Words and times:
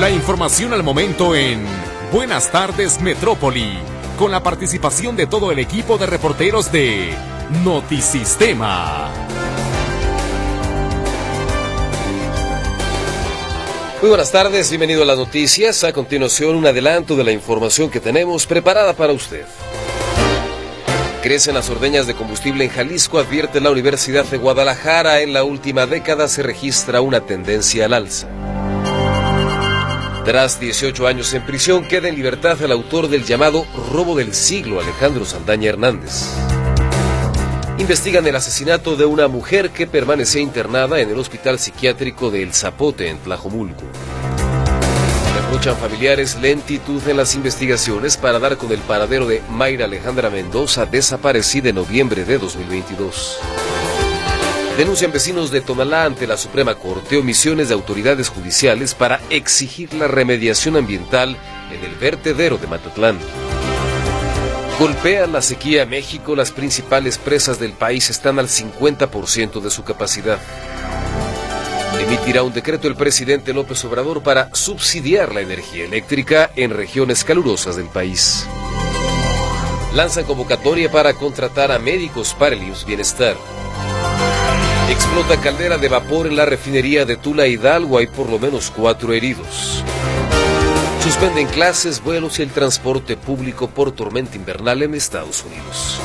La 0.00 0.10
información 0.10 0.72
al 0.72 0.82
momento 0.82 1.36
en 1.36 1.64
Buenas 2.12 2.50
tardes 2.50 3.00
Metrópoli, 3.00 3.78
con 4.18 4.32
la 4.32 4.42
participación 4.42 5.14
de 5.14 5.28
todo 5.28 5.52
el 5.52 5.60
equipo 5.60 5.98
de 5.98 6.06
reporteros 6.06 6.72
de 6.72 7.14
Notisistema. 7.62 9.08
Muy 14.00 14.08
buenas 14.08 14.32
tardes, 14.32 14.68
bienvenido 14.68 15.04
a 15.04 15.06
las 15.06 15.16
noticias. 15.16 15.84
A 15.84 15.92
continuación, 15.92 16.56
un 16.56 16.66
adelanto 16.66 17.14
de 17.14 17.22
la 17.22 17.30
información 17.30 17.88
que 17.88 18.00
tenemos 18.00 18.46
preparada 18.46 18.94
para 18.94 19.12
usted. 19.12 19.46
Crecen 21.22 21.54
las 21.54 21.70
ordeñas 21.70 22.08
de 22.08 22.14
combustible 22.14 22.64
en 22.64 22.70
Jalisco, 22.70 23.20
advierte 23.20 23.60
la 23.60 23.70
Universidad 23.70 24.24
de 24.24 24.38
Guadalajara. 24.38 25.20
En 25.20 25.32
la 25.32 25.44
última 25.44 25.86
década 25.86 26.26
se 26.26 26.42
registra 26.42 27.00
una 27.00 27.20
tendencia 27.20 27.84
al 27.84 27.94
alza. 27.94 28.43
Tras 30.24 30.58
18 30.58 31.06
años 31.06 31.34
en 31.34 31.44
prisión, 31.44 31.86
queda 31.86 32.08
en 32.08 32.14
libertad 32.14 32.60
el 32.62 32.72
autor 32.72 33.08
del 33.08 33.24
llamado 33.24 33.66
robo 33.92 34.16
del 34.16 34.32
siglo, 34.32 34.80
Alejandro 34.80 35.26
Sandaña 35.26 35.68
Hernández. 35.68 36.30
Investigan 37.76 38.26
el 38.26 38.34
asesinato 38.34 38.96
de 38.96 39.04
una 39.04 39.28
mujer 39.28 39.68
que 39.68 39.86
permanecía 39.86 40.40
internada 40.40 40.98
en 41.00 41.10
el 41.10 41.18
hospital 41.18 41.58
psiquiátrico 41.58 42.30
de 42.30 42.42
El 42.42 42.54
Zapote, 42.54 43.10
en 43.10 43.18
Tlajomulco. 43.18 43.82
Reprochan 45.36 45.76
familiares 45.76 46.36
lentitud 46.40 47.06
en 47.06 47.18
las 47.18 47.34
investigaciones 47.34 48.16
para 48.16 48.38
dar 48.38 48.56
con 48.56 48.72
el 48.72 48.80
paradero 48.80 49.26
de 49.26 49.42
Mayra 49.50 49.84
Alejandra 49.84 50.30
Mendoza, 50.30 50.86
desaparecida 50.86 51.68
en 51.68 51.74
noviembre 51.74 52.24
de 52.24 52.38
2022. 52.38 53.40
Denuncian 54.76 55.12
vecinos 55.12 55.52
de 55.52 55.60
Tonalá 55.60 56.04
ante 56.04 56.26
la 56.26 56.36
Suprema 56.36 56.74
Corte 56.74 57.16
omisiones 57.16 57.68
de 57.68 57.74
autoridades 57.74 58.28
judiciales 58.28 58.92
para 58.92 59.20
exigir 59.30 59.94
la 59.94 60.08
remediación 60.08 60.76
ambiental 60.76 61.36
en 61.70 61.84
el 61.84 61.94
vertedero 61.94 62.58
de 62.58 62.66
Matatlán. 62.66 63.20
Golpea 64.80 65.28
la 65.28 65.42
sequía 65.42 65.84
a 65.84 65.86
México, 65.86 66.34
las 66.34 66.50
principales 66.50 67.18
presas 67.18 67.60
del 67.60 67.72
país 67.72 68.10
están 68.10 68.40
al 68.40 68.48
50% 68.48 69.60
de 69.60 69.70
su 69.70 69.84
capacidad. 69.84 70.40
Emitirá 72.00 72.42
un 72.42 72.52
decreto 72.52 72.88
el 72.88 72.96
presidente 72.96 73.52
López 73.52 73.84
Obrador 73.84 74.24
para 74.24 74.52
subsidiar 74.56 75.32
la 75.32 75.42
energía 75.42 75.84
eléctrica 75.84 76.50
en 76.56 76.70
regiones 76.70 77.22
calurosas 77.22 77.76
del 77.76 77.86
país. 77.86 78.44
Lanzan 79.94 80.24
convocatoria 80.24 80.90
para 80.90 81.14
contratar 81.14 81.70
a 81.70 81.78
médicos 81.78 82.34
para 82.34 82.56
el 82.56 82.72
Bienestar. 82.84 83.36
Explota 84.90 85.40
caldera 85.40 85.78
de 85.78 85.88
vapor 85.88 86.26
en 86.26 86.36
la 86.36 86.44
refinería 86.44 87.04
de 87.04 87.16
Tula 87.16 87.46
Hidalgo, 87.46 87.98
hay 87.98 88.06
por 88.06 88.28
lo 88.28 88.38
menos 88.38 88.70
cuatro 88.70 89.12
heridos. 89.12 89.82
Suspenden 91.02 91.46
clases, 91.48 92.02
vuelos 92.02 92.38
y 92.38 92.42
el 92.42 92.50
transporte 92.50 93.16
público 93.16 93.68
por 93.68 93.92
tormenta 93.92 94.36
invernal 94.36 94.82
en 94.82 94.94
Estados 94.94 95.44
Unidos. 95.44 96.00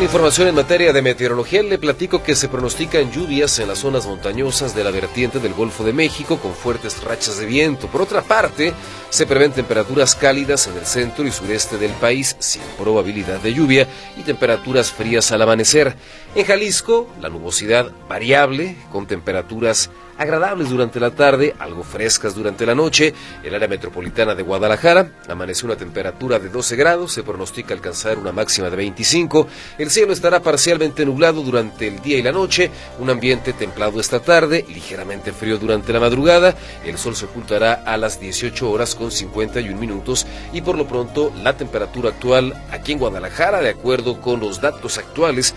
Información 0.00 0.48
en 0.48 0.54
materia 0.54 0.94
de 0.94 1.02
meteorología, 1.02 1.62
le 1.62 1.76
platico 1.76 2.22
que 2.22 2.34
se 2.34 2.48
pronostican 2.48 3.12
lluvias 3.12 3.58
en 3.58 3.68
las 3.68 3.80
zonas 3.80 4.06
montañosas 4.06 4.74
de 4.74 4.82
la 4.82 4.90
vertiente 4.90 5.40
del 5.40 5.52
Golfo 5.52 5.84
de 5.84 5.92
México 5.92 6.38
con 6.38 6.54
fuertes 6.54 7.04
rachas 7.04 7.38
de 7.38 7.44
viento. 7.44 7.86
Por 7.86 8.00
otra 8.00 8.22
parte, 8.22 8.72
se 9.10 9.26
prevén 9.26 9.52
temperaturas 9.52 10.14
cálidas 10.14 10.66
en 10.68 10.78
el 10.78 10.86
centro 10.86 11.26
y 11.26 11.30
sureste 11.30 11.76
del 11.76 11.92
país 11.92 12.34
sin 12.38 12.62
probabilidad 12.78 13.40
de 13.40 13.52
lluvia 13.52 13.88
y 14.16 14.22
temperaturas 14.22 14.90
frías 14.90 15.32
al 15.32 15.42
amanecer. 15.42 15.94
En 16.34 16.46
Jalisco, 16.46 17.06
la 17.20 17.28
nubosidad 17.28 17.92
variable 18.08 18.76
con 18.90 19.06
temperaturas 19.06 19.90
agradables 20.20 20.68
durante 20.68 21.00
la 21.00 21.10
tarde, 21.12 21.54
algo 21.58 21.82
frescas 21.82 22.34
durante 22.34 22.66
la 22.66 22.74
noche. 22.74 23.14
El 23.42 23.54
área 23.54 23.66
metropolitana 23.66 24.34
de 24.34 24.42
Guadalajara 24.42 25.12
amaneció 25.28 25.66
una 25.66 25.76
temperatura 25.76 26.38
de 26.38 26.50
12 26.50 26.76
grados, 26.76 27.12
se 27.12 27.22
pronostica 27.22 27.72
alcanzar 27.72 28.18
una 28.18 28.30
máxima 28.30 28.68
de 28.68 28.76
25. 28.76 29.48
El 29.78 29.90
cielo 29.90 30.12
estará 30.12 30.40
parcialmente 30.40 31.06
nublado 31.06 31.42
durante 31.42 31.88
el 31.88 32.02
día 32.02 32.18
y 32.18 32.22
la 32.22 32.32
noche, 32.32 32.70
un 32.98 33.08
ambiente 33.08 33.54
templado 33.54 33.98
esta 33.98 34.20
tarde, 34.20 34.66
ligeramente 34.68 35.32
frío 35.32 35.56
durante 35.56 35.90
la 35.94 36.00
madrugada. 36.00 36.54
El 36.84 36.98
sol 36.98 37.16
se 37.16 37.24
ocultará 37.24 37.82
a 37.86 37.96
las 37.96 38.20
18 38.20 38.70
horas 38.70 38.94
con 38.94 39.10
51 39.10 39.74
minutos 39.80 40.26
y 40.52 40.60
por 40.60 40.76
lo 40.76 40.86
pronto 40.86 41.32
la 41.42 41.56
temperatura 41.56 42.10
actual 42.10 42.62
aquí 42.70 42.92
en 42.92 42.98
Guadalajara, 42.98 43.62
de 43.62 43.70
acuerdo 43.70 44.20
con 44.20 44.40
los 44.40 44.60
datos 44.60 44.98
actuales, 44.98 45.54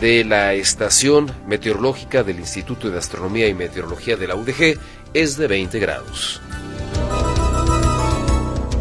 de 0.00 0.24
la 0.24 0.54
estación 0.54 1.30
meteorológica 1.46 2.22
del 2.22 2.38
Instituto 2.38 2.90
de 2.90 2.98
Astronomía 2.98 3.48
y 3.48 3.54
Meteorología 3.54 4.16
de 4.16 4.26
la 4.26 4.34
UDG 4.34 4.78
es 5.14 5.36
de 5.36 5.46
20 5.46 5.78
grados. 5.78 6.40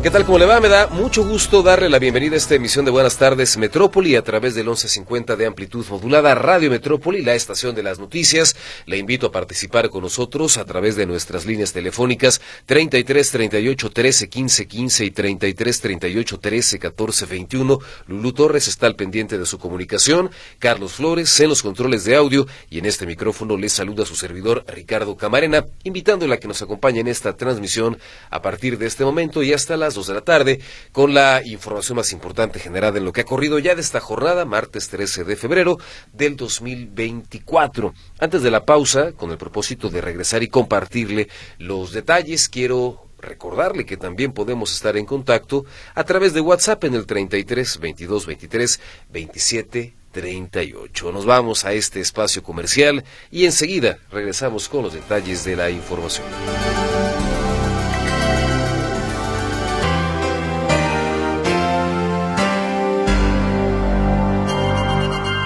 ¿Qué 0.02 0.10
tal? 0.10 0.26
¿Cómo 0.26 0.40
le 0.40 0.48
va? 0.48 0.60
Me 0.60 0.68
da 0.68 0.88
mucho 0.88 1.24
gusto 1.24 1.62
darle 1.62 1.88
la 1.88 2.00
bienvenida 2.00 2.34
a 2.34 2.38
esta 2.38 2.56
emisión 2.56 2.86
de 2.86 2.90
Buenas 2.90 3.18
tardes 3.18 3.56
Metrópoli 3.58 4.16
a 4.16 4.24
través 4.24 4.56
del 4.56 4.66
1150 4.66 5.36
de 5.36 5.46
amplitud 5.46 5.86
modulada 5.92 6.34
Radio 6.34 6.72
Metrópoli, 6.72 7.22
la 7.22 7.36
estación 7.36 7.76
de 7.76 7.84
las 7.84 8.00
noticias. 8.00 8.56
Le 8.88 8.98
invito 8.98 9.28
a 9.28 9.32
participar 9.32 9.92
con 9.92 10.02
nosotros 10.02 10.58
a 10.58 10.66
través 10.66 10.96
de 10.96 11.06
nuestras 11.06 11.46
líneas 11.46 11.72
telefónicas 11.72 12.42
33 12.66 13.30
38 13.30 13.90
13 13.92 14.28
15 14.28 14.68
15 14.68 15.06
y 15.06 15.12
33 15.12 15.82
38 15.82 16.40
13 16.40 16.80
14 16.80 17.26
21. 17.28 17.80
Lulú 18.08 18.34
Torres 18.34 18.68
está 18.68 18.88
al 18.88 18.96
pendiente 18.96 19.38
de 19.38 19.46
su 19.46 19.60
comunicación, 19.60 20.32
Carlos 20.58 20.94
Flores 20.94 21.40
en 21.42 21.50
los 21.50 21.62
controles 21.62 22.06
de 22.06 22.16
audio 22.16 22.48
y 22.72 22.80
en 22.80 22.88
este 22.88 23.06
micrófono 23.06 23.56
le 23.56 23.70
saluda 23.70 24.08
su 24.08 24.16
servidor 24.16 24.66
Ricardo 24.68 25.16
Camarena, 25.16 25.68
invitándole 25.84 26.34
a 26.34 26.40
que 26.40 26.48
nos 26.48 26.64
acompañe 26.64 27.02
en 27.02 27.08
esta 27.08 27.38
transmisión 27.38 28.00
a 28.32 28.42
partir 28.42 28.80
de 28.80 28.88
este 28.88 29.06
momento 29.06 29.44
y 29.44 29.54
hasta 29.54 29.78
las 29.78 29.91
dos 29.94 30.08
de 30.08 30.14
la 30.14 30.22
tarde 30.22 30.60
con 30.92 31.14
la 31.14 31.42
información 31.46 31.98
más 31.98 32.12
importante 32.12 32.60
generada 32.60 32.98
en 32.98 33.06
lo 33.06 33.14
que 33.14 33.22
ha 33.22 33.26
corrido 33.26 33.60
ya 33.60 33.76
de 33.76 33.82
esta 33.82 34.00
jornada, 34.00 34.46
martes 34.46 34.90
13 34.90 35.24
de 35.24 35.36
febrero 35.36 35.78
del 36.14 36.36
2024. 36.36 37.94
Antes 38.20 38.42
de 38.42 38.52
la 38.52 38.66
pausa, 38.66 39.12
con 39.14 39.32
el 39.32 39.38
propósito 39.38 39.90
de 39.90 40.02
regresar 40.02 40.44
y 40.44 40.48
compartirle 40.48 41.28
los 41.58 41.92
detalles, 41.92 42.50
quiero 42.50 43.08
recordarle 43.22 43.86
que 43.86 43.98
también 43.98 44.34
podemos 44.34 44.74
estar 44.74 44.98
en 44.98 45.06
contacto 45.06 45.66
a 45.94 46.04
través 46.04 46.34
de 46.34 46.42
WhatsApp 46.42 46.84
en 46.86 46.96
el 46.96 47.06
33 47.06 47.80
22 47.80 48.26
23 48.26 48.80
27 49.12 49.94
38. 50.12 51.12
Nos 51.12 51.26
vamos 51.26 51.66
a 51.66 51.74
este 51.74 52.02
espacio 52.02 52.44
comercial 52.44 53.04
y 53.32 53.46
enseguida 53.46 54.00
regresamos 54.12 54.68
con 54.68 54.84
los 54.84 54.94
detalles 54.94 55.44
de 55.46 55.56
la 55.56 55.70
información. 55.70 56.28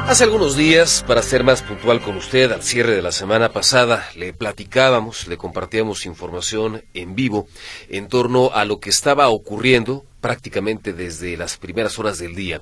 Hace 0.08 0.24
algunos 0.24 0.56
días, 0.56 1.04
para 1.08 1.24
ser 1.24 1.44
más 1.44 1.64
puntual 1.64 2.00
con 2.00 2.16
usted, 2.16 2.52
al 2.52 2.62
cierre 2.62 2.96
de 2.96 3.02
la 3.02 3.12
semana 3.12 3.52
pasada, 3.52 4.08
le 4.16 4.34
platicábamos, 4.34 5.28
le 5.28 5.36
compartíamos 5.36 6.06
información 6.06 6.84
en 6.94 7.16
vivo 7.16 7.48
en 7.90 8.08
torno 8.08 8.52
a 8.54 8.66
lo 8.66 8.80
que 8.80 8.92
estaba 8.92 9.30
ocurriendo 9.30 10.06
prácticamente 10.22 10.94
desde 10.94 11.36
las 11.38 11.58
primeras 11.58 11.98
horas 11.98 12.20
del 12.20 12.36
día 12.36 12.62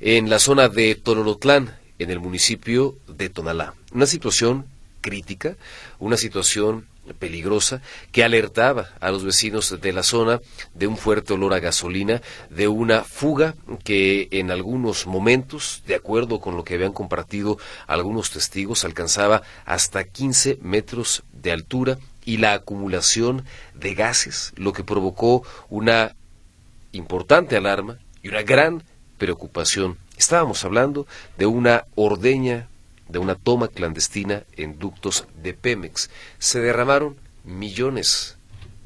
en 0.00 0.28
la 0.28 0.38
zona 0.38 0.68
de 0.68 0.94
Tololotlán, 0.96 1.78
en 1.98 2.10
el 2.10 2.20
municipio 2.20 2.98
de 3.08 3.30
Tonalá. 3.30 3.72
Una 3.92 4.06
situación 4.06 4.66
crítica, 5.00 5.56
una 5.98 6.18
situación 6.18 6.86
peligrosa 7.14 7.80
que 8.12 8.24
alertaba 8.24 8.90
a 9.00 9.10
los 9.10 9.24
vecinos 9.24 9.80
de 9.80 9.92
la 9.92 10.02
zona 10.02 10.40
de 10.74 10.86
un 10.86 10.96
fuerte 10.96 11.32
olor 11.32 11.54
a 11.54 11.60
gasolina, 11.60 12.22
de 12.50 12.68
una 12.68 13.04
fuga 13.04 13.54
que 13.84 14.28
en 14.30 14.50
algunos 14.50 15.06
momentos, 15.06 15.82
de 15.86 15.94
acuerdo 15.94 16.40
con 16.40 16.56
lo 16.56 16.64
que 16.64 16.74
habían 16.74 16.92
compartido 16.92 17.58
algunos 17.86 18.30
testigos, 18.30 18.84
alcanzaba 18.84 19.42
hasta 19.64 20.04
15 20.04 20.58
metros 20.62 21.22
de 21.32 21.52
altura 21.52 21.98
y 22.24 22.38
la 22.38 22.54
acumulación 22.54 23.44
de 23.74 23.94
gases, 23.94 24.52
lo 24.56 24.72
que 24.72 24.84
provocó 24.84 25.42
una 25.68 26.14
importante 26.92 27.56
alarma 27.56 27.98
y 28.22 28.28
una 28.28 28.42
gran 28.42 28.82
preocupación. 29.18 29.98
Estábamos 30.16 30.64
hablando 30.64 31.06
de 31.38 31.46
una 31.46 31.84
ordeña 31.94 32.68
de 33.08 33.18
una 33.18 33.34
toma 33.34 33.68
clandestina 33.68 34.44
en 34.56 34.78
ductos 34.78 35.26
de 35.42 35.54
Pemex. 35.54 36.10
Se 36.38 36.60
derramaron 36.60 37.16
millones 37.44 38.36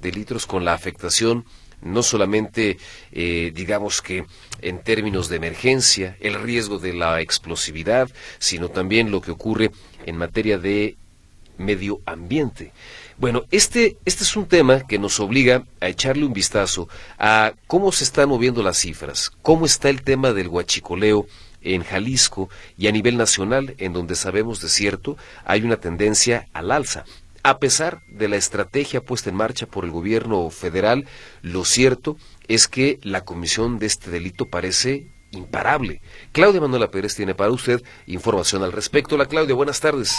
de 0.00 0.12
litros 0.12 0.46
con 0.46 0.64
la 0.64 0.74
afectación 0.74 1.44
no 1.82 2.02
solamente, 2.02 2.78
eh, 3.12 3.52
digamos 3.54 4.02
que 4.02 4.26
en 4.60 4.82
términos 4.82 5.28
de 5.28 5.36
emergencia, 5.36 6.16
el 6.20 6.34
riesgo 6.34 6.78
de 6.78 6.92
la 6.92 7.20
explosividad, 7.20 8.10
sino 8.38 8.68
también 8.68 9.10
lo 9.10 9.20
que 9.20 9.30
ocurre 9.30 9.70
en 10.06 10.16
materia 10.16 10.58
de 10.58 10.96
medio 11.56 12.00
ambiente. 12.06 12.72
Bueno, 13.18 13.44
este, 13.50 13.98
este 14.04 14.24
es 14.24 14.36
un 14.36 14.46
tema 14.46 14.86
que 14.86 14.98
nos 14.98 15.20
obliga 15.20 15.64
a 15.80 15.88
echarle 15.88 16.24
un 16.24 16.32
vistazo 16.32 16.88
a 17.18 17.52
cómo 17.66 17.92
se 17.92 18.04
están 18.04 18.30
moviendo 18.30 18.62
las 18.62 18.78
cifras, 18.78 19.30
cómo 19.42 19.66
está 19.66 19.90
el 19.90 20.02
tema 20.02 20.32
del 20.32 20.48
huachicoleo 20.48 21.26
en 21.62 21.82
Jalisco 21.82 22.48
y 22.76 22.88
a 22.88 22.92
nivel 22.92 23.16
nacional, 23.16 23.74
en 23.78 23.92
donde 23.92 24.14
sabemos 24.14 24.60
de 24.60 24.68
cierto 24.68 25.16
hay 25.44 25.62
una 25.62 25.76
tendencia 25.76 26.46
al 26.52 26.70
alza. 26.70 27.04
a 27.42 27.58
pesar 27.58 28.02
de 28.08 28.28
la 28.28 28.36
estrategia 28.36 29.00
puesta 29.00 29.30
en 29.30 29.36
marcha 29.36 29.66
por 29.66 29.84
el 29.84 29.90
gobierno 29.90 30.50
federal, 30.50 31.06
lo 31.40 31.64
cierto 31.64 32.18
es 32.48 32.68
que 32.68 32.98
la 33.02 33.22
comisión 33.24 33.78
de 33.78 33.86
este 33.86 34.10
delito 34.10 34.50
parece 34.50 35.06
imparable. 35.30 36.00
Claudia 36.32 36.60
Manuela 36.60 36.90
Pérez 36.90 37.14
tiene 37.14 37.34
para 37.34 37.50
usted 37.50 37.80
información 38.06 38.62
al 38.62 38.72
respecto. 38.72 39.16
La 39.16 39.26
Claudia, 39.26 39.54
buenas 39.54 39.80
tardes. 39.80 40.14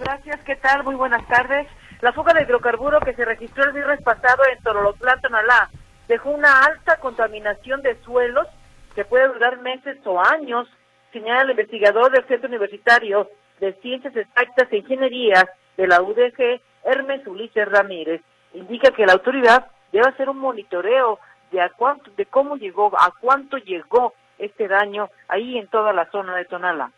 Gracias, 0.00 0.40
¿qué 0.44 0.56
tal? 0.56 0.84
Muy 0.84 0.94
buenas 0.94 1.26
tardes. 1.28 1.66
La 2.00 2.12
fuga 2.12 2.34
de 2.34 2.42
hidrocarburo 2.42 3.00
que 3.00 3.14
se 3.14 3.24
registró 3.24 3.64
el 3.64 3.72
viernes 3.72 4.02
pasado 4.02 4.42
en 4.52 4.62
Torolotlán, 4.62 5.20
Tonalá, 5.20 5.70
dejó 6.08 6.30
una 6.30 6.64
alta 6.64 6.96
contaminación 6.98 7.82
de 7.82 8.00
suelos 8.02 8.46
que 8.94 9.04
puede 9.04 9.28
durar 9.28 9.58
meses 9.60 9.98
o 10.04 10.20
años, 10.20 10.68
señala 11.12 11.42
el 11.42 11.50
investigador 11.50 12.10
del 12.10 12.26
Centro 12.26 12.48
Universitario 12.48 13.30
de 13.60 13.72
Ciencias 13.74 14.14
Exactas 14.16 14.68
e 14.70 14.78
Ingenierías 14.78 15.46
de 15.76 15.86
la 15.86 16.02
UDG, 16.02 16.60
Hermes 16.84 17.26
Ulises 17.26 17.68
Ramírez. 17.68 18.20
Indica 18.54 18.90
que 18.90 19.06
la 19.06 19.14
autoridad 19.14 19.66
debe 19.92 20.08
hacer 20.08 20.28
un 20.28 20.38
monitoreo 20.38 21.18
de 21.50 21.60
a 21.60 21.68
cuánto, 21.70 22.10
de 22.16 22.26
cómo 22.26 22.56
llegó, 22.56 22.90
a 22.98 23.12
cuánto 23.20 23.58
llegó 23.58 24.14
este 24.38 24.66
daño 24.66 25.10
ahí 25.28 25.58
en 25.58 25.68
toda 25.68 25.92
la 25.92 26.10
zona 26.10 26.36
de 26.36 26.44
Tonalá. 26.46 26.90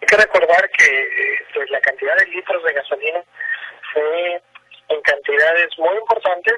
Hay 0.00 0.06
que 0.06 0.16
recordar 0.16 0.70
que 0.70 1.08
pues, 1.54 1.70
la 1.70 1.80
cantidad 1.80 2.16
de 2.16 2.26
litros 2.26 2.62
de 2.62 2.72
gasolina 2.72 3.20
fue 3.92 4.42
en 4.88 5.00
cantidades 5.02 5.68
muy 5.78 5.96
importantes, 5.96 6.56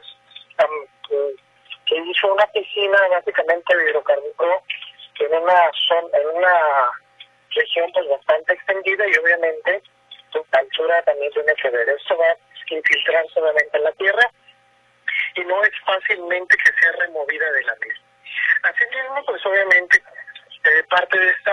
que 1.86 1.96
hizo 1.96 2.32
una 2.32 2.46
piscina 2.48 2.98
básicamente 3.10 3.76
de 3.76 3.90
hidrocarburo 3.90 4.62
en 5.20 5.42
una 5.42 5.70
zona, 5.88 6.18
en 6.18 6.36
una 6.36 6.90
región 7.50 7.90
pues 7.92 8.08
bastante 8.08 8.54
extendida 8.54 9.06
y 9.06 9.16
obviamente 9.16 9.82
su 10.32 10.44
altura 10.52 11.02
también 11.02 11.32
tiene 11.32 11.54
que 11.54 11.70
ver. 11.70 11.88
Esto 11.88 12.16
va 12.16 12.26
a 12.26 12.36
infiltrarse 12.68 13.34
solamente 13.34 13.76
en 13.76 13.84
la 13.84 13.92
tierra 13.92 14.30
y 15.36 15.44
no 15.44 15.62
es 15.64 15.72
fácilmente 15.84 16.56
que 16.56 16.72
sea 16.80 16.92
removida 16.92 17.50
de 17.52 17.64
la 17.64 17.74
misma. 17.74 18.06
Asimismo, 18.62 19.24
pues 19.26 19.44
obviamente 19.46 20.02
eh, 20.64 20.84
parte 20.88 21.18
de 21.18 21.30
esta 21.30 21.52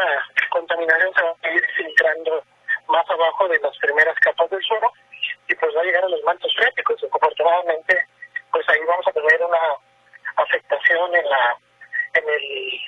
contaminación 0.50 1.14
se 1.14 1.22
va 1.24 1.36
a 1.44 1.52
ir 1.52 1.66
filtrando 1.76 2.44
más 2.88 3.10
abajo 3.10 3.48
de 3.48 3.60
las 3.60 3.78
primeras 3.80 4.16
capas 4.20 4.50
del 4.50 4.62
suelo 4.64 4.92
y 5.48 5.56
pues 5.56 5.76
va 5.76 5.82
a 5.82 5.86
llegar 5.86 6.04
a 6.04 6.10
los 6.10 6.24
mantos 6.24 6.54
freáticos. 6.56 7.04
Afortunadamente, 7.04 8.08
pues 8.52 8.68
ahí 8.70 8.80
vamos 8.88 9.08
a 9.08 9.12
tener 9.12 9.42
una 9.44 9.60
afectación 10.38 11.16
en 11.16 11.30
la 11.30 11.58
en 12.14 12.30
el 12.30 12.80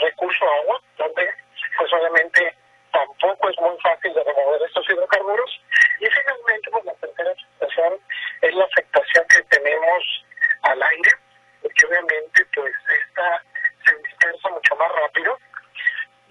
recurso 0.00 0.44
agua, 0.62 0.80
donde 0.96 1.28
pues 1.76 1.92
obviamente 1.92 2.54
tampoco 2.92 3.48
es 3.48 3.58
muy 3.60 3.76
fácil 3.82 4.12
de 4.14 4.24
remover 4.24 4.62
estos 4.62 4.88
hidrocarburos. 4.90 5.60
Y 6.00 6.06
finalmente, 6.06 6.70
pues 6.70 6.84
la 6.84 6.94
tercera 6.94 7.32
afectación 7.32 7.94
es 8.42 8.54
la 8.54 8.64
afectación 8.64 9.24
que 9.28 9.42
tenemos 9.56 10.24
al 10.62 10.82
aire, 10.82 11.10
porque 11.62 11.86
obviamente 11.86 12.46
pues 12.54 12.72
esta 13.06 13.42
se 13.86 13.96
dispersa 13.96 14.48
mucho 14.50 14.76
más 14.76 14.92
rápido. 14.92 15.38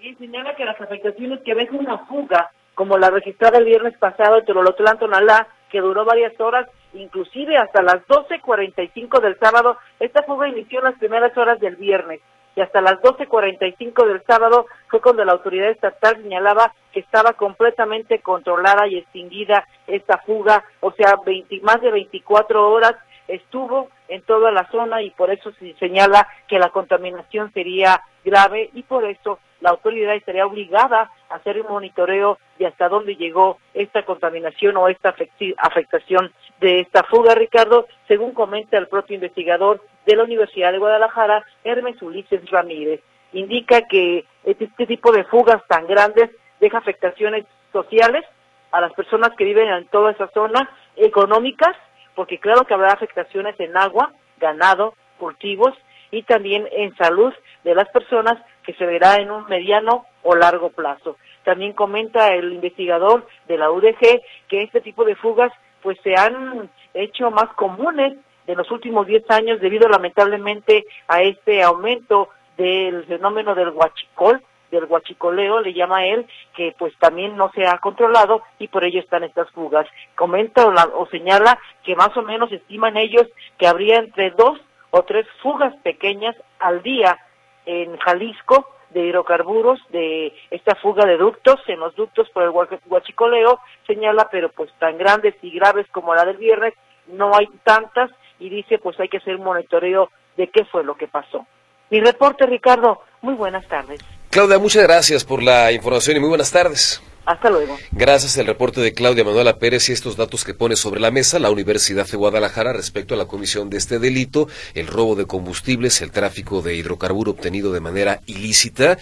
Y 0.00 0.14
señala 0.14 0.54
que 0.54 0.64
las 0.64 0.80
afectaciones 0.80 1.40
que 1.44 1.54
ven 1.54 1.68
una 1.72 1.98
fuga, 2.06 2.50
como 2.74 2.96
la 2.96 3.10
registrada 3.10 3.58
el 3.58 3.64
viernes 3.64 3.96
pasado 3.98 4.38
en 4.38 4.44
Tololotlán, 4.44 4.98
Tonalá, 4.98 5.48
que 5.70 5.80
duró 5.80 6.04
varias 6.04 6.38
horas, 6.40 6.68
inclusive 6.94 7.56
hasta 7.56 7.82
las 7.82 8.06
12.45 8.06 9.20
del 9.20 9.38
sábado, 9.38 9.76
esta 10.00 10.22
fuga 10.22 10.48
inició 10.48 10.78
en 10.78 10.86
las 10.86 10.98
primeras 10.98 11.36
horas 11.36 11.60
del 11.60 11.76
viernes 11.76 12.20
y 12.56 12.60
hasta 12.60 12.80
las 12.80 13.00
12.45 13.02 14.06
del 14.06 14.22
sábado 14.24 14.66
fue 14.88 15.00
cuando 15.00 15.24
la 15.24 15.32
autoridad 15.32 15.70
estatal 15.70 16.20
señalaba 16.22 16.74
que 16.92 17.00
estaba 17.00 17.34
completamente 17.34 18.18
controlada 18.18 18.88
y 18.88 18.98
extinguida 18.98 19.64
esta 19.86 20.18
fuga, 20.18 20.64
o 20.80 20.90
sea, 20.92 21.14
20, 21.24 21.60
más 21.60 21.80
de 21.80 21.92
24 21.92 22.70
horas 22.70 22.96
estuvo 23.28 23.90
en 24.08 24.22
toda 24.22 24.50
la 24.50 24.68
zona 24.70 25.02
y 25.02 25.10
por 25.10 25.30
eso 25.30 25.52
se 25.52 25.74
señala 25.74 26.26
que 26.48 26.58
la 26.58 26.70
contaminación 26.70 27.52
sería 27.52 28.00
grave 28.24 28.70
y 28.72 28.82
por 28.82 29.04
eso 29.04 29.38
la 29.60 29.70
autoridad 29.70 30.14
estaría 30.14 30.46
obligada 30.46 31.10
a 31.28 31.34
hacer 31.34 31.60
un 31.60 31.68
monitoreo 31.68 32.38
de 32.58 32.66
hasta 32.66 32.88
dónde 32.88 33.16
llegó 33.16 33.58
esta 33.74 34.04
contaminación 34.04 34.76
o 34.76 34.88
esta 34.88 35.14
afectación 35.58 36.32
de 36.60 36.80
esta 36.80 37.02
fuga, 37.04 37.34
Ricardo, 37.34 37.86
según 38.06 38.32
comenta 38.32 38.78
el 38.78 38.88
propio 38.88 39.16
investigador 39.16 39.82
de 40.06 40.16
la 40.16 40.24
Universidad 40.24 40.72
de 40.72 40.78
Guadalajara, 40.78 41.44
Hermes 41.64 42.00
Ulises 42.02 42.48
Ramírez. 42.50 43.00
Indica 43.32 43.82
que 43.82 44.24
este, 44.44 44.64
este 44.64 44.86
tipo 44.86 45.12
de 45.12 45.24
fugas 45.24 45.62
tan 45.68 45.86
grandes 45.86 46.30
deja 46.60 46.78
afectaciones 46.78 47.44
sociales 47.72 48.24
a 48.72 48.80
las 48.80 48.92
personas 48.92 49.30
que 49.36 49.44
viven 49.44 49.68
en 49.68 49.86
toda 49.88 50.12
esa 50.12 50.28
zona, 50.28 50.70
económicas 50.96 51.76
porque 52.18 52.40
claro 52.40 52.64
que 52.64 52.74
habrá 52.74 52.88
afectaciones 52.88 53.54
en 53.60 53.76
agua, 53.76 54.12
ganado, 54.38 54.94
cultivos 55.18 55.72
y 56.10 56.22
también 56.22 56.68
en 56.72 56.96
salud 56.96 57.32
de 57.64 57.74
las 57.74 57.88
personas 57.90 58.38
que 58.64 58.74
se 58.74 58.86
verá 58.86 59.16
en 59.16 59.30
un 59.30 59.46
mediano 59.46 60.06
o 60.22 60.34
largo 60.34 60.70
plazo. 60.70 61.16
También 61.44 61.72
comenta 61.72 62.34
el 62.34 62.52
investigador 62.52 63.26
de 63.46 63.58
la 63.58 63.70
UDG 63.70 64.20
que 64.48 64.62
este 64.62 64.80
tipo 64.80 65.04
de 65.04 65.16
fugas 65.16 65.52
pues 65.82 65.98
se 66.02 66.14
han 66.16 66.70
hecho 66.94 67.30
más 67.30 67.48
comunes 67.54 68.14
en 68.46 68.56
los 68.56 68.70
últimos 68.70 69.06
10 69.06 69.30
años 69.30 69.60
debido 69.60 69.88
lamentablemente 69.88 70.84
a 71.06 71.22
este 71.22 71.62
aumento 71.62 72.30
del 72.56 73.04
fenómeno 73.04 73.54
del 73.54 73.70
huachicol, 73.70 74.42
del 74.70 74.86
guachicoleo, 74.86 75.60
le 75.60 75.72
llama 75.72 76.06
él, 76.06 76.26
que 76.54 76.74
pues 76.78 76.92
también 76.98 77.36
no 77.36 77.50
se 77.52 77.66
ha 77.66 77.78
controlado 77.78 78.42
y 78.58 78.68
por 78.68 78.84
ello 78.84 79.00
están 79.00 79.24
estas 79.24 79.50
fugas. 79.50 79.86
Comenta 80.14 80.66
o, 80.66 81.06
señala 81.06 81.58
que 81.84 81.94
más 81.96 82.14
o 82.16 82.22
menos 82.22 82.50
estiman 82.52 82.96
ellos 82.96 83.26
que 83.58 83.66
habría 83.66 83.98
entre 83.98 84.30
dos 84.30 84.58
o 84.90 85.02
tres 85.02 85.26
fugas 85.42 85.74
pequeñas 85.82 86.36
al 86.58 86.82
día 86.82 87.18
en 87.66 87.96
Jalisco 87.98 88.66
de 88.90 89.06
hidrocarburos, 89.06 89.78
de 89.90 90.32
esta 90.50 90.74
fuga 90.76 91.04
de 91.04 91.18
ductos, 91.18 91.60
en 91.66 91.80
los 91.80 91.94
ductos 91.94 92.28
por 92.30 92.42
el 92.42 92.50
guachicoleo, 92.50 93.60
señala, 93.86 94.28
pero 94.30 94.50
pues 94.50 94.70
tan 94.78 94.96
grandes 94.96 95.34
y 95.42 95.50
graves 95.50 95.86
como 95.92 96.14
la 96.14 96.24
del 96.24 96.38
viernes, 96.38 96.72
no 97.06 97.34
hay 97.36 97.48
tantas 97.64 98.10
y 98.38 98.48
dice 98.48 98.78
pues 98.78 98.98
hay 99.00 99.08
que 99.08 99.18
hacer 99.18 99.36
un 99.36 99.44
monitoreo 99.44 100.10
de 100.36 100.48
qué 100.48 100.64
fue 100.64 100.84
lo 100.84 100.96
que 100.96 101.08
pasó. 101.08 101.46
Mi 101.90 102.00
reporte, 102.00 102.46
Ricardo, 102.46 103.02
muy 103.22 103.34
buenas 103.34 103.66
tardes. 103.68 104.00
Claudia, 104.30 104.58
muchas 104.58 104.84
gracias 104.84 105.24
por 105.24 105.42
la 105.42 105.72
información 105.72 106.16
y 106.16 106.20
muy 106.20 106.28
buenas 106.28 106.50
tardes. 106.50 107.02
Hasta 107.28 107.50
luego. 107.50 107.78
Gracias 107.92 108.38
al 108.38 108.46
reporte 108.46 108.80
de 108.80 108.94
Claudia 108.94 109.22
Manuela 109.22 109.58
Pérez 109.58 109.90
y 109.90 109.92
estos 109.92 110.16
datos 110.16 110.44
que 110.44 110.54
pone 110.54 110.76
sobre 110.76 110.98
la 110.98 111.10
mesa 111.10 111.38
la 111.38 111.50
Universidad 111.50 112.08
de 112.08 112.16
Guadalajara 112.16 112.72
respecto 112.72 113.12
a 113.12 113.18
la 113.18 113.26
comisión 113.26 113.68
de 113.68 113.76
este 113.76 113.98
delito, 113.98 114.48
el 114.72 114.86
robo 114.86 115.14
de 115.14 115.26
combustibles, 115.26 116.00
el 116.00 116.10
tráfico 116.10 116.62
de 116.62 116.74
hidrocarburo 116.74 117.32
obtenido 117.32 117.70
de 117.70 117.80
manera 117.80 118.22
ilícita 118.24 118.96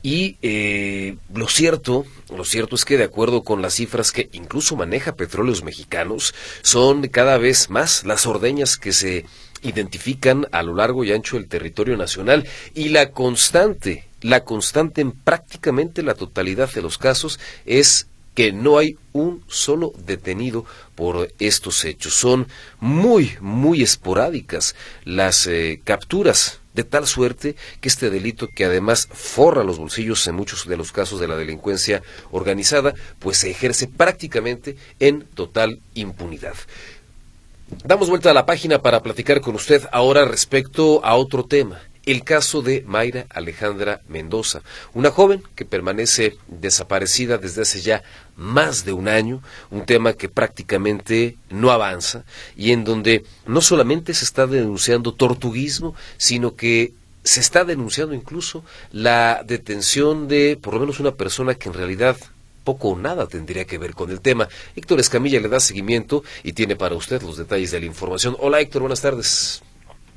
y 0.00 0.36
eh, 0.42 1.16
lo 1.34 1.48
cierto, 1.48 2.06
lo 2.32 2.44
cierto 2.44 2.76
es 2.76 2.84
que 2.84 2.96
de 2.96 3.02
acuerdo 3.02 3.42
con 3.42 3.62
las 3.62 3.74
cifras 3.74 4.12
que 4.12 4.28
incluso 4.30 4.76
maneja 4.76 5.16
Petróleos 5.16 5.64
Mexicanos, 5.64 6.36
son 6.62 7.08
cada 7.08 7.36
vez 7.36 7.68
más 7.68 8.04
las 8.04 8.28
ordeñas 8.28 8.76
que 8.76 8.92
se 8.92 9.26
identifican 9.62 10.46
a 10.52 10.62
lo 10.62 10.76
largo 10.76 11.02
y 11.02 11.12
ancho 11.12 11.34
del 11.34 11.48
territorio 11.48 11.96
nacional 11.96 12.46
y 12.74 12.90
la 12.90 13.10
constante, 13.10 14.04
la 14.22 14.44
constante 14.44 15.00
en 15.00 15.12
prácticamente 15.12 16.02
la 16.02 16.14
totalidad 16.14 16.70
de 16.72 16.82
los 16.82 16.98
casos 16.98 17.38
es 17.66 18.06
que 18.34 18.52
no 18.52 18.78
hay 18.78 18.96
un 19.12 19.44
solo 19.46 19.92
detenido 20.06 20.64
por 20.94 21.28
estos 21.38 21.84
hechos. 21.84 22.14
Son 22.14 22.46
muy, 22.80 23.36
muy 23.40 23.82
esporádicas 23.82 24.74
las 25.04 25.46
eh, 25.46 25.80
capturas, 25.84 26.60
de 26.74 26.84
tal 26.84 27.06
suerte 27.06 27.54
que 27.80 27.88
este 27.88 28.08
delito, 28.08 28.48
que 28.48 28.64
además 28.64 29.08
forra 29.12 29.64
los 29.64 29.78
bolsillos 29.78 30.26
en 30.26 30.36
muchos 30.36 30.66
de 30.66 30.76
los 30.78 30.90
casos 30.90 31.20
de 31.20 31.28
la 31.28 31.36
delincuencia 31.36 32.02
organizada, 32.30 32.94
pues 33.18 33.38
se 33.38 33.50
ejerce 33.50 33.88
prácticamente 33.88 34.76
en 34.98 35.22
total 35.34 35.80
impunidad. 35.94 36.54
Damos 37.84 38.08
vuelta 38.08 38.30
a 38.30 38.34
la 38.34 38.46
página 38.46 38.80
para 38.80 39.02
platicar 39.02 39.40
con 39.40 39.54
usted 39.54 39.82
ahora 39.92 40.24
respecto 40.24 41.04
a 41.04 41.14
otro 41.16 41.44
tema. 41.44 41.80
El 42.04 42.24
caso 42.24 42.62
de 42.62 42.82
Mayra 42.84 43.26
Alejandra 43.30 44.00
Mendoza, 44.08 44.62
una 44.92 45.12
joven 45.12 45.42
que 45.54 45.64
permanece 45.64 46.36
desaparecida 46.48 47.38
desde 47.38 47.62
hace 47.62 47.80
ya 47.80 48.02
más 48.36 48.84
de 48.84 48.92
un 48.92 49.06
año, 49.06 49.40
un 49.70 49.86
tema 49.86 50.14
que 50.14 50.28
prácticamente 50.28 51.36
no 51.48 51.70
avanza 51.70 52.24
y 52.56 52.72
en 52.72 52.82
donde 52.82 53.24
no 53.46 53.60
solamente 53.60 54.14
se 54.14 54.24
está 54.24 54.48
denunciando 54.48 55.14
tortuguismo, 55.14 55.94
sino 56.16 56.56
que 56.56 56.92
se 57.22 57.38
está 57.38 57.64
denunciando 57.64 58.14
incluso 58.14 58.64
la 58.90 59.44
detención 59.46 60.26
de 60.26 60.58
por 60.60 60.74
lo 60.74 60.80
menos 60.80 60.98
una 60.98 61.12
persona 61.12 61.54
que 61.54 61.68
en 61.68 61.74
realidad 61.74 62.16
poco 62.64 62.88
o 62.88 62.98
nada 62.98 63.28
tendría 63.28 63.64
que 63.64 63.78
ver 63.78 63.94
con 63.94 64.10
el 64.10 64.20
tema. 64.20 64.48
Héctor 64.74 64.98
Escamilla 64.98 65.40
le 65.40 65.48
da 65.48 65.60
seguimiento 65.60 66.24
y 66.42 66.52
tiene 66.52 66.74
para 66.74 66.96
usted 66.96 67.22
los 67.22 67.36
detalles 67.36 67.70
de 67.70 67.78
la 67.78 67.86
información. 67.86 68.36
Hola 68.40 68.60
Héctor, 68.60 68.82
buenas 68.82 69.00
tardes. 69.00 69.62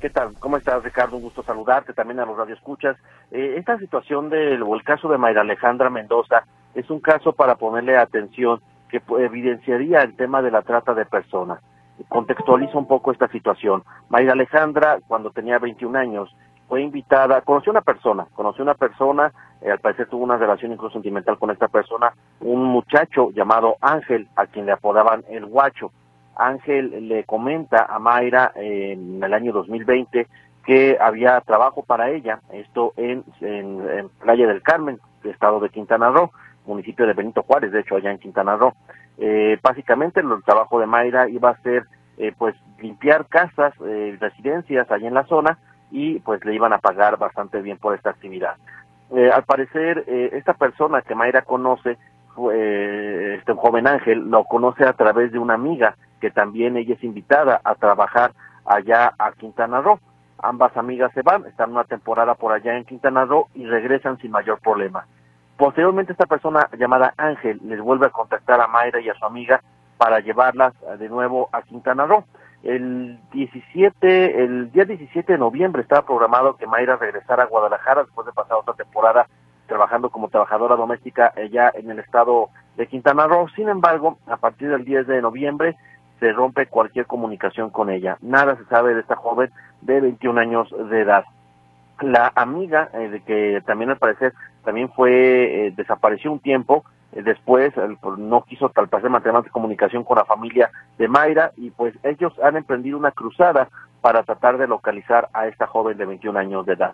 ¿Qué 0.05 0.11
tal? 0.11 0.35
¿Cómo 0.37 0.55
estás, 0.55 0.83
Ricardo? 0.83 1.15
Un 1.15 1.23
gusto 1.23 1.41
saludarte, 1.41 1.91
también 1.91 2.19
a 2.19 2.27
los 2.27 2.37
radioescuchas. 2.37 2.95
Eh, 3.31 3.55
esta 3.57 3.79
situación 3.79 4.29
del 4.29 4.61
o 4.61 4.75
el 4.75 4.83
caso 4.83 5.09
de 5.09 5.17
Mayra 5.17 5.41
Alejandra 5.41 5.89
Mendoza 5.89 6.43
es 6.75 6.87
un 6.91 6.99
caso 6.99 7.33
para 7.33 7.55
ponerle 7.55 7.97
atención 7.97 8.61
que 8.87 9.01
evidenciaría 9.17 10.03
el 10.03 10.15
tema 10.15 10.43
de 10.43 10.51
la 10.51 10.61
trata 10.61 10.93
de 10.93 11.07
personas. 11.07 11.59
Contextualiza 12.07 12.77
un 12.77 12.85
poco 12.85 13.11
esta 13.11 13.27
situación. 13.29 13.81
Mayra 14.09 14.33
Alejandra, 14.33 14.99
cuando 15.07 15.31
tenía 15.31 15.57
21 15.57 15.97
años, 15.97 16.35
fue 16.69 16.83
invitada, 16.83 17.41
conoció 17.41 17.71
una 17.71 17.81
persona, 17.81 18.27
conoció 18.35 18.63
una 18.63 18.75
persona, 18.75 19.31
eh, 19.59 19.71
al 19.71 19.79
parecer 19.79 20.07
tuvo 20.07 20.23
una 20.23 20.37
relación 20.37 20.71
incluso 20.71 20.93
sentimental 20.93 21.39
con 21.39 21.49
esta 21.49 21.67
persona, 21.67 22.13
un 22.41 22.63
muchacho 22.63 23.31
llamado 23.31 23.77
Ángel, 23.81 24.27
a 24.35 24.45
quien 24.45 24.67
le 24.67 24.73
apodaban 24.73 25.23
el 25.29 25.47
guacho. 25.47 25.91
Ángel 26.35 27.07
le 27.07 27.23
comenta 27.23 27.85
a 27.85 27.99
Mayra 27.99 28.51
en 28.55 29.23
el 29.23 29.33
año 29.33 29.53
2020 29.53 30.27
que 30.65 30.97
había 30.99 31.39
trabajo 31.41 31.83
para 31.83 32.09
ella, 32.09 32.39
esto 32.51 32.93
en, 32.97 33.23
en, 33.41 34.09
Playa 34.19 34.47
del 34.47 34.63
Carmen, 34.63 34.99
estado 35.23 35.59
de 35.59 35.69
Quintana 35.69 36.09
Roo, 36.09 36.31
municipio 36.65 37.05
de 37.05 37.13
Benito 37.13 37.43
Juárez, 37.43 37.71
de 37.71 37.81
hecho 37.81 37.95
allá 37.95 38.11
en 38.11 38.17
Quintana 38.17 38.55
Roo. 38.55 38.73
Eh, 39.17 39.59
básicamente 39.61 40.19
el 40.21 40.43
trabajo 40.43 40.79
de 40.79 40.87
Mayra 40.87 41.29
iba 41.29 41.51
a 41.51 41.61
ser 41.61 41.85
eh, 42.17 42.33
pues 42.37 42.55
limpiar 42.79 43.27
casas, 43.27 43.73
eh, 43.85 44.17
residencias 44.19 44.89
allá 44.89 45.07
en 45.07 45.13
la 45.13 45.25
zona 45.25 45.57
y 45.91 46.19
pues 46.19 46.43
le 46.45 46.53
iban 46.53 46.73
a 46.73 46.79
pagar 46.79 47.17
bastante 47.17 47.61
bien 47.61 47.77
por 47.77 47.95
esta 47.95 48.09
actividad. 48.09 48.55
Eh, 49.11 49.29
al 49.31 49.43
parecer 49.43 50.03
eh, 50.07 50.29
esta 50.33 50.53
persona 50.53 51.01
que 51.01 51.15
Mayra 51.15 51.43
conoce, 51.43 51.97
este 52.37 53.53
joven 53.53 53.87
Ángel, 53.87 54.29
lo 54.29 54.43
conoce 54.43 54.83
a 54.83 54.91
través 54.91 55.31
de 55.31 55.39
una 55.39 55.53
amiga 55.53 55.95
que 56.25 56.31
también 56.31 56.75
ella 56.75 56.95
es 56.95 57.03
invitada 57.03 57.61
a 57.63 57.75
trabajar 57.75 58.31
allá 58.65 59.13
a 59.19 59.31
Quintana 59.33 59.79
Roo. 59.79 59.99
Ambas 60.39 60.75
amigas 60.75 61.11
se 61.13 61.21
van, 61.21 61.45
están 61.45 61.69
una 61.69 61.83
temporada 61.83 62.33
por 62.33 62.51
allá 62.51 62.75
en 62.75 62.83
Quintana 62.83 63.25
Roo 63.25 63.45
y 63.53 63.67
regresan 63.67 64.17
sin 64.17 64.31
mayor 64.31 64.59
problema. 64.59 65.05
Posteriormente 65.55 66.13
esta 66.13 66.25
persona 66.25 66.67
llamada 66.79 67.13
Ángel 67.15 67.59
les 67.63 67.79
vuelve 67.79 68.07
a 68.07 68.09
contactar 68.09 68.59
a 68.59 68.65
Mayra 68.65 69.01
y 69.01 69.09
a 69.09 69.13
su 69.13 69.23
amiga 69.23 69.61
para 69.99 70.19
llevarlas 70.19 70.73
de 70.97 71.07
nuevo 71.09 71.47
a 71.51 71.61
Quintana 71.61 72.07
Roo. 72.07 72.23
El 72.63 73.19
17, 73.31 74.43
el 74.43 74.71
día 74.71 74.85
17 74.85 75.31
de 75.31 75.37
noviembre 75.37 75.83
estaba 75.83 76.07
programado 76.07 76.57
que 76.57 76.65
Mayra 76.65 76.95
regresara 76.95 77.43
a 77.43 77.47
Guadalajara 77.47 78.01
después 78.01 78.25
de 78.25 78.33
pasar 78.33 78.57
otra 78.57 78.73
temporada 78.73 79.27
trabajando 79.67 80.09
como 80.09 80.29
trabajadora 80.29 80.75
doméstica 80.75 81.33
allá 81.35 81.71
en 81.75 81.91
el 81.91 81.99
estado 81.99 82.49
de 82.77 82.87
Quintana 82.87 83.27
Roo. 83.27 83.47
Sin 83.49 83.69
embargo, 83.69 84.17
a 84.25 84.37
partir 84.37 84.69
del 84.69 84.85
10 84.85 85.05
de 85.05 85.21
noviembre 85.21 85.75
se 86.19 86.31
rompe 86.31 86.67
cualquier 86.67 87.05
comunicación 87.05 87.69
con 87.69 87.89
ella. 87.89 88.17
Nada 88.21 88.55
se 88.55 88.65
sabe 88.65 88.93
de 88.93 89.01
esta 89.01 89.15
joven 89.15 89.51
de 89.81 90.01
21 90.01 90.39
años 90.39 90.73
de 90.89 91.01
edad. 91.01 91.25
La 92.01 92.31
amiga, 92.35 92.89
eh, 92.93 93.09
de 93.09 93.21
que 93.21 93.61
también 93.65 93.89
al 93.89 93.97
parecer 93.97 94.33
también 94.63 94.91
fue, 94.91 95.67
eh, 95.67 95.73
desapareció 95.75 96.31
un 96.31 96.39
tiempo, 96.39 96.83
eh, 97.13 97.21
después 97.23 97.73
pues, 98.01 98.17
no 98.17 98.43
quiso 98.43 98.69
tal 98.69 98.89
parecer 98.89 99.09
mantener 99.09 99.41
más 99.41 99.51
comunicación 99.51 100.03
con 100.03 100.17
la 100.17 100.25
familia 100.25 100.71
de 100.97 101.07
Mayra 101.07 101.51
y 101.55 101.69
pues 101.69 101.93
ellos 102.03 102.33
han 102.43 102.57
emprendido 102.57 102.97
una 102.97 103.11
cruzada 103.11 103.69
para 104.01 104.23
tratar 104.23 104.57
de 104.57 104.67
localizar 104.67 105.29
a 105.33 105.47
esta 105.47 105.67
joven 105.67 105.97
de 105.97 106.05
21 106.05 106.37
años 106.37 106.65
de 106.65 106.73
edad. 106.73 106.93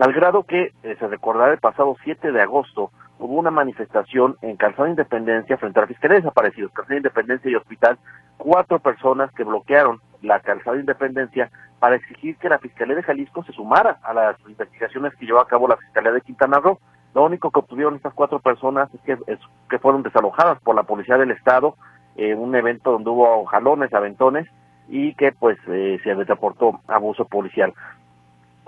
Al 0.00 0.12
grado 0.12 0.44
que 0.44 0.72
se 0.82 1.06
recordará 1.06 1.52
el 1.52 1.58
pasado 1.58 1.96
7 2.02 2.32
de 2.32 2.40
agosto 2.40 2.90
hubo 3.22 3.38
una 3.38 3.50
manifestación 3.50 4.36
en 4.42 4.56
Calzada 4.56 4.88
Independencia 4.88 5.56
frente 5.56 5.78
a 5.78 5.82
la 5.82 5.88
Fiscalía 5.88 6.16
de 6.16 6.22
Desaparecidos, 6.22 6.72
Calzada 6.72 6.96
Independencia 6.96 7.50
y 7.50 7.54
Hospital, 7.54 7.98
cuatro 8.36 8.80
personas 8.80 9.30
que 9.32 9.44
bloquearon 9.44 10.00
la 10.22 10.40
Calzada 10.40 10.78
Independencia 10.78 11.50
para 11.78 11.96
exigir 11.96 12.36
que 12.36 12.48
la 12.48 12.58
Fiscalía 12.58 12.96
de 12.96 13.02
Jalisco 13.02 13.44
se 13.44 13.52
sumara 13.52 13.98
a 14.02 14.12
las 14.12 14.36
investigaciones 14.48 15.14
que 15.14 15.26
llevó 15.26 15.40
a 15.40 15.46
cabo 15.46 15.68
la 15.68 15.76
Fiscalía 15.76 16.12
de 16.12 16.20
Quintana 16.20 16.58
Roo. 16.58 16.78
Lo 17.14 17.24
único 17.24 17.50
que 17.50 17.60
obtuvieron 17.60 17.94
estas 17.94 18.14
cuatro 18.14 18.40
personas 18.40 18.88
es 18.94 19.00
que, 19.02 19.78
fueron 19.78 20.02
desalojadas 20.02 20.60
por 20.60 20.74
la 20.74 20.82
Policía 20.82 21.16
del 21.16 21.30
Estado 21.30 21.76
en 22.16 22.38
un 22.38 22.54
evento 22.54 22.92
donde 22.92 23.10
hubo 23.10 23.44
jalones, 23.46 23.92
aventones 23.94 24.48
y 24.88 25.14
que 25.14 25.32
pues 25.32 25.58
eh, 25.68 25.98
se 26.02 26.14
reportó 26.14 26.80
abuso 26.88 27.24
policial. 27.26 27.72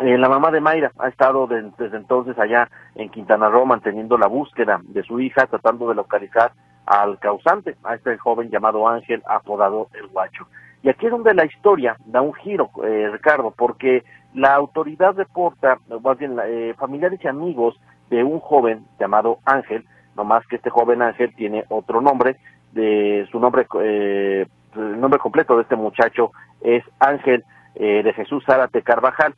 Eh, 0.01 0.19
la 0.19 0.29
mamá 0.29 0.51
de 0.51 0.61
Mayra 0.61 0.91
ha 0.99 1.09
estado 1.09 1.47
desde 1.47 1.97
entonces 1.97 2.37
allá 2.39 2.69
en 2.97 3.11
Quintana 3.11 3.49
Roo 3.49 3.65
manteniendo 3.65 4.19
la 4.19 4.27
búsqueda 4.27 4.81
de 4.83 5.05
su 5.05 5.21
hija, 5.21 5.47
tratando 5.47 5.89
de 5.89 5.95
localizar 5.95 6.53
al 6.85 7.19
causante, 7.21 7.77
a 7.85 7.95
este 7.95 8.19
joven 8.19 8.51
llamado 8.51 8.89
Ángel, 8.89 9.23
apodado 9.27 9.89
El 9.95 10.09
Guacho. 10.09 10.49
Y 10.83 10.89
aquí 10.89 11.07
es 11.07 11.13
donde 11.13 11.33
la 11.33 11.47
historia 11.47 11.97
da 12.07 12.23
un 12.23 12.35
giro, 12.35 12.71
eh, 12.85 13.09
Ricardo, 13.13 13.55
porque 13.57 14.03
la 14.35 14.55
autoridad 14.55 15.15
reporta, 15.15 15.79
más 16.03 16.19
bien 16.19 16.37
eh, 16.45 16.75
familiares 16.77 17.21
y 17.23 17.29
amigos 17.29 17.81
de 18.11 18.25
un 18.25 18.41
joven 18.41 18.85
llamado 18.99 19.39
Ángel, 19.45 19.87
no 20.17 20.25
más 20.25 20.45
que 20.49 20.57
este 20.57 20.71
joven 20.71 21.03
Ángel 21.03 21.35
tiene 21.37 21.65
otro 21.69 22.01
nombre, 22.01 22.37
de 22.73 23.29
su 23.31 23.39
nombre, 23.39 23.69
el 23.73 25.01
nombre 25.01 25.21
completo 25.21 25.55
de 25.55 25.63
este 25.63 25.77
muchacho 25.77 26.33
es 26.61 26.83
Ángel 26.99 27.45
de 27.77 28.13
Jesús 28.15 28.43
Zárate 28.45 28.83
Carvajal, 28.83 29.35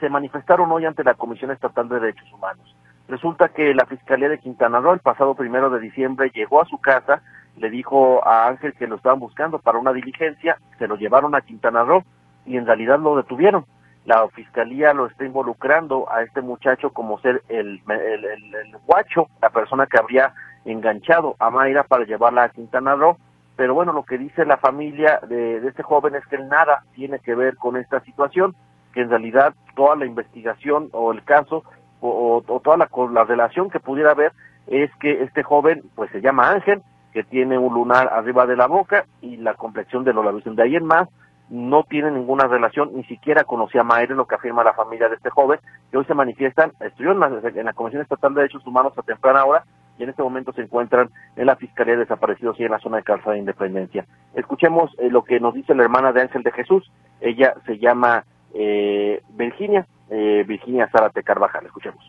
se 0.00 0.08
manifestaron 0.08 0.70
hoy 0.72 0.86
ante 0.86 1.04
la 1.04 1.14
Comisión 1.14 1.50
Estatal 1.50 1.88
de 1.88 2.00
Derechos 2.00 2.32
Humanos. 2.32 2.74
Resulta 3.08 3.48
que 3.48 3.74
la 3.74 3.84
Fiscalía 3.84 4.28
de 4.28 4.38
Quintana 4.38 4.80
Roo 4.80 4.94
el 4.94 5.00
pasado 5.00 5.34
primero 5.34 5.68
de 5.68 5.80
diciembre 5.80 6.30
llegó 6.34 6.62
a 6.62 6.66
su 6.66 6.78
casa, 6.78 7.22
le 7.56 7.68
dijo 7.68 8.26
a 8.26 8.48
Ángel 8.48 8.72
que 8.74 8.86
lo 8.86 8.96
estaban 8.96 9.20
buscando 9.20 9.58
para 9.58 9.78
una 9.78 9.92
diligencia, 9.92 10.56
se 10.78 10.88
lo 10.88 10.96
llevaron 10.96 11.34
a 11.34 11.42
Quintana 11.42 11.84
Roo 11.84 12.02
y 12.46 12.56
en 12.56 12.66
realidad 12.66 12.98
lo 12.98 13.16
detuvieron. 13.16 13.66
La 14.06 14.26
Fiscalía 14.28 14.92
lo 14.94 15.06
está 15.06 15.24
involucrando 15.24 16.10
a 16.10 16.22
este 16.22 16.40
muchacho 16.40 16.90
como 16.90 17.18
ser 17.20 17.42
el, 17.48 17.82
el, 17.88 18.76
guacho, 18.86 19.28
la 19.40 19.50
persona 19.50 19.86
que 19.86 19.98
habría 19.98 20.32
enganchado 20.64 21.36
a 21.38 21.50
Mayra 21.50 21.84
para 21.84 22.04
llevarla 22.04 22.44
a 22.44 22.48
Quintana 22.48 22.94
Roo. 22.96 23.18
Pero 23.56 23.74
bueno, 23.74 23.92
lo 23.92 24.04
que 24.04 24.18
dice 24.18 24.44
la 24.44 24.56
familia 24.56 25.20
de, 25.28 25.60
de 25.60 25.68
este 25.68 25.82
joven 25.82 26.16
es 26.16 26.26
que 26.26 26.36
él 26.36 26.48
nada 26.48 26.82
tiene 26.94 27.18
que 27.18 27.34
ver 27.34 27.56
con 27.56 27.76
esta 27.76 28.00
situación 28.00 28.54
que 28.94 29.02
en 29.02 29.10
realidad 29.10 29.54
toda 29.74 29.96
la 29.96 30.06
investigación 30.06 30.88
o 30.92 31.12
el 31.12 31.22
caso 31.24 31.64
o, 32.00 32.42
toda 32.62 32.76
la, 32.76 32.88
la 33.12 33.24
relación 33.24 33.70
que 33.70 33.80
pudiera 33.80 34.12
haber 34.12 34.32
es 34.66 34.90
que 35.00 35.22
este 35.22 35.42
joven 35.42 35.82
pues 35.94 36.10
se 36.10 36.20
llama 36.20 36.50
Ángel, 36.50 36.82
que 37.12 37.24
tiene 37.24 37.58
un 37.58 37.74
lunar 37.74 38.08
arriba 38.12 38.46
de 38.46 38.56
la 38.56 38.66
boca 38.66 39.06
y 39.20 39.36
la 39.36 39.54
complexión 39.54 40.04
de 40.04 40.12
los 40.12 40.24
labios. 40.24 40.44
De 40.44 40.62
ahí 40.62 40.76
en 40.76 40.84
más 40.84 41.08
no 41.50 41.84
tiene 41.84 42.10
ninguna 42.10 42.46
relación, 42.46 42.90
ni 42.94 43.04
siquiera 43.04 43.44
conocía 43.44 43.82
a 43.82 44.04
lo 44.06 44.26
que 44.26 44.34
afirma 44.34 44.64
la 44.64 44.72
familia 44.72 45.08
de 45.08 45.16
este 45.16 45.30
joven, 45.30 45.60
que 45.90 45.98
hoy 45.98 46.04
se 46.06 46.14
manifiestan, 46.14 46.72
estuvieron 46.80 47.22
en 47.22 47.64
la, 47.64 47.72
Comisión 47.72 48.02
Estatal 48.02 48.34
de 48.34 48.42
Derechos 48.42 48.66
Humanos 48.66 48.92
a 48.96 49.02
temprana 49.02 49.44
hora 49.44 49.64
y 49.98 50.02
en 50.02 50.08
este 50.08 50.22
momento 50.22 50.52
se 50.52 50.62
encuentran 50.62 51.10
en 51.36 51.46
la 51.46 51.56
Fiscalía 51.56 51.94
de 51.94 52.00
Desaparecidos 52.00 52.58
y 52.58 52.64
en 52.64 52.72
la 52.72 52.78
zona 52.80 52.96
de 52.96 53.04
Calzada 53.04 53.32
de 53.32 53.40
Independencia. 53.40 54.06
Escuchemos 54.34 54.90
eh, 54.98 55.10
lo 55.10 55.22
que 55.22 55.38
nos 55.38 55.54
dice 55.54 55.74
la 55.74 55.84
hermana 55.84 56.12
de 56.12 56.22
Ángel 56.22 56.42
de 56.42 56.52
Jesús, 56.52 56.90
ella 57.20 57.54
se 57.66 57.78
llama 57.78 58.24
eh, 58.54 59.20
Virginia, 59.30 59.86
eh, 60.10 60.44
Virginia 60.46 60.88
Zárate 60.90 61.22
Carvajal. 61.22 61.66
Escuchemos 61.66 62.04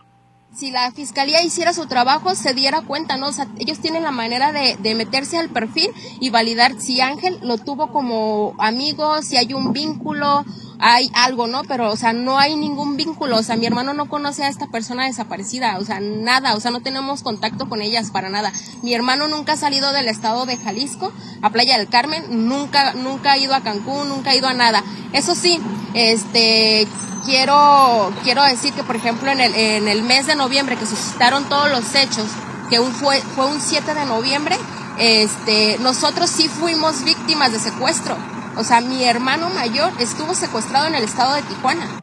si 0.56 0.72
la 0.72 0.90
fiscalía 0.92 1.44
hiciera 1.44 1.74
su 1.74 1.86
trabajo, 1.86 2.34
se 2.34 2.54
diera 2.54 2.82
cuenta, 2.82 3.18
¿no? 3.18 3.34
Sea, 3.34 3.46
ellos 3.60 3.82
tienen 3.82 4.04
la 4.04 4.12
manera 4.12 4.54
de, 4.54 4.78
de, 4.80 4.96
meterse 4.96 5.38
al 5.38 5.50
perfil 5.50 5.92
y 6.22 6.30
validar 6.30 6.80
si 6.80 7.02
Ángel 7.02 7.38
lo 7.42 7.58
tuvo 7.58 7.92
como 7.92 8.56
amigo, 8.58 9.22
si 9.22 9.36
hay 9.36 9.54
un 9.54 9.74
vínculo, 9.74 10.46
hay 10.80 11.10
algo, 11.14 11.48
¿no? 11.48 11.64
Pero, 11.64 11.92
o 11.92 11.96
sea, 11.96 12.14
no 12.14 12.38
hay 12.38 12.56
ningún 12.56 12.98
vínculo, 12.98 13.38
o 13.38 13.44
sea, 13.44 13.56
mi 13.56 13.66
hermano 13.66 13.94
no 13.94 14.10
conoce 14.10 14.44
a 14.44 14.50
esta 14.50 14.68
persona 14.68 15.06
desaparecida, 15.06 15.78
o 15.80 15.86
sea, 15.86 16.00
nada, 16.00 16.56
o 16.56 16.60
sea, 16.60 16.72
no 16.72 16.82
tenemos 16.82 17.24
contacto 17.24 17.68
con 17.70 17.82
ellas 17.82 18.12
para 18.12 18.30
nada. 18.30 18.52
Mi 18.82 18.94
hermano 18.94 19.28
nunca 19.28 19.54
ha 19.54 19.58
salido 19.58 19.92
del 19.94 20.08
estado 20.08 20.46
de 20.46 20.58
Jalisco 20.58 21.12
a 21.42 21.50
Playa 21.50 21.78
del 21.78 21.88
Carmen, 21.88 22.48
nunca, 22.48 22.94
nunca 22.94 23.34
ha 23.34 23.38
ido 23.38 23.54
a 23.54 23.62
Cancún, 23.62 24.10
nunca 24.10 24.32
ha 24.32 24.36
ido 24.36 24.48
a 24.48 24.54
nada. 24.54 24.84
Eso 25.14 25.36
sí, 25.36 25.60
este, 25.94 26.88
quiero, 27.26 28.14
quiero 28.24 28.44
decir 28.44 28.74
que, 28.74 28.84
por 28.84 28.96
ejemplo, 28.96 29.32
en 29.32 29.40
el, 29.40 29.54
en 29.56 29.88
el 29.88 30.04
mes 30.04 30.28
de 30.28 30.36
noviembre 30.36 30.76
que 30.76 30.86
suscitaron 30.86 31.46
todos 31.50 31.70
los 31.72 31.96
hechos, 31.96 32.28
que 32.70 32.80
fue, 32.82 33.22
fue 33.22 33.48
un 33.48 33.62
7 33.62 33.94
de 33.94 34.06
noviembre, 34.06 34.58
este, 34.98 35.78
nosotros 35.80 36.30
sí 36.30 36.48
fuimos 36.48 37.04
víctimas 37.04 37.52
de 37.52 37.60
secuestro. 37.60 38.16
O 38.58 38.64
sea, 38.64 38.80
mi 38.80 39.04
hermano 39.04 39.50
mayor 39.50 39.92
estuvo 40.00 40.34
secuestrado 40.34 40.88
en 40.88 40.96
el 40.96 41.04
estado 41.04 41.36
de 41.36 41.42
Tijuana. 41.42 42.00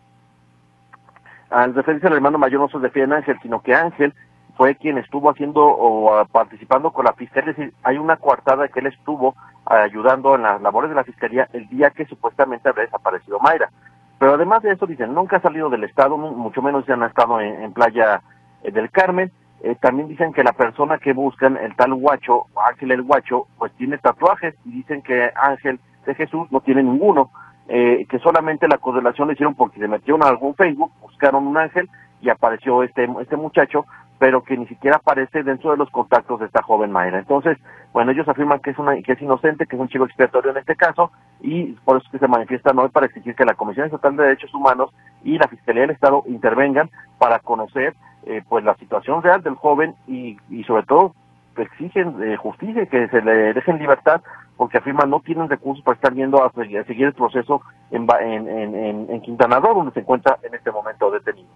Al 1.48 1.74
referirse 1.74 2.06
al 2.06 2.12
hermano 2.14 2.38
mayor 2.38 2.60
no 2.60 2.68
se 2.68 2.78
refiere 2.78 3.12
a 3.12 3.16
Ángel, 3.16 3.38
sino 3.42 3.62
que 3.62 3.74
Ángel 3.74 4.12
fue 4.56 4.74
quien 4.74 4.98
estuvo 4.98 5.30
haciendo 5.30 5.64
o 5.64 6.24
participando 6.26 6.92
con 6.92 7.06
la 7.06 7.14
fiscalía, 7.14 7.52
es 7.52 7.56
decir, 7.56 7.74
hay 7.82 7.96
una 7.96 8.16
coartada 8.16 8.68
que 8.68 8.80
él 8.80 8.86
estuvo 8.86 9.34
ayudando 9.64 10.34
en 10.34 10.42
las 10.42 10.60
labores 10.60 10.90
de 10.90 10.96
la 10.96 11.04
fiscalía 11.04 11.48
el 11.54 11.68
día 11.68 11.90
que 11.90 12.04
supuestamente 12.04 12.68
había 12.68 12.84
desaparecido 12.84 13.40
Mayra. 13.40 13.70
Pero 14.18 14.34
además 14.34 14.62
de 14.62 14.72
eso, 14.72 14.86
dicen, 14.86 15.14
nunca 15.14 15.38
ha 15.38 15.42
salido 15.42 15.70
del 15.70 15.84
estado, 15.84 16.16
mucho 16.16 16.60
menos 16.60 16.86
ya 16.86 16.94
han 16.94 17.02
estado 17.02 17.40
en, 17.40 17.72
Playa 17.72 18.22
eh, 18.62 18.70
del 18.70 18.90
Carmen. 18.90 19.32
Eh, 19.62 19.74
también 19.80 20.08
dicen 20.08 20.32
que 20.32 20.44
la 20.44 20.52
persona 20.52 20.98
que 20.98 21.12
buscan, 21.12 21.56
el 21.56 21.74
tal 21.76 21.94
Guacho, 21.94 22.46
Ángel 22.68 22.92
el 22.92 23.02
Guacho, 23.02 23.46
pues 23.58 23.72
tiene 23.72 23.98
tatuajes 23.98 24.54
y 24.64 24.72
dicen 24.72 25.02
que 25.02 25.30
Ángel 25.34 25.80
de 26.06 26.14
Jesús 26.14 26.50
no 26.50 26.60
tiene 26.60 26.82
ninguno, 26.82 27.30
eh, 27.68 28.06
que 28.08 28.18
solamente 28.18 28.68
la 28.68 28.78
correlación 28.78 29.28
lo 29.28 29.34
hicieron 29.34 29.54
porque 29.54 29.78
se 29.80 29.88
metieron 29.88 30.22
a 30.22 30.28
algún 30.28 30.54
Facebook, 30.54 30.92
buscaron 31.00 31.46
un 31.46 31.56
ángel 31.56 31.88
y 32.20 32.28
apareció 32.28 32.82
este, 32.82 33.08
este 33.20 33.36
muchacho, 33.36 33.86
pero 34.18 34.42
que 34.42 34.56
ni 34.56 34.66
siquiera 34.66 34.96
aparece 34.96 35.42
dentro 35.42 35.72
de 35.72 35.76
los 35.76 35.90
contactos 35.90 36.38
de 36.40 36.46
esta 36.46 36.62
joven 36.62 36.92
Mayra. 36.92 37.18
Entonces, 37.18 37.58
bueno, 37.92 38.12
ellos 38.12 38.28
afirman 38.28 38.60
que 38.60 38.70
es 38.70 38.78
una 38.78 38.94
que 39.02 39.12
es 39.12 39.22
inocente, 39.22 39.66
que 39.66 39.76
es 39.76 39.82
un 39.82 39.88
chivo 39.88 40.04
expiatorio 40.04 40.52
en 40.52 40.58
este 40.58 40.76
caso, 40.76 41.10
y 41.40 41.72
por 41.84 41.96
eso 41.96 42.08
que 42.10 42.18
se 42.18 42.28
manifiestan 42.28 42.78
hoy 42.78 42.88
para 42.88 43.06
exigir 43.06 43.34
que 43.34 43.44
la 43.44 43.54
Comisión 43.54 43.86
Estatal 43.86 44.16
de 44.16 44.22
Derechos 44.24 44.54
Humanos 44.54 44.94
y 45.24 45.38
la 45.38 45.48
Fiscalía 45.48 45.82
del 45.82 45.90
Estado 45.90 46.22
intervengan 46.26 46.90
para 47.18 47.40
conocer 47.40 47.94
eh, 48.24 48.42
pues 48.48 48.64
la 48.64 48.76
situación 48.76 49.22
real 49.22 49.42
del 49.42 49.56
joven 49.56 49.94
y, 50.06 50.36
y 50.48 50.62
sobre 50.64 50.84
todo 50.84 51.14
exigen 51.56 52.22
eh, 52.22 52.36
justicia, 52.36 52.86
que 52.86 53.08
se 53.08 53.20
le 53.20 53.52
dejen 53.52 53.78
libertad, 53.78 54.22
porque 54.62 54.78
afirman 54.78 55.10
no 55.10 55.18
tienen 55.18 55.48
recursos 55.48 55.84
para 55.84 55.96
estar 55.96 56.14
yendo 56.14 56.40
a, 56.40 56.52
seguir 56.52 57.06
el 57.06 57.14
proceso 57.14 57.62
en, 57.90 58.06
en, 58.20 58.48
en, 58.48 59.10
en 59.10 59.20
Quintana 59.20 59.58
Roo, 59.58 59.74
donde 59.74 59.92
se 59.92 59.98
encuentra 59.98 60.38
en 60.40 60.54
este 60.54 60.70
momento 60.70 61.10
detenido. 61.10 61.48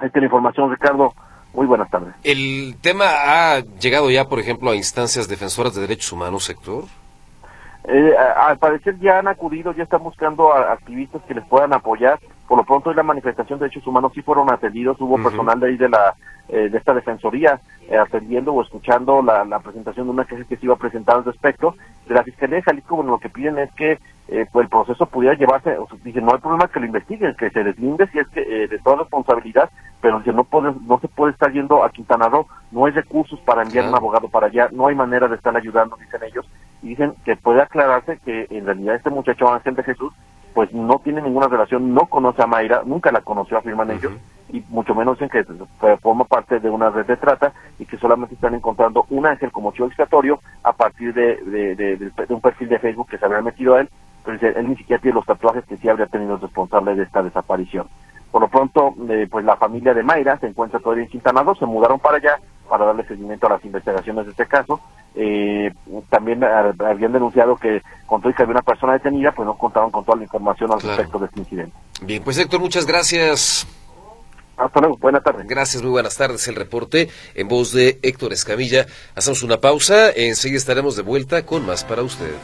Esta 0.00 0.06
es 0.06 0.16
la 0.16 0.24
información, 0.24 0.68
Ricardo. 0.68 1.14
Muy 1.54 1.66
buenas 1.66 1.88
tardes. 1.88 2.12
¿El 2.24 2.74
tema 2.80 3.04
ha 3.06 3.60
llegado 3.60 4.10
ya, 4.10 4.24
por 4.24 4.40
ejemplo, 4.40 4.72
a 4.72 4.74
instancias 4.74 5.28
defensoras 5.28 5.76
de 5.76 5.82
derechos 5.82 6.10
humanos, 6.10 6.42
sector? 6.42 6.86
Eh, 7.84 8.12
al 8.16 8.58
parecer 8.58 8.98
ya 8.98 9.20
han 9.20 9.28
acudido, 9.28 9.72
ya 9.72 9.84
están 9.84 10.02
buscando 10.02 10.52
a 10.52 10.72
activistas 10.72 11.22
que 11.22 11.34
les 11.34 11.46
puedan 11.46 11.72
apoyar. 11.72 12.18
Por 12.48 12.56
lo 12.56 12.64
pronto, 12.64 12.90
en 12.90 12.96
la 12.96 13.02
manifestación 13.02 13.58
de 13.58 13.66
derechos 13.66 13.86
humanos 13.86 14.12
sí 14.14 14.22
fueron 14.22 14.50
atendidos, 14.50 14.98
hubo 15.00 15.22
personal 15.22 15.60
de 15.60 15.68
ahí 15.68 15.76
de 15.76 15.90
la 15.90 16.14
eh, 16.50 16.70
de 16.70 16.78
esta 16.78 16.94
defensoría 16.94 17.60
eh, 17.90 17.98
atendiendo 17.98 18.54
o 18.54 18.62
escuchando 18.62 19.20
la, 19.20 19.58
presentación 19.58 20.06
de 20.06 20.12
una 20.12 20.24
queja 20.24 20.44
que 20.44 20.56
se 20.56 20.64
iba 20.64 20.72
a 20.72 20.78
presentar 20.78 21.16
al 21.16 21.24
respecto. 21.26 21.74
De 22.06 22.14
la 22.14 22.22
Fiscalía 22.22 22.56
de 22.56 22.62
Jalisco, 22.62 22.96
bueno, 22.96 23.10
lo 23.10 23.18
que 23.18 23.28
piden 23.28 23.58
es 23.58 23.70
que 23.74 23.98
eh, 24.28 24.46
pues 24.50 24.64
el 24.64 24.70
proceso 24.70 25.04
pudiera 25.04 25.36
llevarse, 25.36 25.76
o 25.76 25.86
sea, 25.86 25.98
dicen, 26.02 26.24
no 26.24 26.32
hay 26.32 26.40
problema 26.40 26.68
que 26.68 26.80
lo 26.80 26.86
investiguen, 26.86 27.34
que 27.34 27.50
se 27.50 27.62
deslinde 27.62 28.06
si 28.06 28.18
es 28.18 28.28
que 28.28 28.40
de 28.40 28.78
toda 28.78 28.96
responsabilidad, 28.96 29.68
pero 30.00 30.22
que 30.22 30.32
no, 30.32 30.44
puede, 30.44 30.72
no 30.86 30.98
se 31.00 31.08
puede 31.08 31.32
estar 31.32 31.52
yendo 31.52 31.84
a 31.84 31.90
Quintana 31.90 32.30
Roo, 32.30 32.46
no 32.70 32.86
hay 32.86 32.92
recursos 32.92 33.38
para 33.40 33.62
enviar 33.62 33.86
un 33.86 33.94
abogado 33.94 34.28
para 34.28 34.46
allá, 34.46 34.70
no 34.72 34.86
hay 34.86 34.94
manera 34.94 35.28
de 35.28 35.36
estar 35.36 35.54
ayudando, 35.54 35.96
dicen 35.96 36.22
ellos, 36.24 36.48
y 36.82 36.88
dicen 36.88 37.12
que 37.26 37.36
puede 37.36 37.60
aclararse 37.60 38.18
que 38.24 38.46
en 38.48 38.64
realidad 38.64 38.94
este 38.94 39.10
muchacho 39.10 39.52
Ángel 39.52 39.74
de 39.74 39.82
Jesús 39.82 40.14
pues 40.58 40.72
no 40.72 40.98
tiene 40.98 41.22
ninguna 41.22 41.46
relación, 41.46 41.94
no 41.94 42.06
conoce 42.06 42.42
a 42.42 42.48
Mayra, 42.48 42.82
nunca 42.84 43.12
la 43.12 43.20
conoció, 43.20 43.58
afirman 43.58 43.92
ellos, 43.92 44.12
y 44.48 44.60
mucho 44.70 44.92
menos 44.92 45.16
dicen 45.16 45.28
que 45.28 45.44
forma 45.98 46.24
parte 46.24 46.58
de 46.58 46.68
una 46.68 46.90
red 46.90 47.06
de 47.06 47.16
trata 47.16 47.52
y 47.78 47.86
que 47.86 47.96
solamente 47.96 48.34
están 48.34 48.56
encontrando 48.56 49.06
un 49.10 49.24
ángel 49.24 49.52
como 49.52 49.70
chivo 49.70 49.86
expiatorio 49.86 50.40
a 50.64 50.72
partir 50.72 51.14
de, 51.14 51.36
de, 51.46 52.12
un 52.30 52.40
perfil 52.40 52.70
de 52.70 52.80
Facebook 52.80 53.06
que 53.08 53.18
se 53.18 53.24
habría 53.24 53.40
metido 53.40 53.76
a 53.76 53.82
él, 53.82 53.88
pero 54.24 54.36
él 54.58 54.68
ni 54.68 54.74
siquiera 54.74 55.00
tiene 55.00 55.14
los 55.14 55.26
tatuajes 55.26 55.64
que 55.64 55.76
sí 55.76 55.88
habría 55.88 56.06
tenido 56.06 56.34
el 56.34 56.40
responsable 56.40 56.96
de 56.96 57.04
esta 57.04 57.22
desaparición. 57.22 57.86
Por 58.32 58.42
lo 58.42 58.48
pronto, 58.48 58.96
eh, 59.08 59.28
pues 59.30 59.44
la 59.44 59.54
familia 59.58 59.94
de 59.94 60.02
Mayra 60.02 60.38
se 60.38 60.48
encuentra 60.48 60.80
todavía 60.80 61.04
en 61.04 61.10
Quintana 61.10 61.44
Roo, 61.44 61.54
se 61.54 61.66
mudaron 61.66 62.00
para 62.00 62.16
allá 62.16 62.40
para 62.68 62.86
darle 62.86 63.06
seguimiento 63.06 63.46
a 63.46 63.50
las 63.50 63.64
investigaciones 63.64 64.26
de 64.26 64.30
este 64.32 64.46
caso. 64.46 64.80
Eh, 65.14 65.72
también 66.10 66.44
habían 66.44 67.12
denunciado 67.12 67.56
que 67.56 67.82
con 68.06 68.20
todo 68.20 68.30
y 68.30 68.34
que 68.34 68.42
había 68.42 68.52
una 68.52 68.62
persona 68.62 68.92
detenida, 68.92 69.32
pues 69.32 69.46
no 69.46 69.56
contaban 69.56 69.90
con 69.90 70.04
toda 70.04 70.18
la 70.18 70.24
información 70.24 70.72
al 70.72 70.80
respecto 70.80 71.18
de 71.18 71.26
este 71.26 71.40
incidente. 71.40 71.72
Bien, 72.02 72.22
pues 72.22 72.38
Héctor, 72.38 72.60
muchas 72.60 72.86
gracias. 72.86 73.66
Hasta 74.56 74.80
luego, 74.80 74.96
buenas 74.98 75.22
tardes. 75.22 75.46
Gracias, 75.46 75.82
muy 75.82 75.92
buenas 75.92 76.16
tardes. 76.16 76.46
El 76.48 76.56
reporte 76.56 77.08
en 77.34 77.48
voz 77.48 77.72
de 77.72 77.98
Héctor 78.02 78.32
Escamilla. 78.32 78.86
Hacemos 79.14 79.42
una 79.42 79.60
pausa, 79.60 80.10
enseguida 80.10 80.58
estaremos 80.58 80.96
de 80.96 81.02
vuelta 81.02 81.46
con 81.46 81.64
más 81.64 81.84
para 81.84 82.02
usted. 82.02 82.34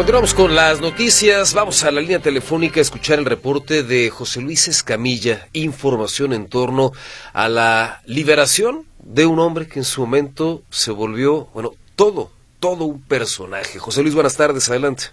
Continuamos 0.00 0.32
con 0.32 0.54
las 0.54 0.80
noticias. 0.80 1.52
Vamos 1.54 1.84
a 1.84 1.90
la 1.90 2.00
línea 2.00 2.20
telefónica 2.20 2.80
a 2.80 2.80
escuchar 2.80 3.18
el 3.18 3.26
reporte 3.26 3.82
de 3.82 4.08
José 4.08 4.40
Luis 4.40 4.66
Escamilla. 4.66 5.48
Información 5.52 6.32
en 6.32 6.48
torno 6.48 6.92
a 7.34 7.50
la 7.50 8.00
liberación 8.06 8.86
de 8.98 9.26
un 9.26 9.38
hombre 9.38 9.68
que 9.68 9.80
en 9.80 9.84
su 9.84 10.00
momento 10.00 10.62
se 10.70 10.90
volvió, 10.90 11.48
bueno, 11.52 11.72
todo, 11.96 12.30
todo 12.60 12.86
un 12.86 13.06
personaje. 13.06 13.78
José 13.78 14.00
Luis, 14.00 14.14
buenas 14.14 14.38
tardes, 14.38 14.70
adelante. 14.70 15.08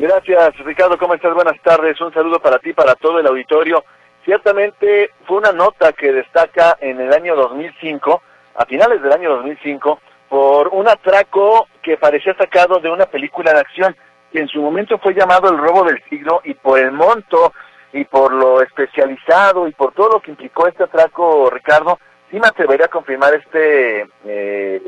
Gracias, 0.00 0.58
Ricardo. 0.64 0.98
¿Cómo 0.98 1.14
estás? 1.14 1.32
Buenas 1.32 1.62
tardes. 1.62 2.00
Un 2.00 2.12
saludo 2.12 2.40
para 2.40 2.58
ti, 2.58 2.72
para 2.72 2.96
todo 2.96 3.20
el 3.20 3.26
auditorio. 3.28 3.84
Ciertamente 4.24 5.10
fue 5.28 5.36
una 5.36 5.52
nota 5.52 5.92
que 5.92 6.10
destaca 6.10 6.76
en 6.80 7.00
el 7.00 7.12
año 7.12 7.36
2005, 7.36 8.20
a 8.56 8.66
finales 8.66 9.00
del 9.00 9.12
año 9.12 9.30
2005, 9.36 10.00
por 10.32 10.68
un 10.68 10.88
atraco 10.88 11.68
que 11.82 11.98
parecía 11.98 12.34
sacado 12.34 12.80
de 12.80 12.88
una 12.88 13.04
película 13.04 13.52
de 13.52 13.60
acción, 13.60 13.94
que 14.32 14.38
en 14.38 14.48
su 14.48 14.62
momento 14.62 14.96
fue 14.96 15.12
llamado 15.12 15.50
el 15.50 15.58
robo 15.58 15.84
del 15.84 16.02
siglo 16.08 16.40
y 16.42 16.54
por 16.54 16.78
el 16.78 16.90
monto 16.90 17.52
y 17.92 18.06
por 18.06 18.32
lo 18.32 18.62
especializado 18.62 19.68
y 19.68 19.72
por 19.72 19.92
todo 19.92 20.14
lo 20.14 20.20
que 20.22 20.30
implicó 20.30 20.66
este 20.66 20.84
atraco, 20.84 21.50
Ricardo, 21.50 21.98
sí 22.30 22.40
me 22.40 22.46
atrevería 22.46 22.86
a 22.86 22.88
confirmar 22.88 23.34
este, 23.34 24.06
eh, 24.24 24.80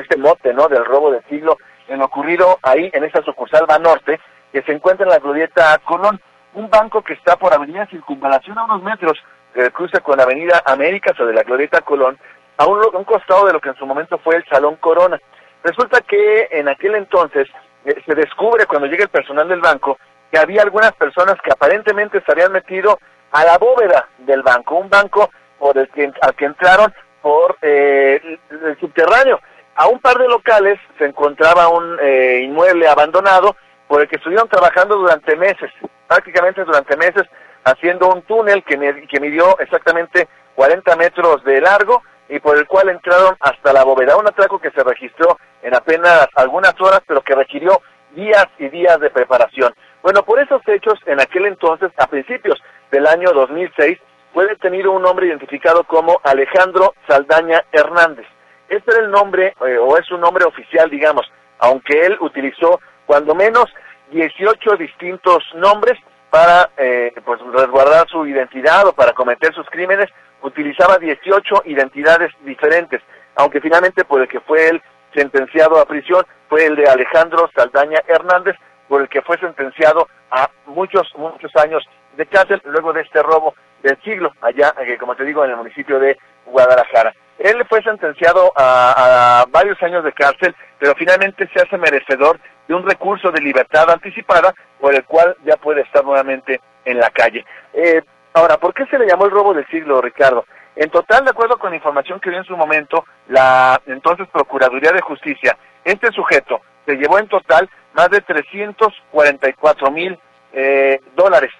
este 0.00 0.16
mote 0.16 0.54
¿no? 0.54 0.68
del 0.68 0.86
robo 0.86 1.10
del 1.10 1.22
siglo 1.28 1.58
en 1.88 1.98
lo 1.98 2.06
ocurrido 2.06 2.58
ahí 2.62 2.90
en 2.94 3.04
esa 3.04 3.20
sucursal 3.20 3.66
Banorte, 3.66 4.20
que 4.54 4.62
se 4.62 4.72
encuentra 4.72 5.04
en 5.04 5.12
la 5.12 5.18
glorieta 5.18 5.78
Colón, 5.84 6.18
un 6.54 6.70
banco 6.70 7.02
que 7.02 7.12
está 7.12 7.36
por 7.36 7.52
Avenida 7.52 7.84
Circunvalación 7.90 8.56
a 8.56 8.64
unos 8.64 8.82
metros, 8.82 9.22
que 9.52 9.70
cruza 9.70 10.00
con 10.00 10.18
Avenida 10.18 10.62
América 10.64 11.12
sobre 11.14 11.34
la 11.34 11.42
glorieta 11.42 11.82
Colón, 11.82 12.16
a 12.56 12.66
un, 12.66 13.04
costado 13.04 13.46
de 13.46 13.52
lo 13.52 13.60
que 13.60 13.70
en 13.70 13.76
su 13.76 13.86
momento 13.86 14.18
fue 14.18 14.36
el 14.36 14.44
Salón 14.46 14.76
Corona. 14.76 15.20
Resulta 15.62 16.00
que 16.00 16.48
en 16.50 16.68
aquel 16.68 16.94
entonces 16.94 17.48
eh, 17.84 17.94
se 18.06 18.14
descubre 18.14 18.66
cuando 18.66 18.86
llega 18.86 19.04
el 19.04 19.10
personal 19.10 19.48
del 19.48 19.60
banco 19.60 19.98
que 20.30 20.38
había 20.38 20.62
algunas 20.62 20.92
personas 20.92 21.36
que 21.42 21.52
aparentemente 21.52 22.22
se 22.24 22.32
habían 22.32 22.52
metido 22.52 22.98
a 23.32 23.44
la 23.44 23.58
bóveda 23.58 24.08
del 24.18 24.42
banco, 24.42 24.76
un 24.76 24.88
banco 24.88 25.30
por 25.58 25.76
el 25.76 25.88
que, 25.90 26.10
al 26.20 26.34
que 26.34 26.46
entraron 26.46 26.92
por 27.20 27.56
eh, 27.62 28.38
el, 28.50 28.78
subterráneo. 28.80 29.40
A 29.76 29.88
un 29.88 30.00
par 30.00 30.18
de 30.18 30.28
locales 30.28 30.78
se 30.98 31.04
encontraba 31.04 31.68
un 31.68 31.98
eh, 32.00 32.40
inmueble 32.44 32.88
abandonado 32.88 33.56
por 33.88 34.02
el 34.02 34.08
que 34.08 34.16
estuvieron 34.16 34.48
trabajando 34.48 34.96
durante 34.96 35.36
meses, 35.36 35.70
prácticamente 36.08 36.64
durante 36.64 36.96
meses, 36.96 37.24
haciendo 37.64 38.08
un 38.08 38.22
túnel 38.22 38.64
que, 38.64 39.06
que 39.08 39.20
midió 39.20 39.58
exactamente 39.58 40.28
40 40.54 40.96
metros 40.96 41.44
de 41.44 41.60
largo 41.60 42.02
y 42.32 42.40
por 42.40 42.56
el 42.56 42.66
cual 42.66 42.88
entraron 42.88 43.36
hasta 43.40 43.74
la 43.74 43.84
bóveda. 43.84 44.16
Un 44.16 44.26
atraco 44.26 44.58
que 44.58 44.70
se 44.70 44.82
registró 44.82 45.36
en 45.60 45.74
apenas 45.74 46.26
algunas 46.34 46.74
horas, 46.80 47.02
pero 47.06 47.20
que 47.20 47.34
requirió 47.34 47.82
días 48.16 48.46
y 48.58 48.70
días 48.70 48.98
de 49.00 49.10
preparación. 49.10 49.74
Bueno, 50.02 50.22
por 50.22 50.40
esos 50.40 50.66
hechos, 50.66 50.98
en 51.04 51.20
aquel 51.20 51.44
entonces, 51.44 51.92
a 51.98 52.06
principios 52.06 52.58
del 52.90 53.06
año 53.06 53.32
2006, 53.34 53.98
fue 54.32 54.46
detenido 54.46 54.92
un 54.92 55.04
hombre 55.04 55.26
identificado 55.26 55.84
como 55.84 56.22
Alejandro 56.24 56.94
Saldaña 57.06 57.64
Hernández. 57.70 58.26
Este 58.70 58.92
era 58.92 59.04
el 59.04 59.10
nombre, 59.10 59.54
eh, 59.66 59.76
o 59.76 59.98
es 59.98 60.10
un 60.10 60.22
nombre 60.22 60.46
oficial, 60.46 60.88
digamos, 60.88 61.30
aunque 61.58 62.06
él 62.06 62.16
utilizó 62.20 62.80
cuando 63.04 63.34
menos 63.34 63.66
18 64.10 64.76
distintos 64.78 65.44
nombres 65.54 65.98
para 66.30 66.70
eh, 66.78 67.12
pues 67.26 67.40
resguardar 67.52 68.08
su 68.08 68.26
identidad 68.26 68.86
o 68.86 68.94
para 68.94 69.12
cometer 69.12 69.52
sus 69.52 69.68
crímenes, 69.68 70.08
utilizaba 70.42 70.98
18 70.98 71.62
identidades 71.66 72.32
diferentes, 72.44 73.00
aunque 73.36 73.60
finalmente 73.60 74.04
por 74.04 74.20
el 74.20 74.28
que 74.28 74.40
fue 74.40 74.68
él 74.68 74.82
sentenciado 75.14 75.78
a 75.78 75.86
prisión 75.86 76.24
fue 76.48 76.66
el 76.66 76.76
de 76.76 76.88
Alejandro 76.88 77.50
Saldaña 77.54 78.00
Hernández, 78.06 78.56
por 78.88 79.02
el 79.02 79.08
que 79.08 79.22
fue 79.22 79.38
sentenciado 79.38 80.08
a 80.30 80.50
muchos, 80.66 81.10
muchos 81.16 81.54
años 81.56 81.82
de 82.16 82.26
cárcel 82.26 82.60
luego 82.64 82.92
de 82.92 83.02
este 83.02 83.22
robo 83.22 83.54
del 83.82 84.00
siglo, 84.02 84.32
allá, 84.40 84.74
eh, 84.80 84.96
como 84.98 85.16
te 85.16 85.24
digo, 85.24 85.44
en 85.44 85.50
el 85.50 85.56
municipio 85.56 85.98
de 85.98 86.16
Guadalajara. 86.46 87.14
Él 87.38 87.64
fue 87.68 87.82
sentenciado 87.82 88.52
a, 88.54 89.44
varios 89.50 89.82
años 89.82 90.04
de 90.04 90.12
cárcel, 90.12 90.54
pero 90.78 90.94
finalmente 90.94 91.48
se 91.52 91.60
hace 91.60 91.76
merecedor 91.76 92.38
de 92.68 92.74
un 92.74 92.88
recurso 92.88 93.32
de 93.32 93.40
libertad 93.40 93.90
anticipada 93.90 94.54
por 94.80 94.94
el 94.94 95.04
cual 95.04 95.36
ya 95.44 95.56
puede 95.56 95.80
estar 95.80 96.04
nuevamente 96.04 96.60
en 96.84 96.98
la 96.98 97.10
calle. 97.10 97.44
Eh, 97.72 98.02
Ahora, 98.34 98.56
¿por 98.56 98.72
qué 98.72 98.86
se 98.86 98.98
le 98.98 99.06
llamó 99.06 99.26
el 99.26 99.30
robo 99.30 99.52
del 99.52 99.66
siglo, 99.68 100.00
Ricardo? 100.00 100.46
En 100.74 100.88
total, 100.90 101.24
de 101.24 101.30
acuerdo 101.30 101.58
con 101.58 101.70
la 101.70 101.76
información 101.76 102.18
que 102.18 102.30
dio 102.30 102.38
en 102.38 102.46
su 102.46 102.56
momento 102.56 103.04
la 103.28 103.80
entonces 103.86 104.26
Procuraduría 104.28 104.92
de 104.92 105.02
Justicia, 105.02 105.56
este 105.84 106.10
sujeto 106.12 106.60
se 106.86 106.96
llevó 106.96 107.18
en 107.18 107.28
total 107.28 107.68
más 107.92 108.08
de 108.08 108.22
344 108.22 109.90
mil 109.90 110.18
eh, 110.54 111.00
dólares, 111.14 111.50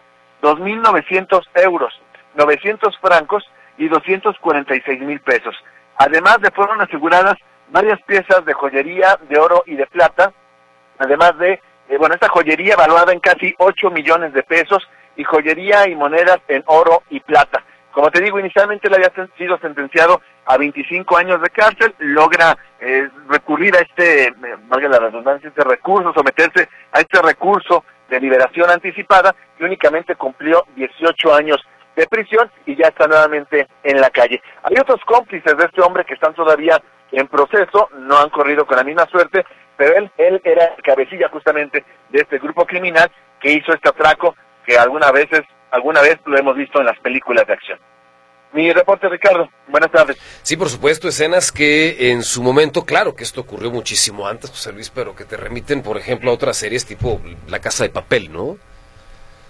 2.900 0.40 1.42
euros, 1.56 1.92
900 2.34 2.98
francos 2.98 3.44
y 3.76 3.88
246 3.88 5.00
mil 5.02 5.20
pesos. 5.20 5.54
Además, 5.96 6.38
le 6.40 6.50
fueron 6.50 6.80
aseguradas 6.80 7.36
varias 7.68 8.00
piezas 8.02 8.44
de 8.46 8.54
joyería 8.54 9.18
de 9.28 9.38
oro 9.38 9.62
y 9.66 9.74
de 9.76 9.86
plata, 9.86 10.32
además 10.98 11.36
de, 11.38 11.60
eh, 11.88 11.98
bueno, 11.98 12.14
esta 12.14 12.30
joyería 12.30 12.76
valuada 12.76 13.12
en 13.12 13.20
casi 13.20 13.54
8 13.58 13.90
millones 13.90 14.32
de 14.32 14.42
pesos 14.42 14.88
y 15.16 15.24
joyería 15.24 15.88
y 15.88 15.94
monedas 15.94 16.38
en 16.48 16.62
oro 16.66 17.02
y 17.10 17.20
plata. 17.20 17.64
Como 17.92 18.10
te 18.10 18.22
digo, 18.22 18.38
inicialmente 18.38 18.88
él 18.88 18.94
había 18.94 19.12
sido 19.36 19.58
sentenciado 19.58 20.22
a 20.46 20.56
25 20.56 21.16
años 21.16 21.42
de 21.42 21.50
cárcel, 21.50 21.94
logra 21.98 22.56
eh, 22.80 23.08
recurrir 23.28 23.76
a 23.76 23.80
este, 23.80 24.28
eh, 24.28 24.34
valga 24.66 24.88
la 24.88 24.98
redundancia, 24.98 25.48
este 25.48 25.62
recurso, 25.62 26.12
someterse 26.14 26.68
a 26.90 27.00
este 27.00 27.20
recurso 27.20 27.84
de 28.08 28.18
liberación 28.18 28.70
anticipada 28.70 29.34
y 29.58 29.64
únicamente 29.64 30.16
cumplió 30.16 30.64
18 30.74 31.34
años 31.34 31.58
de 31.94 32.06
prisión 32.06 32.50
y 32.64 32.76
ya 32.76 32.88
está 32.88 33.06
nuevamente 33.06 33.68
en 33.82 34.00
la 34.00 34.08
calle. 34.08 34.42
Hay 34.62 34.74
otros 34.80 35.00
cómplices 35.06 35.56
de 35.56 35.64
este 35.64 35.82
hombre 35.82 36.04
que 36.06 36.14
están 36.14 36.34
todavía 36.34 36.80
en 37.10 37.28
proceso, 37.28 37.90
no 37.98 38.16
han 38.18 38.30
corrido 38.30 38.66
con 38.66 38.78
la 38.78 38.84
misma 38.84 39.06
suerte, 39.06 39.44
pero 39.76 39.96
él, 39.96 40.10
él 40.16 40.40
era 40.44 40.72
el 40.76 40.82
cabecilla 40.82 41.28
justamente 41.28 41.84
de 42.08 42.20
este 42.20 42.38
grupo 42.38 42.64
criminal 42.64 43.10
que 43.38 43.52
hizo 43.52 43.72
este 43.72 43.90
atraco 43.90 44.34
que 44.66 44.78
algunas 44.78 45.12
veces, 45.12 45.42
alguna 45.70 46.00
vez 46.00 46.18
lo 46.24 46.38
hemos 46.38 46.56
visto 46.56 46.80
en 46.80 46.86
las 46.86 46.98
películas 47.00 47.46
de 47.46 47.52
acción. 47.52 47.78
Mi 48.52 48.70
reporte, 48.70 49.08
Ricardo. 49.08 49.48
Buenas 49.68 49.90
tardes. 49.90 50.18
Sí, 50.42 50.56
por 50.56 50.68
supuesto, 50.68 51.08
escenas 51.08 51.50
que 51.50 52.10
en 52.10 52.22
su 52.22 52.42
momento, 52.42 52.84
claro 52.84 53.14
que 53.14 53.24
esto 53.24 53.40
ocurrió 53.40 53.70
muchísimo 53.70 54.28
antes, 54.28 54.50
José 54.50 54.72
Luis, 54.72 54.90
pero 54.90 55.16
que 55.16 55.24
te 55.24 55.38
remiten, 55.38 55.82
por 55.82 55.96
ejemplo, 55.96 56.30
a 56.30 56.34
otras 56.34 56.58
series 56.58 56.84
tipo 56.84 57.20
La 57.48 57.60
Casa 57.60 57.84
de 57.84 57.90
Papel, 57.90 58.30
¿no? 58.30 58.58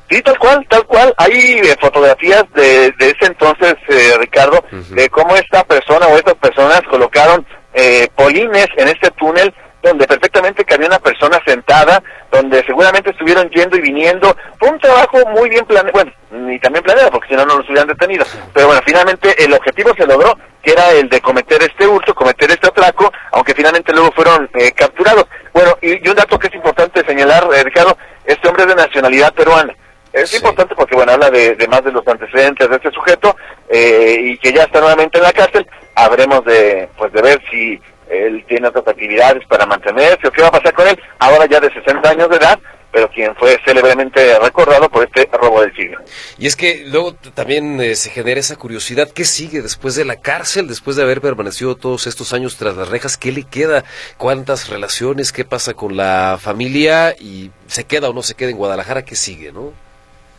Sí, 0.08 0.22
tal 0.22 0.38
cual, 0.38 0.66
tal 0.68 0.86
cual. 0.86 1.12
Hay 1.16 1.32
eh, 1.32 1.76
fotografías 1.80 2.44
de, 2.54 2.92
de, 2.92 3.06
ese 3.08 3.26
entonces, 3.26 3.74
eh, 3.88 4.12
Ricardo, 4.18 4.62
de 4.90 5.08
cómo 5.08 5.34
esta 5.34 5.64
persona 5.64 6.06
o 6.06 6.16
estas 6.16 6.34
personas 6.34 6.82
colocaron 6.82 7.44
eh, 7.74 8.08
polines 8.14 8.68
en 8.76 8.88
este 8.88 9.10
túnel 9.12 9.52
donde 9.82 10.06
perfectamente 10.06 10.64
cabía 10.64 10.86
una 10.86 10.98
persona 11.00 11.40
sentada, 11.44 12.02
donde 12.30 12.64
seguramente 12.64 13.10
estuvieron 13.10 13.50
yendo 13.50 13.76
y 13.76 13.80
viniendo. 13.80 14.34
Fue 14.58 14.70
un 14.70 14.78
trabajo 14.78 15.18
muy 15.30 15.50
bien 15.50 15.64
planeado, 15.66 15.92
bueno, 15.92 16.12
ni 16.30 16.58
también 16.60 16.84
planeado, 16.84 17.10
porque 17.10 17.28
si 17.28 17.34
no, 17.34 17.44
no 17.44 17.58
los 17.58 17.68
hubieran 17.68 17.88
detenido. 17.88 18.24
Pero 18.54 18.68
bueno, 18.68 18.80
finalmente 18.86 19.44
el 19.44 19.52
objetivo 19.52 19.92
se 19.96 20.06
logró, 20.06 20.38
que 20.62 20.72
era 20.72 20.90
el 20.92 21.08
de 21.08 21.20
cometer 21.20 21.62
este 21.62 21.86
hurto, 21.86 22.14
cometer 22.14 22.50
este 22.50 22.68
atraco, 22.68 23.12
aunque 23.32 23.54
finalmente 23.54 23.92
luego 23.92 24.12
fueron 24.12 24.48
eh, 24.54 24.72
capturados. 24.72 25.26
Bueno, 25.52 25.76
y, 25.82 26.08
un 26.08 26.14
dato 26.14 26.38
que 26.38 26.46
es 26.46 26.54
importante 26.54 27.04
señalar, 27.04 27.48
eh, 27.54 27.64
Ricardo, 27.64 27.96
este 28.24 28.48
hombre 28.48 28.62
es 28.62 28.68
de 28.68 28.76
nacionalidad 28.76 29.34
peruana. 29.34 29.74
Es 30.12 30.34
importante 30.34 30.74
porque, 30.74 30.94
bueno, 30.94 31.12
habla 31.12 31.30
de, 31.30 31.56
más 31.70 31.82
de 31.84 31.90
los 31.90 32.06
antecedentes 32.06 32.68
de 32.68 32.76
este 32.76 32.90
sujeto 32.90 33.34
eh, 33.68 34.16
y 34.20 34.38
que 34.38 34.52
ya 34.52 34.64
está 34.64 34.78
nuevamente 34.80 35.18
en 35.18 35.24
la 35.24 35.32
cárcel. 35.32 35.66
Habremos 35.94 36.44
de, 36.44 36.88
pues, 36.98 37.12
de 37.12 37.22
ver 37.22 37.42
si 37.50 37.80
él 38.12 38.44
tiene 38.46 38.68
otras 38.68 38.86
actividades 38.86 39.44
para 39.46 39.66
mantenerse, 39.66 40.28
o 40.28 40.30
qué 40.30 40.42
va 40.42 40.48
a 40.48 40.52
pasar 40.52 40.74
con 40.74 40.86
él, 40.86 41.00
ahora 41.18 41.46
ya 41.46 41.60
de 41.60 41.72
60 41.72 42.10
años 42.10 42.28
de 42.28 42.36
edad, 42.36 42.58
pero 42.92 43.08
quien 43.10 43.34
fue 43.36 43.58
célebremente 43.64 44.38
recordado 44.38 44.88
por 44.90 45.04
este 45.04 45.28
robo 45.32 45.62
del 45.62 45.74
siglo. 45.74 45.98
Y 46.38 46.46
es 46.46 46.56
que 46.56 46.84
luego 46.86 47.14
también 47.34 47.80
eh, 47.80 47.94
se 47.94 48.10
genera 48.10 48.38
esa 48.38 48.56
curiosidad, 48.56 49.08
¿qué 49.10 49.24
sigue 49.24 49.62
después 49.62 49.94
de 49.94 50.04
la 50.04 50.16
cárcel, 50.16 50.68
después 50.68 50.96
de 50.96 51.02
haber 51.02 51.22
permanecido 51.22 51.74
todos 51.74 52.06
estos 52.06 52.34
años 52.34 52.58
tras 52.58 52.76
las 52.76 52.88
rejas? 52.88 53.16
¿Qué 53.16 53.32
le 53.32 53.44
queda? 53.44 53.84
¿Cuántas 54.18 54.68
relaciones? 54.68 55.32
¿Qué 55.32 55.46
pasa 55.46 55.72
con 55.72 55.96
la 55.96 56.38
familia? 56.38 57.14
¿Y 57.18 57.50
se 57.66 57.84
queda 57.84 58.10
o 58.10 58.12
no 58.12 58.22
se 58.22 58.34
queda 58.34 58.50
en 58.50 58.58
Guadalajara? 58.58 59.04
¿Qué 59.04 59.16
sigue, 59.16 59.52
no? 59.52 59.72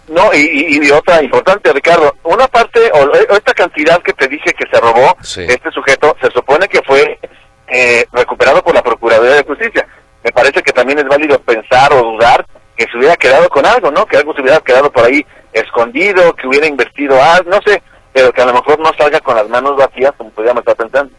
No, 0.07 0.33
y, 0.33 0.91
otra 0.91 1.23
importante, 1.23 1.71
Ricardo, 1.71 2.13
una 2.23 2.45
parte, 2.47 2.91
o, 2.93 3.13
esta 3.13 3.53
cantidad 3.53 4.01
que 4.03 4.11
te 4.11 4.27
dije 4.27 4.53
que 4.53 4.65
se 4.69 4.81
robó 4.81 5.15
este 5.21 5.71
sujeto, 5.71 6.15
se 6.21 6.29
supone 6.29 6.67
que 6.67 6.81
fue 6.85 7.17
eh, 7.73 8.05
recuperado 8.11 8.63
por 8.63 8.75
la 8.75 8.83
Procuraduría 8.83 9.37
de 9.37 9.43
Justicia. 9.43 9.87
Me 10.23 10.31
parece 10.31 10.61
que 10.61 10.71
también 10.71 10.99
es 10.99 11.05
válido 11.05 11.39
pensar 11.39 11.91
o 11.91 12.03
dudar 12.03 12.45
que 12.77 12.85
se 12.85 12.97
hubiera 12.97 13.15
quedado 13.15 13.49
con 13.49 13.65
algo, 13.65 13.89
¿no? 13.89 14.05
Que 14.05 14.17
algo 14.17 14.33
se 14.33 14.41
hubiera 14.41 14.59
quedado 14.59 14.91
por 14.91 15.05
ahí 15.05 15.25
escondido, 15.51 16.35
que 16.35 16.47
hubiera 16.47 16.67
invertido 16.67 17.21
algo, 17.21 17.49
no 17.49 17.59
sé, 17.65 17.81
pero 18.13 18.31
que 18.31 18.41
a 18.41 18.45
lo 18.45 18.53
mejor 18.53 18.79
no 18.79 18.91
salga 18.97 19.19
con 19.19 19.35
las 19.35 19.49
manos 19.49 19.75
vacías, 19.75 20.11
como 20.15 20.29
podríamos 20.29 20.61
estar 20.61 20.75
pensando. 20.75 21.11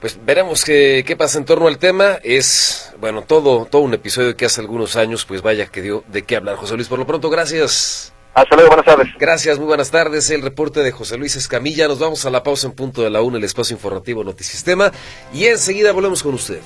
Pues 0.00 0.18
veremos 0.24 0.64
qué, 0.64 1.04
qué 1.06 1.16
pasa 1.16 1.38
en 1.38 1.44
torno 1.44 1.66
al 1.66 1.78
tema. 1.78 2.18
Es, 2.22 2.94
bueno, 2.98 3.22
todo, 3.22 3.66
todo 3.66 3.82
un 3.82 3.92
episodio 3.92 4.36
que 4.36 4.46
hace 4.46 4.60
algunos 4.60 4.96
años, 4.96 5.24
pues 5.26 5.42
vaya 5.42 5.66
que 5.66 5.82
dio 5.82 6.04
de 6.06 6.22
qué 6.22 6.36
hablar. 6.36 6.56
José 6.56 6.76
Luis, 6.76 6.88
por 6.88 6.98
lo 6.98 7.06
pronto, 7.06 7.28
gracias. 7.28 8.14
Hasta 8.32 8.54
luego, 8.54 8.70
buenas 8.70 8.86
tardes. 8.86 9.08
Gracias, 9.18 9.58
muy 9.58 9.66
buenas 9.66 9.90
tardes. 9.90 10.30
El 10.30 10.42
reporte 10.42 10.80
de 10.80 10.92
José 10.92 11.18
Luis 11.18 11.34
Escamilla. 11.34 11.88
Nos 11.88 11.98
vamos 11.98 12.24
a 12.26 12.30
la 12.30 12.42
pausa 12.42 12.68
en 12.68 12.74
punto 12.74 13.02
de 13.02 13.10
la 13.10 13.22
una, 13.22 13.38
el 13.38 13.44
espacio 13.44 13.74
informativo 13.74 14.22
Notisistema. 14.22 14.92
Y 15.32 15.46
enseguida 15.46 15.92
volvemos 15.92 16.22
con 16.22 16.34
usted. 16.34 16.60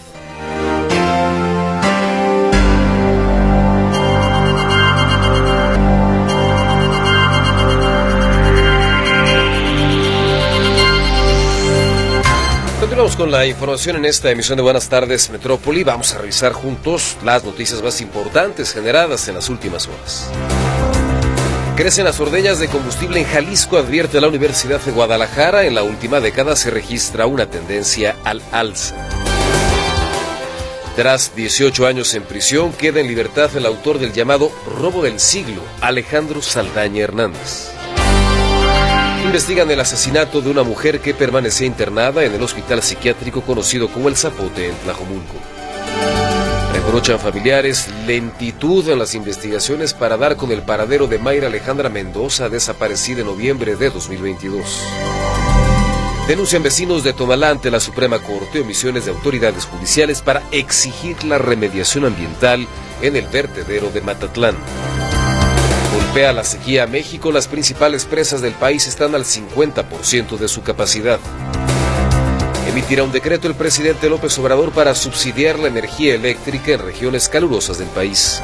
Continuamos 12.79 13.17
con 13.17 13.31
la 13.31 13.47
información 13.47 13.97
en 13.97 14.05
esta 14.05 14.31
emisión 14.31 14.57
de 14.57 14.63
Buenas 14.63 14.91
tardes 14.91 15.31
Metrópoli. 15.31 15.83
Vamos 15.83 16.15
a 16.15 16.19
revisar 16.19 16.53
juntos 16.53 17.17
las 17.25 17.43
noticias 17.43 17.83
más 17.83 18.03
importantes 18.03 18.75
generadas 18.75 19.27
en 19.29 19.35
las 19.37 19.49
últimas 19.49 19.89
horas. 19.89 20.31
Crecen 21.77 22.05
las 22.05 22.21
ordeñas 22.21 22.61
de 22.61 22.69
combustible 22.69 23.19
en 23.19 23.27
Jalisco, 23.27 23.77
advierte 23.77 24.21
la 24.21 24.29
Universidad 24.29 24.81
de 24.81 24.93
Guadalajara. 24.93 25.65
En 25.65 25.75
la 25.75 25.83
última 25.83 26.21
década 26.21 26.55
se 26.55 26.71
registra 26.71 27.27
una 27.27 27.47
tendencia 27.47 28.15
al 28.23 28.41
alza. 28.53 28.95
Tras 30.95 31.35
18 31.35 31.85
años 31.85 32.15
en 32.15 32.23
prisión, 32.23 32.73
queda 32.73 33.01
en 33.01 33.09
libertad 33.09 33.51
el 33.57 33.67
autor 33.67 33.99
del 33.99 34.13
llamado 34.13 34.53
robo 34.79 35.03
del 35.03 35.19
siglo, 35.19 35.63
Alejandro 35.81 36.43
Saldaña 36.43 37.03
Hernández. 37.03 37.73
Investigan 39.25 39.69
el 39.69 39.81
asesinato 39.81 40.41
de 40.41 40.51
una 40.51 40.63
mujer 40.63 41.01
que 41.01 41.13
permanecía 41.13 41.67
internada 41.67 42.25
en 42.25 42.35
el 42.35 42.43
hospital 42.45 42.85
psiquiátrico 42.85 43.43
conocido 43.43 43.89
como 43.89 44.09
El 44.09 44.17
Zapote 44.17 44.69
en 44.69 44.77
Tlajomulco. 44.77 45.54
Reprochan 46.75 47.21
familiares 47.21 47.89
lentitud 48.05 48.89
en 48.89 48.99
las 48.99 49.15
investigaciones 49.15 49.95
para 49.95 50.17
dar 50.17 50.37
con 50.37 50.51
el 50.51 50.63
paradero 50.63 51.07
de 51.07 51.19
Mayra 51.19 51.47
Alejandra 51.47 51.89
Mendoza, 51.89 52.49
desaparecida 52.49 53.21
en 53.21 53.27
noviembre 53.27 53.77
de 53.77 53.91
2022. 53.91 54.83
Denuncian 56.27 56.63
vecinos 56.63 57.05
de 57.05 57.13
Tomalá 57.13 57.51
ante 57.51 57.71
la 57.71 57.79
Suprema 57.79 58.19
Corte 58.19 58.61
omisiones 58.61 59.05
de 59.05 59.13
autoridades 59.13 59.67
judiciales 59.67 60.21
para 60.21 60.43
exigir 60.51 61.23
la 61.23 61.39
remediación 61.39 62.07
ambiental 62.07 62.67
en 63.03 63.15
el 63.15 63.29
vertedero 63.29 63.91
de 63.91 64.01
Matatlán. 64.01 64.57
Golpea 65.95 66.33
la 66.33 66.43
sequía 66.43 66.85
a 66.85 66.87
México, 66.89 67.31
las 67.31 67.47
principales 67.47 68.05
presas 68.05 68.41
del 68.41 68.55
país 68.55 68.89
están 68.89 69.15
al 69.15 69.25
50% 69.25 70.39
de 70.39 70.49
su 70.49 70.63
capacidad. 70.63 71.21
Emitirá 72.75 73.05
un 73.05 73.13
decreto 73.13 73.47
el 73.47 73.55
presidente 73.55 74.09
López 74.09 74.37
Obrador 74.37 74.73
para 74.73 74.97
subsidiar 74.97 75.61
la 75.61 75.69
energía 75.69 76.17
eléctrica 76.17 76.73
en 76.73 76.81
regiones 76.81 77.29
calurosas 77.29 77.79
del 77.79 77.87
país. 77.87 78.43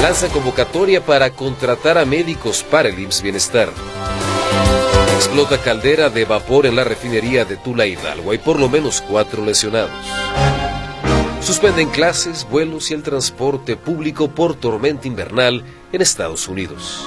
Lanza 0.00 0.28
convocatoria 0.28 1.04
para 1.04 1.28
contratar 1.28 1.98
a 1.98 2.06
médicos 2.06 2.62
para 2.62 2.88
el 2.88 2.98
IMSS 2.98 3.20
Bienestar. 3.20 3.68
Explota 5.16 5.58
caldera 5.58 6.08
de 6.08 6.24
vapor 6.24 6.64
en 6.64 6.76
la 6.76 6.84
refinería 6.84 7.44
de 7.44 7.58
Tula 7.58 7.84
Hidalgo. 7.84 8.30
Hay 8.30 8.38
por 8.38 8.58
lo 8.58 8.70
menos 8.70 9.02
cuatro 9.02 9.44
lesionados. 9.44 9.90
Suspenden 11.42 11.90
clases, 11.90 12.46
vuelos 12.50 12.90
y 12.90 12.94
el 12.94 13.02
transporte 13.02 13.76
público 13.76 14.28
por 14.28 14.54
tormenta 14.54 15.06
invernal 15.08 15.62
en 15.92 16.00
Estados 16.00 16.48
Unidos. 16.48 17.04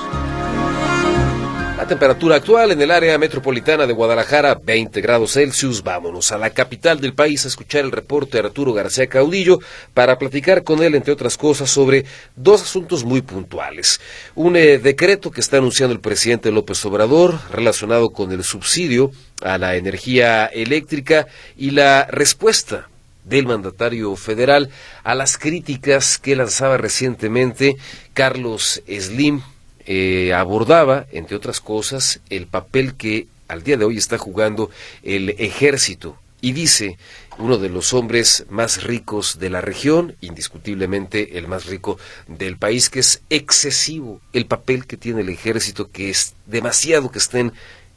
Temperatura 1.87 2.35
actual 2.35 2.71
en 2.71 2.81
el 2.81 2.91
área 2.91 3.17
metropolitana 3.17 3.87
de 3.87 3.93
Guadalajara, 3.93 4.59
20 4.61 4.99
grados 4.99 5.31
Celsius. 5.33 5.81
Vámonos 5.81 6.33
a 6.33 6.37
la 6.37 6.49
capital 6.49 6.99
del 6.99 7.13
país 7.13 7.45
a 7.45 7.47
escuchar 7.47 7.85
el 7.85 7.93
reporte 7.93 8.37
de 8.37 8.45
Arturo 8.45 8.73
García 8.73 9.07
Caudillo 9.07 9.59
para 9.93 10.17
platicar 10.17 10.63
con 10.63 10.83
él, 10.83 10.95
entre 10.95 11.13
otras 11.13 11.37
cosas, 11.37 11.69
sobre 11.69 12.03
dos 12.35 12.61
asuntos 12.61 13.05
muy 13.05 13.21
puntuales. 13.21 14.01
Un 14.35 14.57
eh, 14.57 14.79
decreto 14.79 15.31
que 15.31 15.39
está 15.39 15.57
anunciando 15.57 15.93
el 15.93 16.01
presidente 16.01 16.51
López 16.51 16.83
Obrador 16.83 17.39
relacionado 17.51 18.09
con 18.09 18.33
el 18.33 18.43
subsidio 18.43 19.11
a 19.41 19.57
la 19.57 19.77
energía 19.77 20.45
eléctrica 20.47 21.27
y 21.55 21.71
la 21.71 22.05
respuesta 22.11 22.89
del 23.23 23.45
mandatario 23.45 24.13
federal 24.17 24.69
a 25.05 25.15
las 25.15 25.37
críticas 25.37 26.17
que 26.17 26.35
lanzaba 26.35 26.75
recientemente 26.75 27.77
Carlos 28.13 28.83
Slim 28.87 29.41
eh, 29.87 30.33
abordaba, 30.33 31.05
entre 31.11 31.35
otras 31.35 31.61
cosas, 31.61 32.21
el 32.29 32.47
papel 32.47 32.95
que 32.95 33.27
al 33.47 33.63
día 33.63 33.77
de 33.77 33.85
hoy 33.85 33.97
está 33.97 34.17
jugando 34.17 34.69
el 35.03 35.29
ejército. 35.39 36.17
Y 36.39 36.51
dice, 36.51 36.97
uno 37.39 37.57
de 37.57 37.69
los 37.69 37.93
hombres 37.93 38.45
más 38.49 38.83
ricos 38.83 39.39
de 39.39 39.49
la 39.49 39.61
región, 39.61 40.13
indiscutiblemente 40.21 41.39
el 41.39 41.47
más 41.47 41.65
rico 41.65 41.97
del 42.27 42.57
país, 42.57 42.89
que 42.89 42.99
es 42.99 43.23
excesivo 43.29 44.21
el 44.33 44.45
papel 44.45 44.85
que 44.85 44.97
tiene 44.97 45.21
el 45.21 45.29
ejército, 45.29 45.89
que 45.91 46.09
es 46.09 46.35
demasiado 46.45 47.09
que 47.11 47.17
estén 47.17 47.53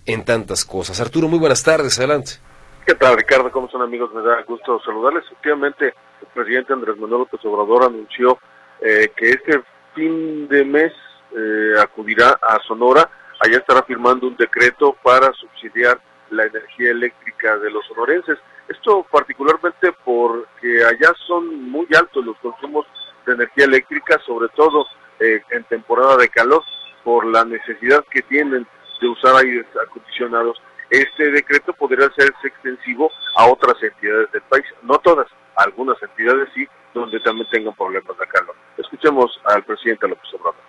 en 0.07 0.25
tantas 0.25 0.65
cosas. 0.65 1.01
Arturo, 1.01 1.29
muy 1.29 1.39
buenas 1.39 1.63
tardes, 1.63 1.99
adelante. 1.99 2.33
¿Qué 2.87 2.95
tal, 2.95 3.17
Ricardo? 3.17 3.51
¿Cómo 3.53 3.69
son 3.69 3.83
amigos? 3.83 4.11
Me 4.15 4.23
da 4.23 4.43
gusto 4.43 4.81
saludarles. 4.85 5.25
Efectivamente, 5.27 5.87
el 6.23 6.27
presidente 6.35 6.73
Andrés 6.73 6.97
Manuel 6.97 7.21
López 7.21 7.41
Obrador 7.45 7.85
anunció 7.85 8.39
eh, 8.81 9.13
que 9.17 9.31
este 9.31 9.63
fin 9.95 10.49
de 10.49 10.65
mes 10.65 10.93
eh, 11.37 11.75
acudirá 11.81 12.39
a 12.41 12.59
Sonora 12.67 13.09
allá 13.41 13.59
estará 13.59 13.83
firmando 13.83 14.29
un 14.29 14.37
decreto 14.37 14.97
para 15.03 15.33
subsidiar 15.33 16.01
la 16.31 16.45
energía 16.45 16.91
eléctrica 16.91 17.59
de 17.59 17.71
los 17.71 17.85
sonorenses. 17.87 18.39
Esto 18.69 19.05
particularmente 19.11 19.93
porque 20.05 20.85
allá 20.85 21.13
son 21.27 21.71
muy 21.71 21.89
altos 21.97 22.25
los 22.25 22.37
consumos 22.39 22.87
de 23.27 23.33
energía 23.33 23.65
eléctrica, 23.65 24.21
sobre 24.25 24.49
todo 24.51 24.87
eh, 25.19 25.43
en 25.51 25.65
temporada 25.65 26.17
de 26.19 26.29
calor, 26.29 26.63
por 27.03 27.27
la 27.27 27.45
necesidad 27.45 28.05
que 28.11 28.23
tienen 28.23 28.67
de 29.01 29.09
usar 29.09 29.35
aires 29.37 29.67
acondicionados. 29.83 30.61
Este 30.91 31.31
decreto 31.31 31.73
podría 31.73 32.07
hacerse 32.07 32.47
extensivo 32.47 33.11
a 33.37 33.47
otras 33.47 33.83
entidades 33.83 34.31
del 34.33 34.43
país, 34.43 34.67
no 34.83 34.99
todas, 34.99 35.27
algunas 35.57 36.01
entidades 36.03 36.49
sí, 36.55 36.69
donde 36.95 37.21
también 37.21 37.47
tengan 37.51 37.75
problemas 37.75 38.17
de 38.19 38.27
calor. 38.27 38.55
Escuchemos 38.79 39.31
al 39.45 39.65
presidente 39.65 40.09
López 40.09 40.29
Obrador. 40.35 40.61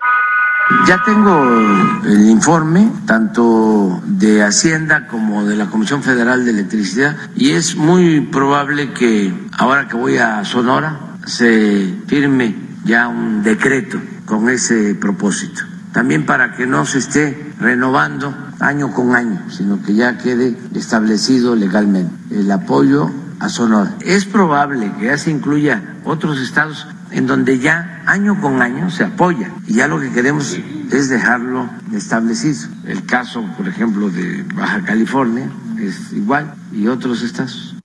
Ya 0.88 1.02
tengo 1.04 2.02
el 2.06 2.30
informe 2.30 2.92
tanto 3.06 4.00
de 4.06 4.42
Hacienda 4.44 5.08
como 5.08 5.44
de 5.44 5.56
la 5.56 5.66
Comisión 5.68 6.02
Federal 6.02 6.46
de 6.46 6.52
Electricidad 6.52 7.16
y 7.36 7.52
es 7.52 7.76
muy 7.76 8.22
probable 8.22 8.94
que 8.94 9.34
ahora 9.58 9.88
que 9.88 9.98
voy 9.98 10.18
a 10.18 10.46
Sonora 10.46 11.00
se 11.26 11.94
firme 12.08 12.56
ya 12.86 13.08
un 13.08 13.44
decreto 13.44 14.00
con 14.26 14.50
ese 14.50 14.96
propósito. 14.96 15.64
También 15.94 16.26
para 16.26 16.54
que 16.54 16.66
no 16.66 16.86
se 16.86 17.00
esté 17.00 17.54
renovando 17.60 18.34
año 18.62 18.94
con 18.94 19.14
año, 19.16 19.50
sino 19.50 19.82
que 19.84 19.94
ya 19.94 20.18
quede 20.18 20.56
establecido 20.74 21.56
legalmente 21.56 22.14
el 22.32 22.50
apoyo 22.50 23.12
a 23.42 23.50
Sonora. 23.50 23.90
Es 24.06 24.26
probable 24.26 24.92
que 25.00 25.06
ya 25.06 25.18
se 25.18 25.32
incluya 25.32 25.82
otros 26.06 26.40
estados 26.40 26.88
en 27.12 27.26
donde 27.26 27.58
ya 27.58 28.04
año 28.06 28.40
con 28.40 28.62
año 28.62 28.90
se 28.92 29.04
apoya 29.04 29.50
y 29.68 29.78
ya 29.78 29.88
lo 29.88 30.00
que 30.00 30.14
queremos 30.14 30.54
es 30.54 31.10
dejarlo 31.10 31.68
establecido. 31.94 32.70
El 32.88 33.06
caso, 33.08 33.44
por 33.58 33.68
ejemplo, 33.68 34.10
de 34.10 34.44
Baja 34.54 34.86
California 34.86 35.50
es 35.80 36.14
igual 36.14 36.54
y 36.72 36.88
otros 36.88 37.24
estados. 37.24 37.76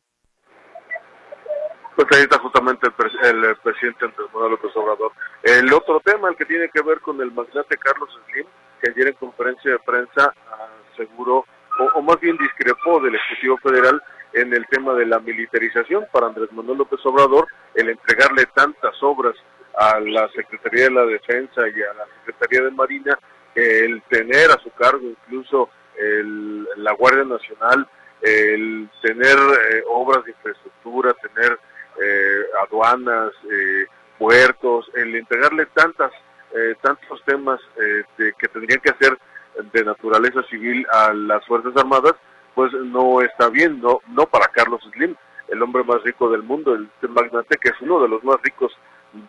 Pues 1.97 2.07
ahí 2.13 2.25
está 2.25 2.39
justamente 2.39 2.87
el, 2.89 2.93
presidente 3.57 4.05
Andrés 4.05 4.29
Manuel 4.35 4.53
López 4.53 4.71
Obrador. 4.77 5.13
El 5.43 5.73
otro 5.73 6.01
tema, 6.01 6.29
el 6.29 6.37
que 6.37 6.45
tiene 6.45 6.69
que 6.69 6.83
ver 6.83 7.01
con 7.01 7.19
el 7.23 7.33
magnate 7.33 7.79
Carlos 7.79 8.11
Slim, 8.27 8.47
que 8.83 8.91
ayer 8.91 9.09
en 9.09 9.15
conferencia 9.15 9.71
de 9.71 9.79
prensa 9.79 10.35
aseguró, 10.93 11.47
o 11.95 12.03
más 12.03 12.21
bien 12.21 12.37
discrepó 12.37 13.01
del 13.01 13.15
Ejecutivo 13.15 13.57
Federal 13.59 14.03
en 14.37 14.53
el 14.53 14.67
tema 14.67 14.93
de 14.93 15.07
la 15.07 15.19
militarización 15.19 16.07
para 16.13 16.27
Andrés 16.27 16.53
Manuel 16.53 16.79
López 16.79 17.01
Obrador, 17.05 17.49
el 17.75 17.89
entregarle 17.89 18.45
tantas 18.55 18.95
obras 19.03 19.35
a 19.79 19.99
la 20.01 20.29
Secretaría 20.29 20.85
de 20.85 20.91
la 20.91 21.07
Defensa 21.07 21.63
y 21.69 21.83
a 21.83 21.95
la 21.95 22.07
Secretaría 22.19 22.63
de 22.63 22.71
Marina, 22.71 23.19
el 23.55 24.03
tener 24.11 24.51
a 24.51 24.61
su 24.63 24.71
cargo 24.73 25.07
incluso 25.07 25.71
el, 25.99 26.69
la 26.77 26.93
Guardia 26.93 27.25
Nacional, 27.25 27.89
el 28.21 28.91
tener 29.01 29.37
eh, 29.39 29.83
obras 29.89 30.23
de 30.25 30.33
infraestructura, 30.33 31.15
tener 31.15 31.59
eh, 32.03 32.43
aduanas, 32.63 33.33
eh, 33.51 33.87
puertos, 34.19 34.91
el 34.95 35.15
entregarle 35.17 35.67
tantas 35.75 36.13
tantos 36.81 37.23
temas 37.27 37.61
que 38.17 38.49
tendrían 38.49 38.81
que 38.81 38.89
hacer 38.89 39.19
de 39.73 39.85
naturaleza 39.85 40.43
civil 40.45 40.87
a 40.91 41.13
las 41.13 41.45
Fuerzas 41.45 41.77
Armadas, 41.77 42.15
pues 42.57 42.73
no 42.73 43.21
está 43.21 43.51
bien, 43.51 43.81
no, 43.83 44.01
no 44.09 44.25
para 44.25 44.49
Carlos 44.49 44.81
Slim, 44.95 45.15
el 45.49 45.63
hombre 45.63 45.85
más 45.85 46.03
rico 46.03 46.31
del 46.31 46.43
mundo, 46.43 46.75
el, 46.75 46.89
magnate 47.11 47.59
que 47.59 47.69
es 47.69 47.81
uno 47.83 48.01
de 48.01 48.09
los 48.09 48.25
más 48.25 48.37
ricos 48.43 48.73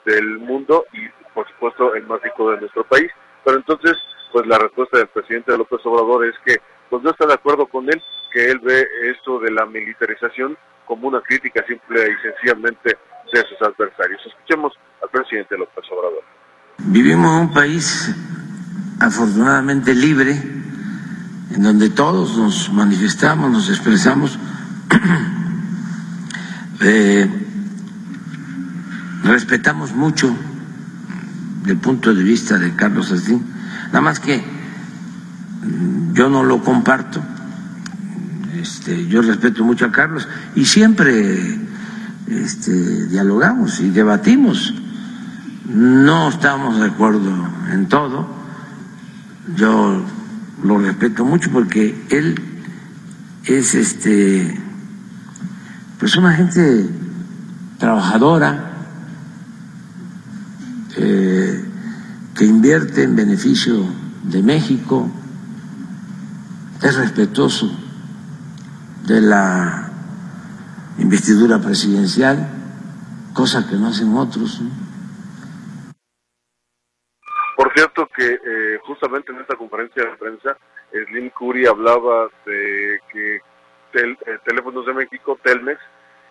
del 0.06 0.40
mundo 0.40 0.86
y 0.94 1.02
por 1.34 1.46
supuesto 1.50 1.94
el 1.94 2.08
más 2.08 2.22
rico 2.22 2.50
de 2.52 2.62
nuestro 2.62 2.86
país. 2.86 3.12
Pero 3.44 3.58
entonces, 3.58 3.98
pues 4.32 4.48
la 4.48 4.58
respuesta 4.58 4.98
del 4.98 5.08
presidente 5.08 5.58
López 5.58 5.80
Obrador 5.84 6.26
es 6.26 6.36
que 6.46 6.56
pues 6.90 7.04
no 7.04 7.12
está 7.12 7.28
de 7.28 7.34
acuerdo 7.34 7.68
con 7.68 7.86
él, 7.90 8.02
que 8.32 8.50
él 8.50 8.60
ve 8.60 8.88
esto 9.04 9.40
de 9.40 9.52
la 9.52 9.66
militarización 9.66 10.58
como 10.86 11.10
una 11.10 11.20
crítica 11.20 11.66
simple 11.68 12.10
y 12.10 12.22
sencillamente 12.24 12.98
de 13.34 13.42
sus 13.42 13.62
adversarios. 13.62 14.22
Escuchemos 14.26 14.74
al 15.04 15.10
presidente 15.10 15.58
López 15.58 15.84
Obrador. 15.92 16.24
Vivimos 16.78 17.30
en 17.36 17.48
un 17.48 17.54
país 17.54 18.16
afortunadamente 19.02 19.94
libre, 19.94 20.34
en 21.52 21.64
donde 21.64 21.90
todos 21.90 22.38
nos 22.38 22.72
manifestamos, 22.72 23.52
nos 23.52 23.70
expresamos, 23.70 24.38
eh, 26.82 27.30
respetamos 29.24 29.94
mucho 29.94 30.36
el 31.66 31.78
punto 31.78 32.14
de 32.14 32.24
vista 32.24 32.58
de 32.58 32.76
Carlos 32.76 33.08
Slim, 33.08 33.42
nada 33.88 34.02
más 34.02 34.20
que 34.20 34.44
yo 36.14 36.30
no 36.30 36.44
lo 36.44 36.64
comparto, 36.64 37.22
este, 38.60 39.08
yo 39.08 39.22
respeto 39.22 39.64
mucho 39.64 39.86
a 39.86 39.92
Carlos 39.92 40.28
y 40.56 40.66
siempre 40.66 41.60
este, 42.28 43.08
dialogamos 43.08 43.80
y 43.80 43.90
debatimos, 43.90 44.74
no 45.66 46.30
estamos 46.30 46.80
de 46.80 46.88
acuerdo 46.88 47.32
en 47.72 47.88
todo, 47.88 48.28
yo 49.56 50.04
lo 50.64 50.78
respeto 50.78 51.26
mucho 51.26 51.52
porque 51.52 52.06
él 52.10 52.36
es 53.46 53.76
este 53.76 54.60
pues 56.00 56.16
una 56.16 56.34
gente 56.34 56.90
trabajadora 57.78 58.68
eh, 60.96 61.64
que 62.36 62.46
invierte 62.46 63.04
en 63.04 63.16
beneficio 63.16 63.86
de 64.24 64.44
México, 64.44 65.10
es 66.82 66.96
respetuoso 66.96 67.72
de 69.06 69.22
la 69.22 69.92
investidura 71.00 71.60
presidencial, 71.60 72.48
cosa 73.34 73.68
que 73.68 73.76
no 73.76 73.88
hacen 73.88 74.16
otros. 74.16 74.62
Cierto 77.78 78.08
que 78.08 78.26
eh, 78.26 78.80
justamente 78.82 79.32
en 79.32 79.40
esta 79.40 79.56
conferencia 79.56 80.04
de 80.04 80.18
prensa, 80.18 80.58
Slim 80.92 81.30
Curi 81.30 81.68
hablaba 81.68 82.28
de 82.44 83.00
que 83.12 83.36
eh, 83.36 84.40
Teléfonos 84.44 84.86
de 84.88 84.94
México, 84.94 85.38
Telmex, 85.44 85.80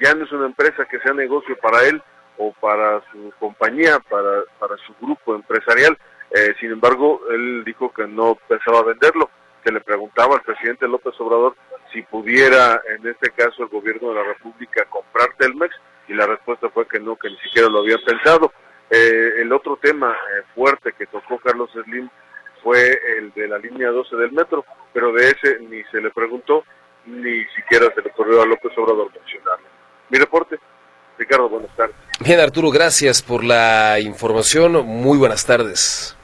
ya 0.01 0.13
no 0.15 0.25
es 0.25 0.33
una 0.33 0.47
empresa 0.47 0.85
que 0.87 0.99
sea 0.99 1.13
negocio 1.13 1.57
para 1.63 1.85
él 1.85 2.03
o 2.39 2.53
para 2.61 3.01
su 3.13 3.33
compañía, 3.39 4.01
para, 4.11 4.43
para 4.59 4.77
su 4.79 4.93
grupo 5.01 5.37
empresarial. 5.37 5.97
Eh, 6.33 6.55
sin 6.59 6.73
embargo, 6.73 7.21
él 7.31 7.63
dijo 7.65 7.93
que 7.95 8.09
no 8.09 8.37
pensaba 8.49 8.83
venderlo. 8.83 9.31
Se 9.65 9.71
le 9.71 9.81
preguntaba 9.81 10.35
al 10.35 10.43
presidente 10.43 10.89
López 10.89 11.15
Obrador 11.21 11.55
si 11.93 12.03
pudiera, 12.03 12.81
en 12.97 13.07
este 13.07 13.31
caso, 13.31 13.63
el 13.63 13.69
gobierno 13.69 14.09
de 14.09 14.17
la 14.17 14.25
República 14.25 14.85
comprar 14.87 15.29
Telmex 15.39 15.75
y 16.09 16.15
la 16.15 16.27
respuesta 16.27 16.69
fue 16.71 16.89
que 16.89 16.99
no, 16.99 17.15
que 17.15 17.31
ni 17.31 17.39
siquiera 17.39 17.69
lo 17.69 17.79
había 17.79 17.99
pensado. 17.99 18.53
Eh, 18.91 19.41
el 19.41 19.53
otro 19.53 19.77
tema 19.77 20.13
eh, 20.13 20.43
fuerte 20.55 20.93
que 20.97 21.07
tocó 21.07 21.39
Carlos 21.39 21.71
Slim 21.73 22.09
fue 22.63 22.99
el 23.19 23.33
de 23.33 23.49
la 23.49 23.59
línea 23.59 23.91
12 23.91 24.17
del 24.17 24.33
metro, 24.33 24.65
pero 24.93 25.13
de 25.13 25.29
ese 25.29 25.59
ni 25.61 25.83
se 25.85 26.01
le 26.01 26.11
preguntó, 26.11 26.65
ni 27.07 27.45
siquiera 27.57 27.93
se 27.95 28.03
le 28.03 28.11
ocurrió 28.11 28.43
a 28.43 28.47
López 28.47 28.73
Obrador 28.77 29.11
mencionarlo. 29.13 29.67
Mi 30.09 30.19
reporte, 30.19 30.59
Ricardo, 31.19 31.49
buenas 31.49 31.75
tardes. 31.77 31.97
Bien, 32.21 32.41
Arturo, 32.41 32.71
gracias 32.71 33.23
por 33.23 33.45
la 33.45 33.99
información. 34.01 34.73
Muy 34.87 35.19
buenas 35.19 35.45
tardes. 35.45 36.17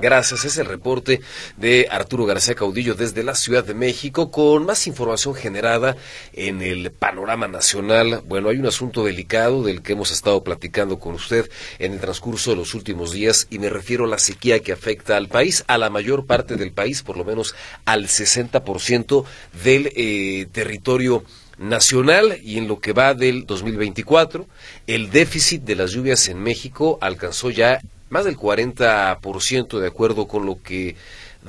Gracias. 0.00 0.44
Es 0.44 0.58
el 0.58 0.66
reporte 0.66 1.20
de 1.56 1.88
Arturo 1.90 2.26
García 2.26 2.54
Caudillo 2.54 2.94
desde 2.94 3.22
la 3.22 3.34
Ciudad 3.34 3.64
de 3.64 3.74
México 3.74 4.30
con 4.30 4.66
más 4.66 4.86
información 4.86 5.34
generada 5.34 5.96
en 6.32 6.62
el 6.62 6.90
panorama 6.90 7.48
nacional. 7.48 8.22
Bueno, 8.26 8.48
hay 8.48 8.56
un 8.56 8.66
asunto 8.66 9.04
delicado 9.04 9.62
del 9.62 9.82
que 9.82 9.92
hemos 9.92 10.10
estado 10.10 10.42
platicando 10.42 10.98
con 10.98 11.14
usted 11.14 11.50
en 11.78 11.92
el 11.92 12.00
transcurso 12.00 12.50
de 12.50 12.56
los 12.56 12.74
últimos 12.74 13.12
días 13.12 13.46
y 13.50 13.58
me 13.58 13.70
refiero 13.70 14.04
a 14.04 14.08
la 14.08 14.18
sequía 14.18 14.60
que 14.60 14.72
afecta 14.72 15.16
al 15.16 15.28
país, 15.28 15.64
a 15.66 15.78
la 15.78 15.90
mayor 15.90 16.26
parte 16.26 16.56
del 16.56 16.72
país, 16.72 17.02
por 17.02 17.16
lo 17.16 17.24
menos 17.24 17.54
al 17.84 18.06
60% 18.06 19.24
del 19.62 19.92
eh, 19.94 20.46
territorio 20.52 21.24
nacional 21.58 22.38
y 22.42 22.58
en 22.58 22.68
lo 22.68 22.80
que 22.80 22.92
va 22.92 23.14
del 23.14 23.46
2024, 23.46 24.46
el 24.86 25.10
déficit 25.10 25.62
de 25.62 25.76
las 25.76 25.92
lluvias 25.92 26.28
en 26.28 26.42
México 26.42 26.98
alcanzó 27.00 27.50
ya 27.50 27.80
más 28.12 28.26
del 28.26 28.36
40% 28.36 29.80
de 29.80 29.86
acuerdo 29.86 30.28
con 30.28 30.44
lo 30.44 30.60
que 30.62 30.96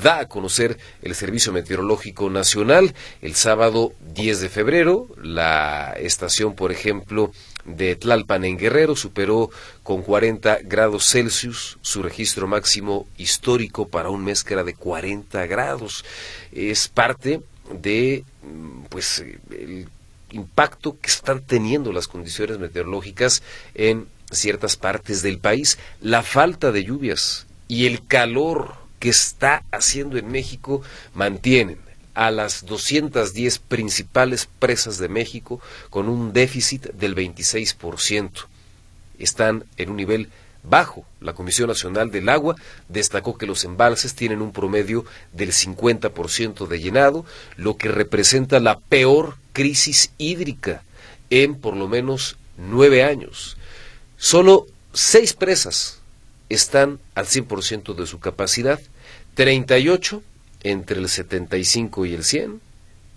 da 0.02 0.20
a 0.20 0.28
conocer 0.30 0.78
el 1.02 1.14
Servicio 1.14 1.52
Meteorológico 1.52 2.30
Nacional. 2.30 2.96
El 3.22 3.36
sábado 3.36 3.92
10 4.14 4.40
de 4.40 4.50
febrero, 4.50 5.10
la 5.22 5.94
estación, 6.00 6.56
por 6.56 6.72
ejemplo, 6.72 7.34
de 7.66 7.98
Tlalpan 7.98 8.46
en 8.46 8.58
Guerrero 8.58 8.96
superó 8.96 9.50
con 9.84 10.04
40 10.04 10.60
grados 10.64 11.06
Celsius 11.06 11.78
su 11.82 12.02
registro 12.02 12.48
máximo 12.48 13.08
histórico 13.18 13.90
para 13.90 14.10
un 14.10 14.24
mes 14.24 14.46
que 14.46 14.54
era 14.54 14.64
de 14.64 14.74
40 14.74 15.46
grados. 15.48 16.06
Es 16.54 16.88
parte 16.88 17.42
de 17.74 18.24
pues 18.88 19.20
el 19.52 19.90
impacto 20.32 20.98
que 20.98 21.10
están 21.10 21.42
teniendo 21.42 21.92
las 21.92 22.08
condiciones 22.08 22.58
meteorológicas 22.58 23.44
en 23.76 24.08
ciertas 24.36 24.76
partes 24.76 25.22
del 25.22 25.40
país, 25.40 25.78
la 26.02 26.24
falta 26.24 26.72
de 26.72 26.84
lluvias 26.84 27.46
y 27.68 27.86
el 27.86 28.06
calor 28.06 28.76
que 29.00 29.10
está 29.10 29.64
haciendo 29.72 30.18
en 30.18 30.32
México 30.32 30.82
mantienen 31.14 31.78
a 32.14 32.32
las 32.32 32.66
210 32.66 33.60
principales 33.60 34.48
presas 34.60 34.98
de 34.98 35.10
México 35.10 35.60
con 35.90 36.10
un 36.10 36.34
déficit 36.34 36.92
del 36.94 37.16
26%. 37.16 38.46
Están 39.20 39.66
en 39.78 39.90
un 39.90 39.98
nivel 39.98 40.30
bajo. 40.64 41.06
La 41.20 41.34
Comisión 41.34 41.68
Nacional 41.68 42.12
del 42.12 42.30
Agua 42.30 42.56
destacó 42.88 43.38
que 43.38 43.46
los 43.46 43.64
embalses 43.64 44.16
tienen 44.16 44.42
un 44.42 44.52
promedio 44.52 45.06
del 45.32 45.52
50% 45.52 46.68
de 46.68 46.80
llenado, 46.80 47.26
lo 47.58 47.78
que 47.78 47.90
representa 47.90 48.60
la 48.60 48.80
peor 48.80 49.36
crisis 49.52 50.12
hídrica 50.18 50.84
en 51.30 51.56
por 51.56 51.76
lo 51.76 51.88
menos 51.88 52.38
nueve 52.58 53.04
años. 53.04 53.58
Solo 54.24 54.68
seis 54.94 55.34
presas 55.34 56.00
están 56.48 57.02
al 57.14 57.26
100% 57.26 57.94
de 57.94 58.08
su 58.08 58.22
capacidad, 58.22 58.80
38 59.34 60.24
entre 60.64 61.02
el 61.02 61.10
75 61.10 62.06
y 62.06 62.14
el 62.14 62.24
100, 62.24 62.62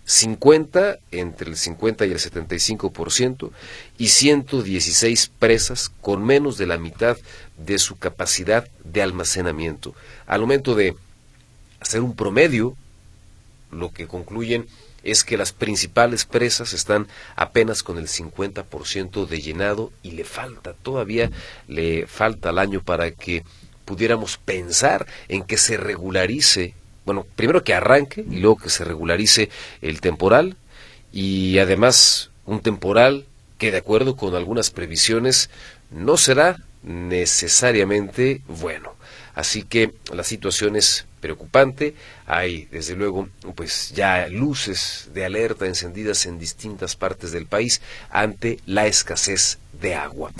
50 0.04 0.98
entre 1.12 1.50
el 1.50 1.56
50 1.56 2.06
y 2.06 2.10
el 2.10 2.18
75% 2.18 3.52
y 3.98 4.08
116 4.08 5.30
presas 5.38 5.92
con 6.00 6.24
menos 6.24 6.58
de 6.58 6.66
la 6.66 6.76
mitad 6.76 7.16
de 7.56 7.78
su 7.78 7.96
capacidad 8.00 8.68
de 8.82 9.00
almacenamiento. 9.00 9.94
Al 10.26 10.40
momento 10.40 10.74
de 10.74 10.96
hacer 11.78 12.00
un 12.02 12.16
promedio, 12.16 12.76
lo 13.70 13.92
que 13.92 14.08
concluyen 14.08 14.66
es 15.06 15.24
que 15.24 15.36
las 15.36 15.52
principales 15.52 16.24
presas 16.24 16.72
están 16.72 17.06
apenas 17.36 17.82
con 17.82 17.98
el 17.98 18.08
50% 18.08 19.26
de 19.26 19.40
llenado 19.40 19.92
y 20.02 20.12
le 20.12 20.24
falta, 20.24 20.74
todavía 20.74 21.30
le 21.68 22.06
falta 22.06 22.50
el 22.50 22.58
año 22.58 22.82
para 22.82 23.10
que 23.10 23.44
pudiéramos 23.84 24.36
pensar 24.36 25.06
en 25.28 25.44
que 25.44 25.56
se 25.56 25.76
regularice 25.76 26.74
bueno, 27.06 27.24
primero 27.36 27.62
que 27.62 27.72
arranque 27.72 28.26
y 28.28 28.40
luego 28.40 28.56
que 28.56 28.68
se 28.68 28.84
regularice 28.84 29.48
el 29.80 30.00
temporal 30.00 30.56
y 31.12 31.58
además 31.58 32.30
un 32.44 32.60
temporal 32.60 33.26
que 33.58 33.70
de 33.70 33.78
acuerdo 33.78 34.16
con 34.16 34.34
algunas 34.34 34.70
previsiones 34.70 35.48
no 35.90 36.16
será 36.16 36.58
necesariamente 36.82 38.42
bueno. 38.48 38.94
Así 39.34 39.62
que 39.62 39.92
la 40.12 40.24
situación 40.24 40.74
es 40.74 41.06
preocupante. 41.26 41.94
Hay, 42.24 42.68
desde 42.70 42.94
luego, 42.94 43.28
pues 43.56 43.92
ya 43.94 44.28
luces 44.28 45.08
de 45.12 45.24
alerta 45.24 45.66
encendidas 45.66 46.24
en 46.26 46.38
distintas 46.38 46.94
partes 46.94 47.32
del 47.32 47.46
país 47.46 47.80
ante 48.10 48.60
la 48.64 48.86
escasez 48.86 49.58
de 49.80 49.96
agua. 49.96 50.30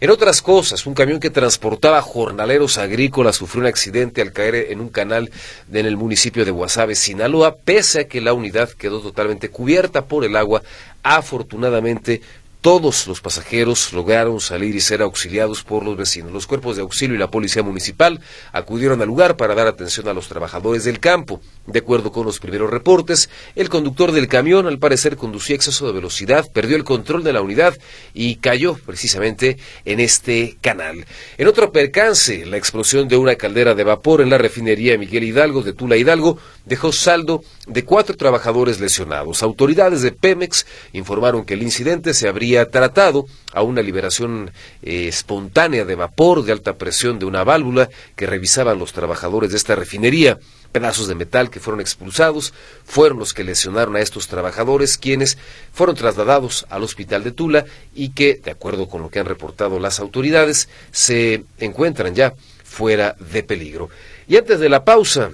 En 0.00 0.10
otras 0.10 0.40
cosas, 0.42 0.86
un 0.86 0.94
camión 0.94 1.18
que 1.18 1.30
transportaba 1.30 2.00
jornaleros 2.00 2.78
agrícolas 2.78 3.34
sufrió 3.34 3.62
un 3.62 3.66
accidente 3.66 4.22
al 4.22 4.32
caer 4.32 4.70
en 4.70 4.80
un 4.80 4.88
canal 4.88 5.30
en 5.72 5.84
el 5.84 5.96
municipio 5.96 6.44
de 6.44 6.52
Guasave, 6.52 6.94
Sinaloa, 6.94 7.56
pese 7.56 8.00
a 8.00 8.08
que 8.08 8.20
la 8.20 8.32
unidad 8.32 8.70
quedó 8.70 9.00
totalmente 9.00 9.50
cubierta 9.50 10.04
por 10.04 10.24
el 10.24 10.36
agua. 10.36 10.62
Afortunadamente 11.02 12.22
todos 12.66 13.06
los 13.06 13.20
pasajeros 13.20 13.92
lograron 13.92 14.40
salir 14.40 14.74
y 14.74 14.80
ser 14.80 15.00
auxiliados 15.00 15.62
por 15.62 15.84
los 15.84 15.96
vecinos. 15.96 16.32
Los 16.32 16.48
cuerpos 16.48 16.74
de 16.74 16.82
auxilio 16.82 17.14
y 17.14 17.18
la 17.18 17.30
policía 17.30 17.62
municipal 17.62 18.20
acudieron 18.50 19.00
al 19.00 19.06
lugar 19.06 19.36
para 19.36 19.54
dar 19.54 19.68
atención 19.68 20.08
a 20.08 20.12
los 20.12 20.26
trabajadores 20.26 20.82
del 20.82 20.98
campo. 20.98 21.40
De 21.68 21.78
acuerdo 21.78 22.10
con 22.10 22.26
los 22.26 22.40
primeros 22.40 22.68
reportes, 22.68 23.30
el 23.54 23.68
conductor 23.68 24.10
del 24.10 24.26
camión 24.26 24.66
al 24.66 24.80
parecer 24.80 25.16
conducía 25.16 25.54
exceso 25.54 25.86
de 25.86 25.92
velocidad, 25.92 26.50
perdió 26.52 26.74
el 26.74 26.82
control 26.82 27.22
de 27.22 27.32
la 27.32 27.40
unidad 27.40 27.78
y 28.14 28.34
cayó 28.34 28.74
precisamente 28.74 29.58
en 29.84 30.00
este 30.00 30.56
canal. 30.60 31.06
En 31.38 31.46
otro 31.46 31.70
percance, 31.70 32.46
la 32.46 32.56
explosión 32.56 33.06
de 33.06 33.16
una 33.16 33.36
caldera 33.36 33.76
de 33.76 33.84
vapor 33.84 34.22
en 34.22 34.30
la 34.30 34.38
refinería 34.38 34.98
Miguel 34.98 35.22
Hidalgo 35.22 35.62
de 35.62 35.72
Tula 35.72 35.96
Hidalgo 35.96 36.40
dejó 36.64 36.90
saldo 36.90 37.44
de 37.68 37.84
cuatro 37.84 38.16
trabajadores 38.16 38.80
lesionados. 38.80 39.44
Autoridades 39.44 40.02
de 40.02 40.10
Pemex 40.10 40.66
informaron 40.92 41.44
que 41.44 41.54
el 41.54 41.62
incidente 41.62 42.12
se 42.12 42.26
habría 42.26 42.55
tratado 42.64 43.26
a 43.52 43.62
una 43.62 43.82
liberación 43.82 44.50
eh, 44.82 45.08
espontánea 45.08 45.84
de 45.84 45.94
vapor 45.94 46.42
de 46.42 46.52
alta 46.52 46.76
presión 46.76 47.18
de 47.18 47.26
una 47.26 47.44
válvula 47.44 47.90
que 48.16 48.26
revisaban 48.26 48.78
los 48.78 48.94
trabajadores 48.94 49.50
de 49.50 49.58
esta 49.58 49.76
refinería. 49.76 50.38
Pedazos 50.72 51.08
de 51.08 51.14
metal 51.14 51.50
que 51.50 51.60
fueron 51.60 51.80
expulsados 51.80 52.52
fueron 52.84 53.18
los 53.18 53.34
que 53.34 53.44
lesionaron 53.44 53.96
a 53.96 54.00
estos 54.00 54.26
trabajadores, 54.26 54.98
quienes 54.98 55.38
fueron 55.72 55.94
trasladados 55.94 56.66
al 56.70 56.82
hospital 56.82 57.22
de 57.22 57.32
Tula 57.32 57.64
y 57.94 58.10
que, 58.10 58.40
de 58.42 58.50
acuerdo 58.50 58.88
con 58.88 59.02
lo 59.02 59.10
que 59.10 59.18
han 59.18 59.26
reportado 59.26 59.78
las 59.78 60.00
autoridades, 60.00 60.68
se 60.90 61.44
encuentran 61.58 62.14
ya 62.14 62.34
fuera 62.64 63.14
de 63.32 63.42
peligro. 63.42 63.90
Y 64.26 64.36
antes 64.36 64.58
de 64.58 64.68
la 64.68 64.84
pausa, 64.84 65.30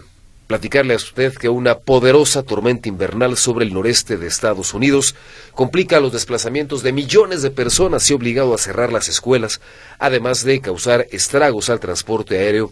platicarle 0.53 0.93
a 0.93 0.99
usted 0.99 1.33
que 1.33 1.49
una 1.49 1.79
poderosa 1.79 2.43
tormenta 2.43 2.87
invernal 2.87 3.39
sobre 3.39 3.65
el 3.65 3.73
noreste 3.73 4.19
de 4.19 4.27
Estados 4.27 4.75
Unidos 4.75 5.15
complica 5.55 5.99
los 5.99 6.13
desplazamientos 6.13 6.83
de 6.83 6.93
millones 6.93 7.41
de 7.41 7.51
personas 7.51 8.11
y 8.11 8.13
obligado 8.13 8.53
a 8.53 8.59
cerrar 8.59 8.93
las 8.93 9.09
escuelas, 9.09 9.63
además 9.99 10.45
de 10.45 10.61
causar 10.61 11.07
estragos 11.11 11.71
al 11.71 11.81
transporte 11.81 12.37
aéreo 12.37 12.71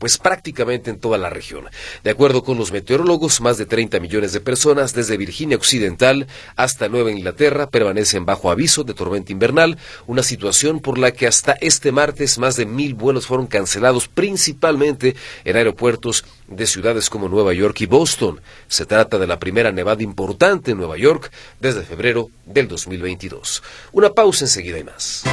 pues 0.00 0.16
prácticamente 0.16 0.90
en 0.90 0.98
toda 0.98 1.18
la 1.18 1.30
región. 1.30 1.66
De 2.02 2.10
acuerdo 2.10 2.42
con 2.42 2.56
los 2.56 2.72
meteorólogos, 2.72 3.40
más 3.42 3.58
de 3.58 3.66
30 3.66 4.00
millones 4.00 4.32
de 4.32 4.40
personas 4.40 4.94
desde 4.94 5.18
Virginia 5.18 5.58
Occidental 5.58 6.26
hasta 6.56 6.88
Nueva 6.88 7.12
Inglaterra 7.12 7.68
permanecen 7.68 8.24
bajo 8.24 8.50
aviso 8.50 8.82
de 8.82 8.94
tormenta 8.94 9.30
invernal, 9.30 9.76
una 10.06 10.22
situación 10.22 10.80
por 10.80 10.96
la 10.96 11.12
que 11.12 11.26
hasta 11.26 11.52
este 11.60 11.92
martes 11.92 12.38
más 12.38 12.56
de 12.56 12.64
mil 12.64 12.94
vuelos 12.94 13.26
fueron 13.26 13.46
cancelados 13.46 14.08
principalmente 14.08 15.14
en 15.44 15.56
aeropuertos 15.56 16.24
de 16.50 16.66
ciudades 16.66 17.08
como 17.08 17.28
Nueva 17.28 17.54
York 17.54 17.80
y 17.80 17.86
Boston. 17.86 18.40
Se 18.68 18.84
trata 18.84 19.18
de 19.18 19.26
la 19.26 19.38
primera 19.38 19.72
nevada 19.72 20.02
importante 20.02 20.72
en 20.72 20.78
Nueva 20.78 20.98
York 20.98 21.30
desde 21.60 21.82
febrero 21.82 22.28
del 22.44 22.68
2022. 22.68 23.62
Una 23.92 24.10
pausa 24.10 24.44
enseguida 24.44 24.78
y 24.78 24.84
más. 24.84 25.24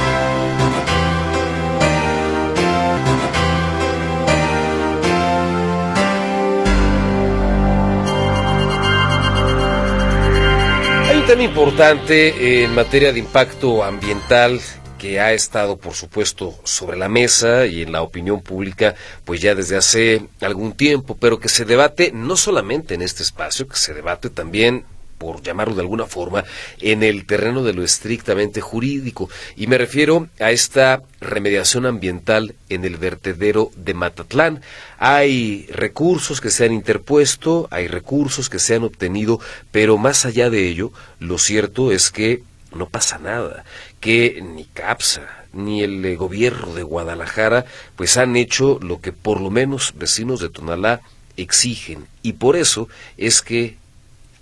tema 11.28 11.42
importante 11.42 12.64
en 12.64 12.74
materia 12.74 13.12
de 13.12 13.18
impacto 13.18 13.84
ambiental 13.84 14.58
que 14.98 15.20
ha 15.20 15.32
estado, 15.32 15.76
por 15.78 15.94
supuesto, 15.94 16.58
sobre 16.64 16.98
la 16.98 17.08
mesa 17.08 17.66
y 17.66 17.82
en 17.82 17.92
la 17.92 18.02
opinión 18.02 18.42
pública, 18.42 18.94
pues 19.24 19.40
ya 19.40 19.54
desde 19.54 19.76
hace 19.76 20.22
algún 20.40 20.72
tiempo, 20.72 21.16
pero 21.18 21.38
que 21.38 21.48
se 21.48 21.64
debate 21.64 22.10
no 22.12 22.36
solamente 22.36 22.94
en 22.94 23.02
este 23.02 23.22
espacio, 23.22 23.68
que 23.68 23.76
se 23.76 23.94
debate 23.94 24.28
también 24.28 24.84
por 25.18 25.42
llamarlo 25.42 25.74
de 25.74 25.82
alguna 25.82 26.06
forma, 26.06 26.44
en 26.80 27.02
el 27.02 27.26
terreno 27.26 27.64
de 27.64 27.72
lo 27.72 27.82
estrictamente 27.82 28.60
jurídico. 28.60 29.28
Y 29.56 29.66
me 29.66 29.76
refiero 29.76 30.28
a 30.38 30.52
esta 30.52 31.02
remediación 31.20 31.86
ambiental 31.86 32.54
en 32.68 32.84
el 32.84 32.96
vertedero 32.96 33.70
de 33.76 33.94
Matatlán. 33.94 34.62
Hay 34.98 35.66
recursos 35.70 36.40
que 36.40 36.50
se 36.50 36.64
han 36.64 36.72
interpuesto, 36.72 37.66
hay 37.70 37.88
recursos 37.88 38.48
que 38.48 38.60
se 38.60 38.76
han 38.76 38.84
obtenido, 38.84 39.40
pero 39.72 39.98
más 39.98 40.24
allá 40.24 40.50
de 40.50 40.68
ello, 40.68 40.92
lo 41.18 41.38
cierto 41.38 41.90
es 41.92 42.10
que 42.10 42.42
no 42.74 42.88
pasa 42.88 43.18
nada, 43.18 43.64
que 44.00 44.40
ni 44.42 44.64
CAPSA, 44.64 45.46
ni 45.52 45.82
el 45.82 46.04
eh, 46.04 46.16
gobierno 46.16 46.74
de 46.74 46.82
Guadalajara, 46.82 47.64
pues 47.96 48.16
han 48.16 48.36
hecho 48.36 48.78
lo 48.80 49.00
que 49.00 49.12
por 49.12 49.40
lo 49.40 49.50
menos 49.50 49.94
vecinos 49.96 50.40
de 50.40 50.48
Tonalá 50.48 51.00
exigen. 51.36 52.06
Y 52.22 52.34
por 52.34 52.56
eso 52.56 52.88
es 53.16 53.42
que 53.42 53.76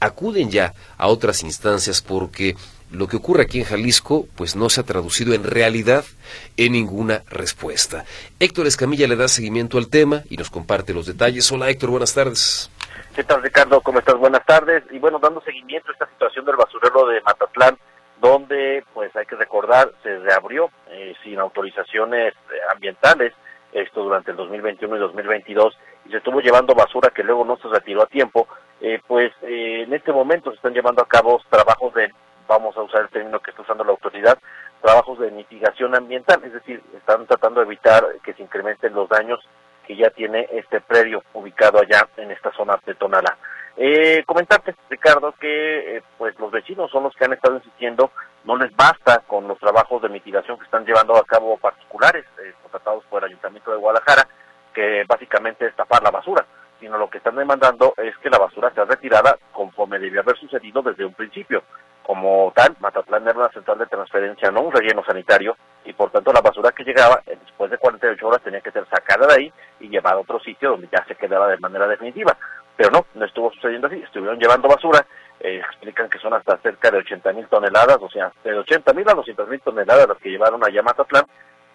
acuden 0.01 0.51
ya 0.51 0.75
a 0.99 1.09
otras 1.09 1.43
instancias 1.43 2.03
porque 2.03 2.57
lo 2.91 3.09
que 3.09 3.17
ocurre 3.17 3.43
aquí 3.43 3.59
en 3.59 3.65
Jalisco 3.65 4.27
pues 4.37 4.55
no 4.55 4.69
se 4.69 4.81
ha 4.81 4.85
traducido 4.85 5.35
en 5.35 5.45
realidad 5.45 6.05
en 6.57 6.73
ninguna 6.73 7.23
respuesta. 7.29 8.05
Héctor 8.39 8.67
Escamilla 8.67 9.09
le 9.09 9.17
da 9.17 9.29
seguimiento 9.29 9.79
al 9.79 9.89
tema 9.89 10.23
y 10.31 10.37
nos 10.37 10.51
comparte 10.51 10.95
los 10.95 11.07
detalles. 11.07 11.51
Hola 11.51 11.71
Héctor, 11.71 11.91
buenas 11.91 12.15
tardes. 12.15 12.71
¿Qué 13.15 13.25
tal 13.25 13.43
Ricardo? 13.43 13.81
¿Cómo 13.81 13.99
estás? 13.99 14.17
Buenas 14.17 14.45
tardes. 14.45 14.85
Y 14.91 14.99
bueno, 14.99 15.19
dando 15.19 15.41
seguimiento 15.41 15.89
a 15.91 15.93
esta 15.93 16.07
situación 16.07 16.45
del 16.45 16.57
basurero 16.57 17.07
de 17.09 17.21
Matatlán, 17.23 17.79
donde 18.21 18.85
pues 18.95 19.15
hay 19.17 19.27
que 19.27 19.37
recordar 19.37 19.93
se 20.03 20.19
reabrió 20.19 20.71
eh, 20.89 21.15
sin 21.23 21.39
autorizaciones 21.39 22.35
eh, 22.35 22.59
ambientales 22.73 23.33
esto 23.73 24.03
durante 24.03 24.31
el 24.31 24.37
2021 24.37 24.97
y 24.97 24.99
2022 25.01 25.79
y 26.07 26.11
se 26.11 26.17
estuvo 26.19 26.41
llevando 26.41 26.75
basura 26.75 27.11
que 27.11 27.23
luego 27.23 27.45
no 27.45 27.57
se 27.59 27.69
retiró 27.69 28.03
a 28.03 28.07
tiempo 28.07 28.49
eh, 28.81 29.01
pues 29.07 29.33
eh, 29.43 29.83
en 29.87 29.93
este 29.95 30.13
momento 30.13 30.51
se 30.51 30.57
están 30.57 30.75
llevando 30.75 31.03
a 31.03 31.09
cabo 31.09 31.41
trabajos 31.49 31.95
de, 31.95 32.13
vamos 32.47 32.77
a 32.77 32.83
usar 32.83 33.03
el 33.03 33.09
término 33.09 33.41
que 33.41 33.51
está 33.51 33.63
usando 33.63 33.85
la 33.85 33.93
autoridad, 33.93 34.39
trabajos 34.83 35.19
de 35.19 35.31
mitigación 35.31 35.95
ambiental, 35.95 36.43
es 36.45 36.53
decir, 36.53 36.83
están 36.95 37.27
tratando 37.27 37.61
de 37.61 37.67
evitar 37.67 38.05
que 38.23 38.35
se 38.35 38.43
incrementen 38.43 38.93
los 38.93 39.09
daños 39.09 39.41
que 39.87 39.97
ya 39.97 40.11
tiene 40.11 40.47
este 40.53 40.81
predio 40.81 41.23
ubicado 41.33 41.79
allá 41.79 42.07
en 42.17 42.31
esta 42.31 42.53
zona 42.53 42.79
de 42.85 42.95
Tonalá. 42.95 43.39
Eh, 43.77 44.25
comentarte, 44.27 44.75
Ricardo, 44.89 45.35
que 45.39 45.97
eh, 45.97 46.03
pues 46.17 46.39
los 46.39 46.51
vecinos 46.51 46.91
son 46.91 47.03
los 47.03 47.15
que 47.15 47.25
han 47.25 47.35
estado 47.35 47.57
insistiendo, 47.57 48.11
no 48.45 48.57
les 48.57 48.75
basta 48.75 49.21
con 49.27 49.47
los 49.47 49.59
trabajos 49.59 50.01
de 50.03 50.09
mitigación 50.09 50.59
que 50.59 50.65
están 50.65 50.87
llevando 50.87 51.17
a 51.17 51.25
cabo 51.25 51.57
particulares, 51.59 52.25
contratados 52.63 53.05
por 53.11 53.23
el 53.23 53.31
Ayuntamiento 53.31 53.71
de 53.71 53.77
Guadalajara, 53.77 54.27
que 54.73 55.05
básicamente 55.07 55.67
es 55.67 55.75
tapar 55.75 56.03
la 56.03 56.11
basura 56.11 56.47
sino 56.81 56.99
lo 56.99 57.09
que 57.09 57.19
están 57.19 57.37
demandando 57.37 57.95
es 57.97 58.17
que 58.19 58.31
la 58.31 58.39
basura 58.39 58.71
sea 58.75 58.85
retirada 58.85 59.37
conforme 59.53 59.99
debía 59.99 60.21
haber 60.21 60.37
sucedido 60.39 60.83
desde 60.83 61.05
un 61.05 61.15
principio. 61.15 61.63
Como 62.03 62.53
tal, 62.55 62.77
Matatlán 62.81 63.27
era 63.27 63.39
una 63.39 63.49
central 63.49 63.79
de 63.79 63.87
transferencia, 63.87 64.51
no 64.51 64.63
un 64.63 64.73
relleno 64.73 65.05
sanitario, 65.05 65.57
y 65.85 65.93
por 65.93 66.11
tanto 66.11 66.33
la 66.33 66.41
basura 66.41 66.73
que 66.73 66.85
llegaba 66.85 67.21
eh, 67.27 67.37
después 67.43 67.71
de 67.71 67.79
48 67.79 68.27
horas 68.27 68.43
tenía 68.43 68.61
que 68.61 68.71
ser 68.71 68.87
sacada 68.89 69.27
de 69.27 69.35
ahí 69.35 69.53
y 69.81 69.89
llevada 69.89 70.17
a 70.17 70.21
otro 70.21 70.39
sitio 70.41 70.71
donde 70.71 70.89
ya 70.93 71.05
se 71.07 71.17
quedara 71.17 71.49
de 71.49 71.59
manera 71.59 71.89
definitiva. 71.89 72.37
Pero 72.77 72.91
no, 72.91 73.07
no 73.15 73.25
estuvo 73.25 73.51
sucediendo 73.53 73.87
así, 73.87 73.97
estuvieron 73.97 74.39
llevando 74.39 74.69
basura, 74.69 75.07
eh, 75.41 75.61
explican 75.67 76.09
que 76.09 76.19
son 76.19 76.35
hasta 76.35 76.59
cerca 76.59 76.91
de 76.91 76.99
80 76.99 77.33
mil 77.33 77.47
toneladas, 77.47 77.99
o 78.01 78.11
sea, 78.11 78.33
de 78.45 78.55
80 78.55 78.93
mil 78.93 79.09
a 79.09 79.15
200 79.15 79.49
mil 79.49 79.61
toneladas 79.61 80.09
las 80.09 80.19
que 80.19 80.31
llevaron 80.31 80.63
allá 80.65 80.81
a 80.81 80.85
Matatlán, 80.85 81.25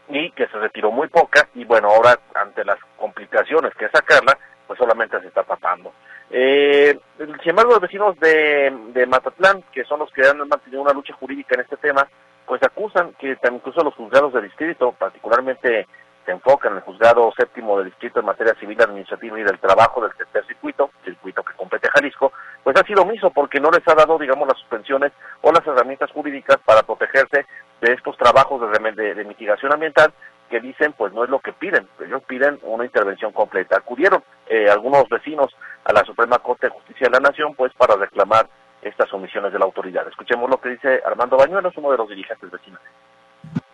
y 0.10 0.32
que 0.32 0.48
se 0.48 0.58
retiró 0.58 0.92
muy 0.92 1.08
poca, 1.08 1.48
y 1.56 1.66
bueno, 1.66 1.90
ahora 1.90 2.20
ante 2.36 2.66
las 2.66 2.78
complicaciones 2.98 3.74
que 3.76 3.86
es 3.86 3.92
sacarla, 3.92 4.38
pues 4.68 4.78
solamente 4.78 5.20
se 5.22 5.28
está 5.28 5.44
tapando. 5.44 5.94
Eh, 6.30 6.98
sin 7.18 7.50
embargo, 7.50 7.72
los 7.72 7.82
vecinos 7.82 8.18
de, 8.20 8.74
de 8.94 9.06
Matatlán, 9.06 9.64
que 9.74 9.84
son 9.84 10.00
los 10.00 10.12
que 10.12 10.26
han 10.26 10.38
mantenido 10.48 10.82
una 10.82 10.94
lucha 10.94 11.14
jurídica 11.14 11.56
en 11.56 11.62
este 11.62 11.78
tema, 11.78 12.08
pues 12.46 12.62
acusan 12.64 13.14
que 13.20 13.38
incluso 13.52 13.84
los 13.84 13.96
juzgados 13.96 14.34
de 14.34 14.42
distrito, 14.42 14.94
particularmente 14.94 15.88
se 16.26 16.32
enfocan 16.32 16.74
en 16.74 16.78
el 16.78 16.84
juzgado 16.84 17.32
séptimo 17.36 17.78
del 17.78 17.88
distrito 17.88 18.20
en 18.20 18.26
materia 18.26 18.54
civil, 18.56 18.82
administrativa 18.82 19.40
y 19.40 19.44
del 19.44 19.60
trabajo 19.60 20.02
del 20.02 20.14
tercer 20.16 20.46
circuito, 20.46 20.92
circuito 21.04 21.44
que 21.44 21.54
compete 21.54 21.90
Jalisco, 21.90 22.32
pues 22.64 22.76
ha 22.78 22.86
sido 22.86 23.04
omiso 23.04 23.32
porque 23.32 23.60
no 23.60 23.70
les 23.72 23.88
ha 23.88 23.96
dado, 23.96 24.18
digamos, 24.18 24.48
las 24.48 24.58
suspensiones 24.60 25.12
o 25.42 25.52
las 25.52 25.66
herramientas 25.66 26.12
jurídicas 26.12 26.58
para 26.66 26.84
protegerse 26.84 27.46
de 27.82 27.94
estos 27.94 28.18
trabajos 28.18 28.62
de, 28.62 29.16
de 29.16 29.26
mitigación 29.26 29.74
ambiental 29.74 30.14
que 30.52 30.60
dicen 30.60 30.94
pues 30.94 31.14
no 31.14 31.24
es 31.24 31.30
lo 31.30 31.40
que 31.40 31.54
piden, 31.54 31.88
ellos 32.06 32.22
piden 32.28 32.60
una 32.64 32.86
intervención 32.86 33.32
completa. 33.32 33.78
Acudieron 33.78 34.22
eh, 34.48 34.70
algunos 34.70 35.08
vecinos 35.10 35.56
a 35.86 35.94
la 35.94 36.04
Suprema 36.04 36.40
Corte 36.40 36.68
de 36.68 36.74
Justicia 36.74 37.08
de 37.08 37.18
la 37.18 37.30
Nación 37.30 37.56
pues 37.56 37.74
para 37.74 37.96
reclamar 37.96 38.48
estas 38.82 39.12
omisiones 39.14 39.54
de 39.54 39.60
la 39.60 39.66
autoridad. 39.66 40.08
Escuchemos 40.08 40.50
lo 40.50 40.60
que 40.60 40.70
dice 40.70 41.02
Armando 41.06 41.38
Bañuelos, 41.38 41.76
uno 41.78 41.92
de 41.92 41.98
los 41.98 42.10
dirigentes 42.10 42.52
vecinales. 42.52 42.88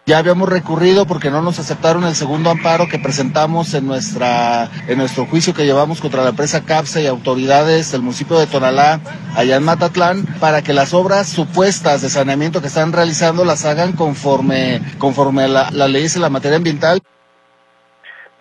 Ya 0.07 0.19
habíamos 0.19 0.47
recurrido 0.47 1.05
porque 1.05 1.29
no 1.29 1.41
nos 1.41 1.59
aceptaron 1.59 2.05
el 2.05 2.15
segundo 2.15 2.49
amparo 2.49 2.87
que 2.89 2.97
presentamos 2.97 3.73
en 3.73 3.85
nuestra 3.85 4.69
en 4.87 4.97
nuestro 4.97 5.25
juicio 5.25 5.53
que 5.53 5.65
llevamos 5.65 5.99
contra 5.99 6.23
la 6.23 6.29
empresa 6.29 6.63
CAPSA 6.63 7.01
y 7.01 7.07
autoridades 7.07 7.91
del 7.91 8.03
municipio 8.03 8.39
de 8.39 8.47
Tonalá, 8.47 9.01
allá 9.35 9.57
en 9.57 9.65
Matatlán, 9.65 10.25
para 10.39 10.61
que 10.61 10.71
las 10.71 10.93
obras 10.93 11.27
supuestas 11.27 12.03
de 12.03 12.07
saneamiento 12.07 12.61
que 12.61 12.67
están 12.67 12.93
realizando 12.93 13.43
las 13.43 13.65
hagan 13.65 13.97
conforme 13.97 14.79
conforme 14.97 15.49
la, 15.49 15.71
la 15.71 15.89
leyes 15.89 16.15
en 16.15 16.21
la 16.21 16.29
materia 16.29 16.55
ambiental. 16.55 17.01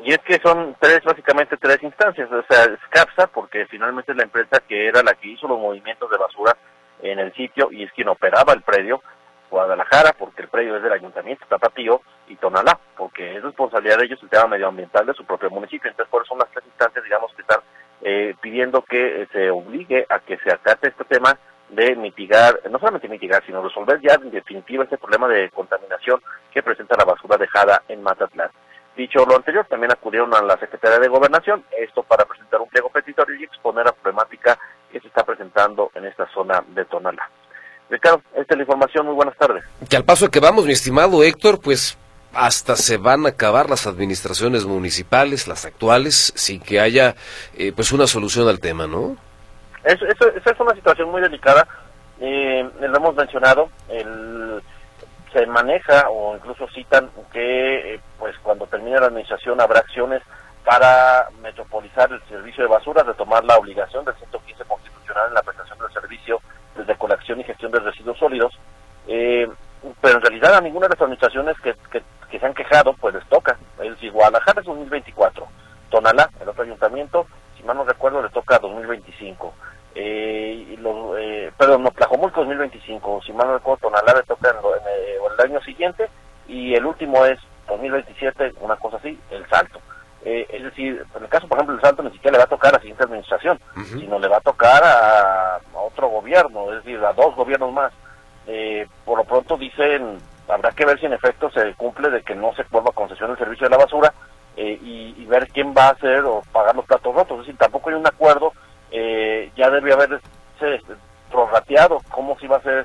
Y 0.04 0.12
es 0.12 0.20
que 0.20 0.38
son 0.38 0.76
tres, 0.78 1.00
básicamente 1.04 1.56
tres 1.56 1.82
instancias. 1.82 2.28
O 2.30 2.44
sea, 2.48 2.62
es 2.62 2.78
CAPSA, 2.90 3.26
porque 3.26 3.66
finalmente 3.66 4.12
es 4.12 4.16
la 4.16 4.22
empresa 4.22 4.62
que 4.68 4.86
era 4.86 5.02
la 5.02 5.14
que 5.14 5.32
hizo 5.32 5.48
los 5.48 5.58
movimientos 5.58 6.08
de 6.12 6.16
basura 6.16 6.56
en 7.02 7.18
el 7.18 7.34
sitio 7.34 7.72
y 7.72 7.82
es 7.82 7.90
quien 7.90 8.06
operaba 8.06 8.52
el 8.52 8.62
predio. 8.62 9.02
Guadalajara, 9.50 10.12
porque 10.18 10.42
el 10.42 10.48
predio 10.48 10.76
es 10.76 10.82
del 10.82 10.92
ayuntamiento 10.92 11.46
tapatío, 11.48 12.00
y 12.28 12.36
Tonalá, 12.36 12.78
porque 12.96 13.36
es 13.36 13.42
responsabilidad 13.42 13.98
de 13.98 14.06
ellos 14.06 14.22
el 14.22 14.28
tema 14.28 14.48
medioambiental 14.48 15.06
de 15.06 15.14
su 15.14 15.24
propio 15.24 15.50
municipio. 15.50 15.90
Entonces, 15.90 16.10
por 16.10 16.22
eso 16.22 16.30
son 16.30 16.38
las 16.38 16.50
tres 16.50 16.64
instancias, 16.66 17.04
digamos, 17.04 17.32
que 17.34 17.42
están 17.42 17.60
eh, 18.02 18.34
pidiendo 18.40 18.82
que 18.82 19.22
eh, 19.22 19.28
se 19.32 19.50
obligue 19.50 20.06
a 20.08 20.18
que 20.20 20.36
se 20.38 20.52
acate 20.52 20.88
este 20.88 21.04
tema 21.04 21.38
de 21.68 21.96
mitigar, 21.96 22.60
no 22.70 22.78
solamente 22.78 23.08
mitigar, 23.08 23.44
sino 23.44 23.62
resolver 23.62 24.00
ya 24.00 24.14
en 24.14 24.30
definitiva 24.30 24.84
este 24.84 24.98
problema 24.98 25.28
de 25.28 25.50
contaminación 25.50 26.20
que 26.52 26.62
presenta 26.62 26.96
la 26.96 27.04
basura 27.04 27.36
dejada 27.36 27.82
en 27.88 28.02
Matatlán. 28.02 28.50
Dicho 28.96 29.26
lo 29.26 29.36
anterior, 29.36 29.66
también 29.68 29.92
acudieron 29.92 30.32
a 30.34 30.42
la 30.42 30.56
Secretaría 30.56 30.98
de 30.98 31.08
Gobernación, 31.08 31.64
esto 31.76 32.02
para 32.02 32.24
presentar 32.24 32.60
un 32.60 32.68
pliego 32.68 32.88
petitorio 32.88 33.36
y 33.36 33.44
exponer 33.44 33.84
la 33.84 33.92
problemática 33.92 34.58
que 34.90 35.00
se 35.00 35.08
está 35.08 35.22
presentando 35.24 35.90
en 35.94 36.06
esta 36.06 36.26
zona 36.28 36.64
de 36.68 36.84
Tonalá. 36.86 37.28
Ricardo, 37.88 38.20
esta 38.34 38.54
es 38.54 38.56
la 38.56 38.62
información. 38.62 39.06
Muy 39.06 39.14
buenas 39.14 39.36
tardes. 39.36 39.64
Que 39.88 39.96
al 39.96 40.04
paso 40.04 40.30
que 40.30 40.40
vamos, 40.40 40.66
mi 40.66 40.72
estimado 40.72 41.22
Héctor, 41.22 41.60
pues 41.60 41.98
hasta 42.34 42.76
se 42.76 42.98
van 42.98 43.26
a 43.26 43.30
acabar 43.30 43.70
las 43.70 43.86
administraciones 43.86 44.66
municipales, 44.66 45.48
las 45.48 45.64
actuales, 45.64 46.32
sin 46.36 46.60
que 46.60 46.80
haya 46.80 47.14
eh, 47.56 47.72
pues 47.74 47.92
una 47.92 48.06
solución 48.06 48.48
al 48.48 48.60
tema, 48.60 48.86
¿no? 48.86 49.16
Eso, 49.84 50.04
es 50.06 50.60
una 50.60 50.74
situación 50.74 51.10
muy 51.10 51.22
delicada. 51.22 51.66
Eh, 52.20 52.68
lo 52.80 52.96
hemos 52.96 53.14
mencionado, 53.14 53.70
el, 53.88 54.62
se 55.32 55.46
maneja 55.46 56.08
o 56.10 56.34
incluso 56.34 56.66
citan 56.68 57.10
que 57.32 57.94
eh, 57.94 58.00
pues 58.18 58.34
cuando 58.42 58.66
termine 58.66 58.98
la 58.98 59.06
administración 59.06 59.60
habrá 59.60 59.80
acciones 59.80 60.22
para 60.64 61.28
metropolizar 61.42 62.10
el 62.10 62.20
servicio 62.28 62.64
de 62.64 62.70
basura, 62.70 63.02
retomar 63.02 63.44
la 63.44 63.56
obligación 63.56 64.04
del 64.04 64.16
115 64.16 64.64
constitucional 64.64 65.28
en 65.28 65.34
la 65.34 65.42
prestación 65.42 65.75
de 66.84 66.96
colección 66.96 67.40
y 67.40 67.44
gestión 67.44 67.72
de 67.72 67.80
residuos 67.80 68.18
sólidos, 68.18 68.58
eh, 69.06 69.48
pero 70.00 70.16
en 70.16 70.22
realidad 70.22 70.54
a 70.54 70.60
ninguna 70.60 70.86
de 70.86 70.94
las 70.94 71.00
administraciones 71.02 71.56
que, 71.60 71.74
que, 71.90 72.38
se 72.38 72.44
han 72.44 72.54
quejado 72.54 72.92
pues 72.94 73.14
les 73.14 73.24
toca. 73.28 73.56
Es 73.80 73.90
decir, 73.90 74.12
Guadalajara 74.12 74.60
es 74.60 74.66
2024, 74.66 75.46
Tonalá, 75.90 76.28
el 76.40 76.48
otro 76.48 76.64
ayuntamiento, 76.64 77.26
si 77.56 77.62
mal 77.62 77.76
no 77.76 77.84
recuerdo, 77.84 78.22
le 78.22 78.28
toca 78.30 78.58
2025. 78.58 79.54
Eh, 79.94 80.66
y 80.72 80.76
los, 80.76 81.18
eh, 81.18 81.50
perdón, 81.56 81.84
no, 81.84 81.90
Tlajomulco 81.90 82.40
2025, 82.40 83.22
si 83.24 83.32
mal 83.32 83.46
no 83.46 83.54
recuerdo, 83.54 83.88
Tonalá 83.88 84.14
le 84.14 84.22
toca 84.24 84.50
en, 84.50 84.56
el 84.56 85.50
año 85.50 85.60
siguiente 85.62 86.08
y 86.48 86.74
el 86.74 86.84
último 86.84 87.24
es 87.24 87.38
2027, 87.68 88.54
una 88.60 88.76
cosa 88.76 88.98
así, 88.98 89.18
el 89.30 89.46
salto. 89.48 89.80
Eh, 90.28 90.44
es 90.50 90.64
decir, 90.64 91.06
en 91.14 91.22
el 91.22 91.28
caso, 91.28 91.46
por 91.46 91.56
ejemplo, 91.56 91.76
el 91.76 91.80
Salto 91.80 92.02
ni 92.02 92.10
siquiera 92.10 92.32
le 92.32 92.38
va 92.38 92.44
a 92.46 92.48
tocar 92.48 92.70
a 92.70 92.78
la 92.78 92.80
siguiente 92.80 93.04
administración, 93.04 93.60
sino 93.92 94.18
le 94.18 94.26
va 94.26 94.38
a 94.38 94.40
tocar 94.40 94.82
a, 94.84 95.60
otro 95.72 96.08
gobierno, 96.08 96.72
es 96.72 96.82
decir, 96.82 96.98
a 97.04 97.12
dos 97.12 97.36
gobiernos 97.36 97.72
más. 97.72 97.92
Eh, 98.48 98.88
por 99.04 99.18
lo 99.18 99.24
pronto 99.24 99.56
dicen, 99.56 100.18
habrá 100.48 100.72
que 100.72 100.84
ver 100.84 100.98
si 100.98 101.06
en 101.06 101.12
efecto 101.12 101.48
se 101.52 101.72
cumple 101.74 102.10
de 102.10 102.24
que 102.24 102.34
no 102.34 102.52
se 102.56 102.64
vuelva 102.72 102.90
concesión 102.90 103.30
del 103.30 103.38
servicio 103.38 103.66
de 103.66 103.70
la 103.70 103.84
basura 103.84 104.12
eh, 104.56 104.76
y, 104.82 105.24
ver 105.26 105.46
quién 105.52 105.72
va 105.72 105.86
a 105.86 105.90
hacer 105.90 106.24
o 106.24 106.42
pagar 106.50 106.74
los 106.74 106.86
platos 106.86 107.14
rotos. 107.14 107.38
Es 107.38 107.46
decir, 107.46 107.58
tampoco 107.58 107.90
hay 107.90 107.94
un 107.94 108.06
acuerdo, 108.08 108.52
ya 108.90 109.70
debe 109.70 109.92
haberse 109.92 110.20
prorrateado 111.30 112.00
cómo 112.10 112.36
se 112.40 112.48
va 112.48 112.56
a 112.56 112.58
hacer 112.58 112.84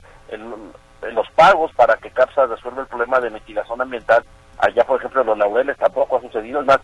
los 1.12 1.28
pagos 1.32 1.72
para 1.74 1.98
que 1.98 2.12
CAPSA 2.12 2.46
resuelva 2.46 2.82
el 2.82 2.88
problema 2.88 3.20
de 3.20 3.32
mitigación 3.32 3.82
ambiental. 3.82 4.24
Allá, 4.60 4.84
por 4.84 5.00
ejemplo, 5.00 5.22
en 5.22 5.28
los 5.28 5.38
laureles 5.39 5.76
tampoco 5.78 6.18
ha 6.18 6.22
sucedido. 6.22 6.60
Es 6.60 6.68
más, 6.68 6.80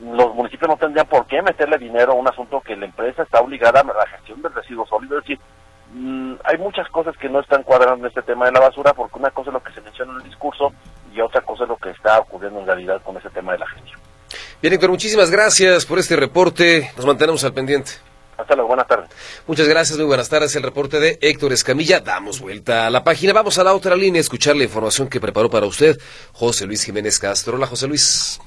los 0.00 0.34
municipios 0.34 0.68
no 0.68 0.76
tendrían 0.76 1.06
por 1.06 1.26
qué 1.26 1.42
meterle 1.42 1.78
dinero 1.78 2.12
a 2.12 2.16
un 2.16 2.28
asunto 2.28 2.60
que 2.60 2.76
la 2.76 2.86
empresa 2.86 3.22
está 3.22 3.40
obligada 3.40 3.80
a 3.80 3.84
la 3.84 4.06
gestión 4.06 4.40
del 4.42 4.54
residuo 4.54 4.86
sólido. 4.86 5.18
Es 5.18 5.24
decir, 5.24 5.38
mm, 5.92 6.34
hay 6.44 6.58
muchas 6.58 6.88
cosas 6.88 7.16
que 7.18 7.28
no 7.28 7.40
están 7.40 7.62
cuadrando 7.62 8.06
en 8.06 8.08
este 8.08 8.22
tema 8.22 8.46
de 8.46 8.52
la 8.52 8.60
basura, 8.60 8.94
porque 8.94 9.18
una 9.18 9.30
cosa 9.30 9.50
es 9.50 9.54
lo 9.54 9.62
que 9.62 9.72
se 9.72 9.80
menciona 9.80 10.12
en 10.12 10.18
el 10.18 10.24
discurso 10.24 10.72
y 11.12 11.20
otra 11.20 11.42
cosa 11.42 11.64
es 11.64 11.68
lo 11.68 11.76
que 11.76 11.90
está 11.90 12.18
ocurriendo 12.18 12.60
en 12.60 12.66
realidad 12.66 13.02
con 13.02 13.16
ese 13.16 13.28
tema 13.30 13.52
de 13.52 13.58
la 13.58 13.66
gestión. 13.68 14.00
Bien, 14.62 14.74
Héctor, 14.74 14.90
muchísimas 14.90 15.30
gracias 15.30 15.84
por 15.84 15.98
este 15.98 16.16
reporte. 16.16 16.90
Nos 16.96 17.06
mantenemos 17.06 17.44
al 17.44 17.52
pendiente. 17.52 17.92
Hasta 18.38 18.54
luego, 18.54 18.68
buenas 18.68 18.86
tardes. 18.86 19.10
Muchas 19.46 19.68
gracias, 19.68 19.98
muy 19.98 20.06
buenas 20.06 20.30
tardes. 20.30 20.56
El 20.56 20.62
reporte 20.62 20.98
de 20.98 21.18
Héctor 21.20 21.52
Escamilla. 21.52 22.00
Damos 22.00 22.40
vuelta 22.40 22.86
a 22.86 22.90
la 22.90 23.04
página. 23.04 23.34
Vamos 23.34 23.58
a 23.58 23.64
la 23.64 23.74
otra 23.74 23.96
línea 23.96 24.18
a 24.18 24.22
escuchar 24.22 24.56
la 24.56 24.64
información 24.64 25.08
que 25.08 25.20
preparó 25.20 25.50
para 25.50 25.66
usted 25.66 25.98
José 26.32 26.66
Luis 26.66 26.84
Jiménez 26.84 27.18
Castro. 27.18 27.56
Hola, 27.56 27.66
José 27.66 27.86
Luis. 27.86 28.40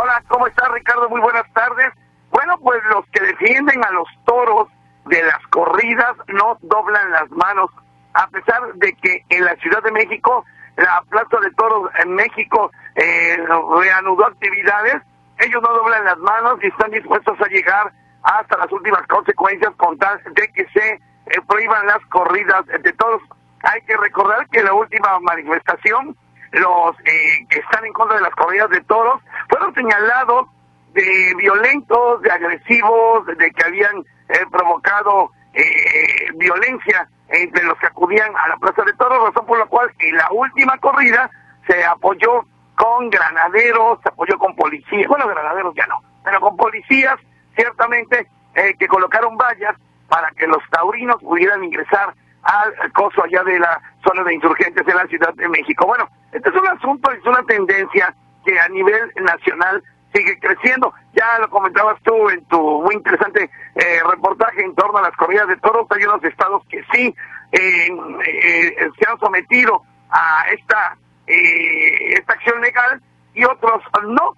Hola, 0.00 0.22
¿cómo 0.28 0.46
está 0.46 0.68
Ricardo? 0.68 1.08
Muy 1.08 1.20
buenas 1.20 1.52
tardes. 1.52 1.92
Bueno, 2.30 2.56
pues 2.58 2.80
los 2.88 3.04
que 3.06 3.20
defienden 3.20 3.84
a 3.84 3.90
los 3.90 4.06
toros 4.26 4.68
de 5.06 5.20
las 5.24 5.44
corridas 5.48 6.14
no 6.28 6.56
doblan 6.60 7.10
las 7.10 7.28
manos, 7.32 7.68
a 8.14 8.28
pesar 8.28 8.74
de 8.74 8.92
que 8.92 9.24
en 9.28 9.44
la 9.44 9.56
Ciudad 9.56 9.82
de 9.82 9.90
México, 9.90 10.44
la 10.76 11.02
Plaza 11.10 11.40
de 11.40 11.50
Toros 11.50 11.90
en 12.00 12.14
México 12.14 12.70
eh, 12.94 13.38
reanudó 13.80 14.26
actividades, 14.26 15.02
ellos 15.40 15.60
no 15.60 15.72
doblan 15.72 16.04
las 16.04 16.18
manos 16.18 16.60
y 16.62 16.68
están 16.68 16.92
dispuestos 16.92 17.36
a 17.40 17.48
llegar 17.48 17.92
hasta 18.22 18.56
las 18.56 18.70
últimas 18.70 19.04
consecuencias 19.08 19.74
con 19.78 19.98
tal 19.98 20.22
de 20.32 20.46
que 20.52 20.64
se 20.68 20.92
eh, 20.92 21.00
prohíban 21.48 21.84
las 21.88 22.06
corridas 22.06 22.64
de 22.66 22.92
toros. 22.92 23.22
Hay 23.64 23.82
que 23.82 23.96
recordar 23.96 24.46
que 24.50 24.62
la 24.62 24.74
última 24.74 25.18
manifestación 25.18 26.16
los 26.52 26.96
eh, 27.00 27.46
que 27.48 27.60
están 27.60 27.84
en 27.84 27.92
contra 27.92 28.16
de 28.16 28.22
las 28.22 28.34
corridas 28.34 28.70
de 28.70 28.80
toros 28.82 29.20
fueron 29.48 29.74
señalados 29.74 30.48
de 30.92 31.34
violentos, 31.36 32.22
de 32.22 32.30
agresivos, 32.30 33.26
de 33.26 33.50
que 33.50 33.64
habían 33.64 33.98
eh, 34.28 34.46
provocado 34.50 35.30
eh, 35.52 36.30
violencia 36.36 37.08
entre 37.28 37.64
los 37.64 37.78
que 37.78 37.86
acudían 37.86 38.34
a 38.36 38.48
la 38.48 38.56
Plaza 38.56 38.82
de 38.84 38.94
Toros, 38.94 39.28
razón 39.28 39.46
por 39.46 39.58
la 39.58 39.66
cual 39.66 39.92
en 39.98 40.16
la 40.16 40.28
última 40.30 40.78
corrida 40.78 41.30
se 41.66 41.84
apoyó 41.84 42.44
con 42.74 43.10
granaderos, 43.10 44.00
se 44.02 44.08
apoyó 44.08 44.38
con 44.38 44.56
policías, 44.56 45.06
bueno, 45.08 45.28
granaderos 45.28 45.74
ya 45.74 45.86
no, 45.86 46.02
pero 46.24 46.40
con 46.40 46.56
policías 46.56 47.16
ciertamente 47.54 48.28
que 48.78 48.88
colocaron 48.88 49.36
vallas 49.36 49.76
para 50.08 50.30
que 50.30 50.46
los 50.46 50.62
taurinos 50.70 51.22
pudieran 51.22 51.62
ingresar 51.62 52.14
al 52.48 52.92
coso 52.92 53.22
allá 53.22 53.42
de 53.44 53.58
la 53.58 53.80
zona 54.06 54.24
de 54.24 54.34
insurgentes 54.34 54.86
en 54.86 54.96
la 54.96 55.06
Ciudad 55.06 55.34
de 55.34 55.48
México. 55.48 55.86
Bueno, 55.86 56.08
este 56.32 56.48
es 56.48 56.54
un 56.54 56.66
asunto, 56.66 57.10
es 57.10 57.24
una 57.24 57.42
tendencia 57.42 58.14
que 58.44 58.58
a 58.58 58.68
nivel 58.68 59.12
nacional 59.20 59.82
sigue 60.14 60.38
creciendo. 60.38 60.92
Ya 61.12 61.38
lo 61.40 61.50
comentabas 61.50 62.00
tú 62.02 62.30
en 62.30 62.42
tu 62.46 62.82
muy 62.82 62.94
interesante 62.94 63.50
eh, 63.74 64.00
reportaje 64.10 64.62
en 64.62 64.74
torno 64.74 64.98
a 64.98 65.02
las 65.02 65.16
corridas 65.16 65.46
de 65.48 65.56
toros. 65.58 65.86
Hay 65.90 66.04
unos 66.04 66.24
estados 66.24 66.62
que 66.70 66.82
sí 66.92 67.14
eh, 67.52 67.88
eh, 68.26 68.90
se 68.98 69.10
han 69.10 69.18
sometido 69.18 69.82
a 70.10 70.44
esta, 70.50 70.96
esta 71.26 72.32
acción 72.32 72.60
legal 72.62 73.02
y 73.34 73.44
otros 73.44 73.82
no. 74.06 74.34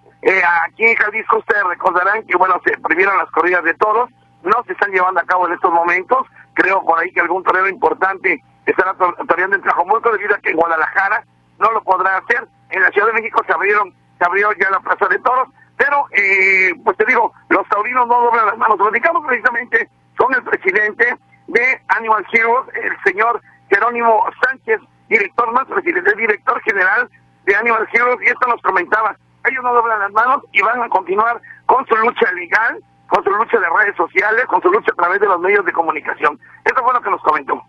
aquí 0.65 0.85
en 0.85 0.97
Jalisco 0.97 1.39
ustedes 1.39 1.63
recordarán 1.65 2.27
que, 2.27 2.37
bueno, 2.37 2.61
se 2.65 2.77
prohibieron 2.79 3.17
las 3.19 3.31
corridas 3.31 3.63
de 3.63 3.75
toros, 3.75 4.11
no 4.43 4.65
se 4.67 4.73
están 4.73 4.91
llevando 4.91 5.21
a 5.21 5.25
cabo 5.25 5.47
en 5.47 5.55
estos 5.55 5.73
momentos. 5.73 6.27
Creo 6.55 6.83
por 6.85 6.99
ahí 6.99 7.13
que 7.13 7.21
algún 7.21 7.43
torero 7.43 7.69
importante 7.69 8.43
estará 8.67 8.95
toreando 8.95 9.57
en 9.57 9.63
Tlajomulco 9.63 10.13
debido 10.13 10.35
a 10.35 10.39
que 10.39 10.51
en 10.51 10.57
Guadalajara 10.57 11.25
no 11.59 11.73
lo 11.73 11.83
podrá 11.83 12.19
hacer. 12.19 12.47
En 12.71 12.83
la 12.83 12.91
Ciudad 12.91 13.09
de 13.09 13.15
México 13.15 13.43
se 13.47 13.53
abrieron 13.53 13.95
se 14.19 14.27
abrió 14.27 14.53
ya 14.53 14.69
la 14.71 14.81
Plaza 14.81 15.07
de 15.09 15.19
Toros 15.21 15.49
pero, 15.81 16.07
eh, 16.13 16.75
pues 16.85 16.95
te 16.99 17.07
digo, 17.07 17.33
los 17.49 17.67
taurinos 17.69 18.07
no 18.07 18.21
doblan 18.21 18.45
las 18.45 18.59
manos. 18.59 18.77
Platicamos 18.77 19.25
precisamente 19.27 19.89
con 20.19 20.35
el 20.35 20.43
presidente 20.43 21.17
de 21.47 21.81
Animal 21.89 22.27
Heroes, 22.31 22.69
el 22.75 22.93
señor 23.03 23.41
Jerónimo 23.71 24.27
Sánchez, 24.45 24.79
director 25.09 25.51
más 25.53 25.65
presidente, 25.65 26.15
director 26.17 26.61
general 26.65 27.09
de 27.47 27.57
Animal 27.57 27.89
Heroes, 27.95 28.19
y 28.21 28.27
esto 28.27 28.47
nos 28.47 28.61
comentaba. 28.61 29.17
Ellos 29.49 29.65
no 29.65 29.73
doblan 29.73 30.01
las 30.01 30.13
manos 30.13 30.43
y 30.53 30.61
van 30.61 30.83
a 30.83 30.89
continuar 30.91 31.41
con 31.65 31.87
su 31.87 31.97
lucha 31.97 32.31
legal, 32.33 32.85
con 33.11 33.23
su 33.23 33.31
lucha 33.31 33.59
de 33.59 33.67
redes 33.69 33.97
sociales, 33.97 34.47
con 34.47 34.63
su 34.63 34.71
lucha 34.71 34.93
a 34.93 34.97
través 34.97 35.21
de 35.21 35.27
los 35.27 35.41
medios 35.41 35.65
de 35.65 35.73
comunicación. 35.73 36.39
Eso 36.65 36.83
fue 36.83 36.95
lo 36.95 37.03
que 37.03 37.11
nos 37.11 37.21
comentó. 37.21 37.63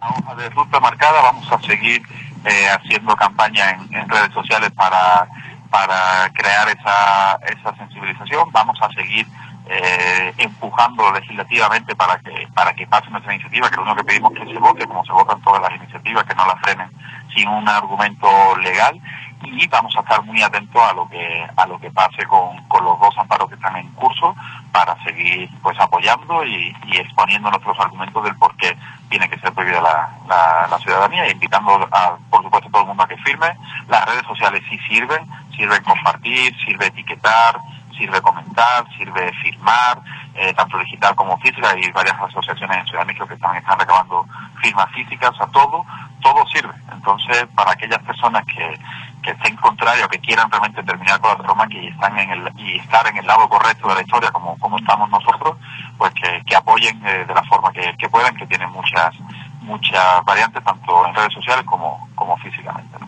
La 0.00 0.08
hoja 0.08 0.34
de 0.36 0.48
ruta 0.50 0.80
marcada, 0.80 1.20
vamos 1.20 1.52
a 1.52 1.60
seguir 1.60 2.02
eh, 2.44 2.68
haciendo 2.70 3.14
campaña 3.14 3.70
en 3.90 4.08
redes 4.08 4.32
sociales 4.32 4.70
para 4.72 5.28
para 5.72 6.30
crear 6.34 6.68
esa, 6.68 7.38
esa 7.46 7.74
sensibilización. 7.76 8.52
Vamos 8.52 8.78
a 8.82 8.90
seguir 8.90 9.26
eh, 9.66 10.34
empujando 10.36 11.10
legislativamente 11.12 11.96
para 11.96 12.18
que 12.18 12.46
para 12.54 12.74
que 12.74 12.86
pase 12.86 13.08
nuestra 13.08 13.32
iniciativa, 13.34 13.70
que 13.70 13.76
lo 13.76 13.82
único 13.82 13.96
que 13.96 14.04
pedimos 14.04 14.32
es 14.34 14.40
que 14.40 14.52
se 14.52 14.58
vote 14.58 14.86
como 14.86 15.04
se 15.04 15.12
votan 15.12 15.40
todas 15.40 15.62
las 15.62 15.74
iniciativas, 15.74 16.24
que 16.24 16.34
no 16.34 16.46
las 16.46 16.60
frenen 16.60 16.90
sin 17.34 17.48
un 17.48 17.66
argumento 17.66 18.28
legal 18.58 19.00
y 19.44 19.66
vamos 19.66 19.94
a 19.96 20.00
estar 20.00 20.22
muy 20.24 20.42
atentos 20.42 20.82
a 20.82 20.94
lo 20.94 21.08
que 21.08 21.46
a 21.56 21.66
lo 21.66 21.78
que 21.78 21.90
pase 21.90 22.24
con, 22.26 22.56
con 22.68 22.84
los 22.84 22.98
dos 23.00 23.16
amparos 23.18 23.48
que 23.48 23.54
están 23.54 23.76
en 23.76 23.88
curso 23.92 24.34
para 24.72 24.96
seguir 25.04 25.48
pues 25.62 25.78
apoyando 25.78 26.44
y, 26.44 26.74
exponiendo 26.92 27.50
nuestros 27.50 27.78
argumentos 27.78 28.24
del 28.24 28.36
por 28.36 28.56
qué 28.56 28.76
tiene 29.08 29.28
que 29.28 29.38
ser 29.40 29.52
prohibida 29.52 29.80
la, 29.80 30.66
la, 30.68 30.78
ciudadanía 30.78 31.26
e 31.26 31.32
invitando 31.32 31.88
a, 31.92 32.16
por 32.30 32.42
supuesto 32.42 32.68
a 32.68 32.72
todo 32.72 32.82
el 32.82 32.88
mundo 32.88 33.02
a 33.02 33.08
que 33.08 33.16
firme. 33.18 33.56
Las 33.88 34.04
redes 34.06 34.24
sociales 34.26 34.62
sí 34.70 34.78
sirven, 34.88 35.26
sirve 35.56 35.82
compartir, 35.82 36.54
sirve 36.64 36.86
etiquetar, 36.86 37.58
sirve 37.96 38.20
comentar, 38.20 38.84
sirve 38.96 39.32
firmar, 39.42 40.00
eh, 40.34 40.52
tanto 40.54 40.78
digital 40.78 41.14
como 41.14 41.38
física. 41.38 41.70
Hay 41.70 41.90
varias 41.92 42.18
asociaciones 42.20 42.78
en 42.78 42.86
Ciudad 42.86 43.00
de 43.02 43.06
México 43.06 43.26
que 43.26 43.34
están, 43.34 43.56
están 43.56 43.78
recabando 43.78 44.26
firmas 44.60 44.90
físicas, 44.92 45.32
a 45.40 45.46
todo, 45.48 45.84
todo 46.20 46.46
sirve. 46.48 46.74
Entonces, 46.92 47.46
para 47.54 47.72
aquellas 47.72 48.02
personas 48.02 48.44
que, 48.46 48.78
que 49.22 49.30
estén 49.30 49.56
contrarios, 49.56 50.08
que 50.08 50.18
quieran 50.18 50.50
realmente 50.50 50.82
terminar 50.82 51.20
con 51.20 51.30
la 51.30 51.42
broma 51.42 51.66
y 51.70 51.88
están 51.88 52.18
en 52.18 52.30
el 52.30 52.52
y 52.56 52.78
estar 52.78 53.06
en 53.06 53.16
el 53.16 53.26
lado 53.26 53.48
correcto 53.48 53.88
de 53.88 53.94
la 53.94 54.02
historia 54.02 54.30
como, 54.30 54.58
como 54.58 54.78
estamos 54.78 55.08
nosotros, 55.10 55.56
pues 55.96 56.12
que, 56.14 56.42
que 56.46 56.56
apoyen 56.56 57.00
eh, 57.06 57.24
de 57.26 57.34
la 57.34 57.42
forma 57.44 57.72
que, 57.72 57.94
que, 57.98 58.08
puedan, 58.08 58.34
que 58.36 58.46
tienen 58.46 58.70
muchas 58.70 59.14
muchas 59.62 60.24
variantes 60.24 60.62
tanto 60.64 61.06
en 61.06 61.14
redes 61.14 61.32
sociales 61.32 61.64
como, 61.64 62.08
como 62.14 62.36
físicamente. 62.38 62.98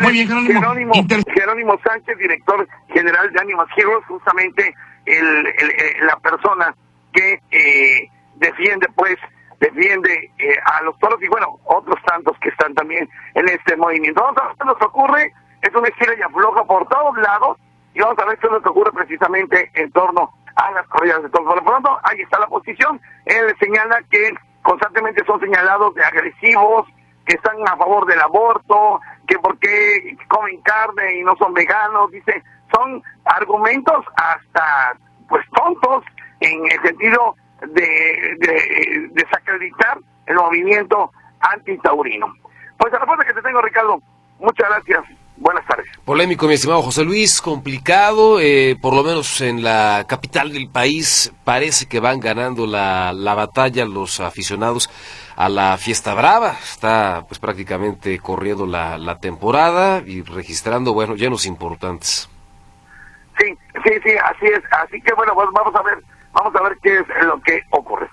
Muy 0.00 0.12
bien, 0.12 0.28
Jerónimo. 0.28 0.94
Jerónimo, 1.34 1.78
Sánchez, 1.84 2.16
director 2.16 2.66
general 2.94 3.30
de 3.32 3.40
Animas 3.40 3.68
Heroes, 3.76 4.04
justamente 4.06 4.74
el, 5.04 5.44
la 6.06 6.16
persona 6.16 6.74
que 7.12 7.40
eh, 7.50 8.08
defiende, 8.36 8.88
pues, 8.94 9.16
defiende 9.62 10.30
eh, 10.38 10.56
a 10.64 10.82
los 10.82 10.98
toros 10.98 11.22
y, 11.22 11.28
bueno, 11.28 11.58
otros 11.64 11.96
tantos 12.04 12.36
que 12.40 12.48
están 12.48 12.74
también 12.74 13.08
en 13.34 13.48
este 13.48 13.76
movimiento. 13.76 14.20
Vamos 14.20 14.42
a 14.42 14.48
ver 14.48 14.56
qué 14.58 14.64
nos 14.64 14.82
ocurre. 14.82 15.32
Es 15.62 15.74
una 15.74 15.88
estira 15.88 16.14
y 16.18 16.22
afloja 16.22 16.64
por 16.64 16.88
todos 16.88 17.16
lados 17.18 17.58
y 17.94 18.00
vamos 18.00 18.18
a 18.18 18.24
ver 18.24 18.38
qué 18.38 18.48
nos 18.48 18.66
ocurre 18.66 18.90
precisamente 18.90 19.70
en 19.74 19.92
torno 19.92 20.32
a 20.56 20.72
las 20.72 20.86
corridas 20.88 21.22
de 21.22 21.28
toros. 21.30 21.46
Por 21.46 21.56
lo 21.58 21.64
pronto, 21.64 21.98
ahí 22.02 22.20
está 22.22 22.40
la 22.40 22.48
posición. 22.48 23.00
Él 23.24 23.54
señala 23.60 24.02
que 24.10 24.34
constantemente 24.62 25.24
son 25.24 25.38
señalados 25.38 25.94
de 25.94 26.04
agresivos, 26.04 26.88
que 27.24 27.36
están 27.36 27.56
a 27.68 27.76
favor 27.76 28.04
del 28.06 28.20
aborto, 28.20 29.00
que 29.28 29.38
por 29.38 29.56
qué 29.60 30.16
comen 30.28 30.60
carne 30.62 31.20
y 31.20 31.22
no 31.22 31.36
son 31.36 31.54
veganos, 31.54 32.10
dice, 32.10 32.42
son 32.74 33.00
argumentos 33.24 34.04
hasta 34.16 34.96
pues 35.28 35.44
tontos 35.54 36.04
en 36.40 36.64
el 36.64 36.82
sentido 36.82 37.36
de, 37.68 38.36
de 38.38 39.08
desacreditar 39.12 39.98
el 40.26 40.36
movimiento 40.36 41.10
antitaurino. 41.40 42.34
Pues 42.78 42.92
la 42.92 42.98
respuesta 42.98 43.24
que 43.24 43.34
te 43.34 43.42
tengo, 43.42 43.60
Ricardo, 43.60 44.00
muchas 44.38 44.68
gracias. 44.68 45.04
Buenas 45.36 45.66
tardes. 45.66 45.86
Polémico, 46.04 46.46
mi 46.46 46.54
estimado 46.54 46.82
José 46.82 47.04
Luis, 47.04 47.40
complicado, 47.40 48.38
eh, 48.38 48.76
por 48.80 48.94
lo 48.94 49.02
menos 49.02 49.40
en 49.40 49.64
la 49.64 50.04
capital 50.06 50.52
del 50.52 50.68
país 50.68 51.32
parece 51.42 51.86
que 51.86 52.00
van 52.00 52.20
ganando 52.20 52.66
la, 52.66 53.12
la 53.12 53.34
batalla 53.34 53.84
los 53.84 54.20
aficionados 54.20 54.88
a 55.34 55.48
la 55.48 55.76
fiesta 55.78 56.14
brava. 56.14 56.50
Está 56.62 57.24
pues 57.26 57.40
prácticamente 57.40 58.18
corriendo 58.20 58.66
la, 58.66 58.98
la 58.98 59.18
temporada 59.18 60.02
y 60.06 60.22
registrando, 60.22 60.92
bueno, 60.92 61.16
llenos 61.16 61.46
importantes. 61.46 62.28
Sí, 63.40 63.46
sí, 63.84 63.92
sí, 64.04 64.10
así 64.22 64.46
es. 64.46 64.60
Así 64.70 65.00
que 65.00 65.12
bueno, 65.14 65.34
pues 65.34 65.48
vamos 65.54 65.74
a 65.74 65.82
ver, 65.82 65.98
vamos 66.32 66.54
a 66.54 66.62
ver 66.62 66.78
qué 66.82 66.98
es 66.98 67.24
lo 67.24 67.40
que 67.40 67.62
ocurre. 67.70 68.08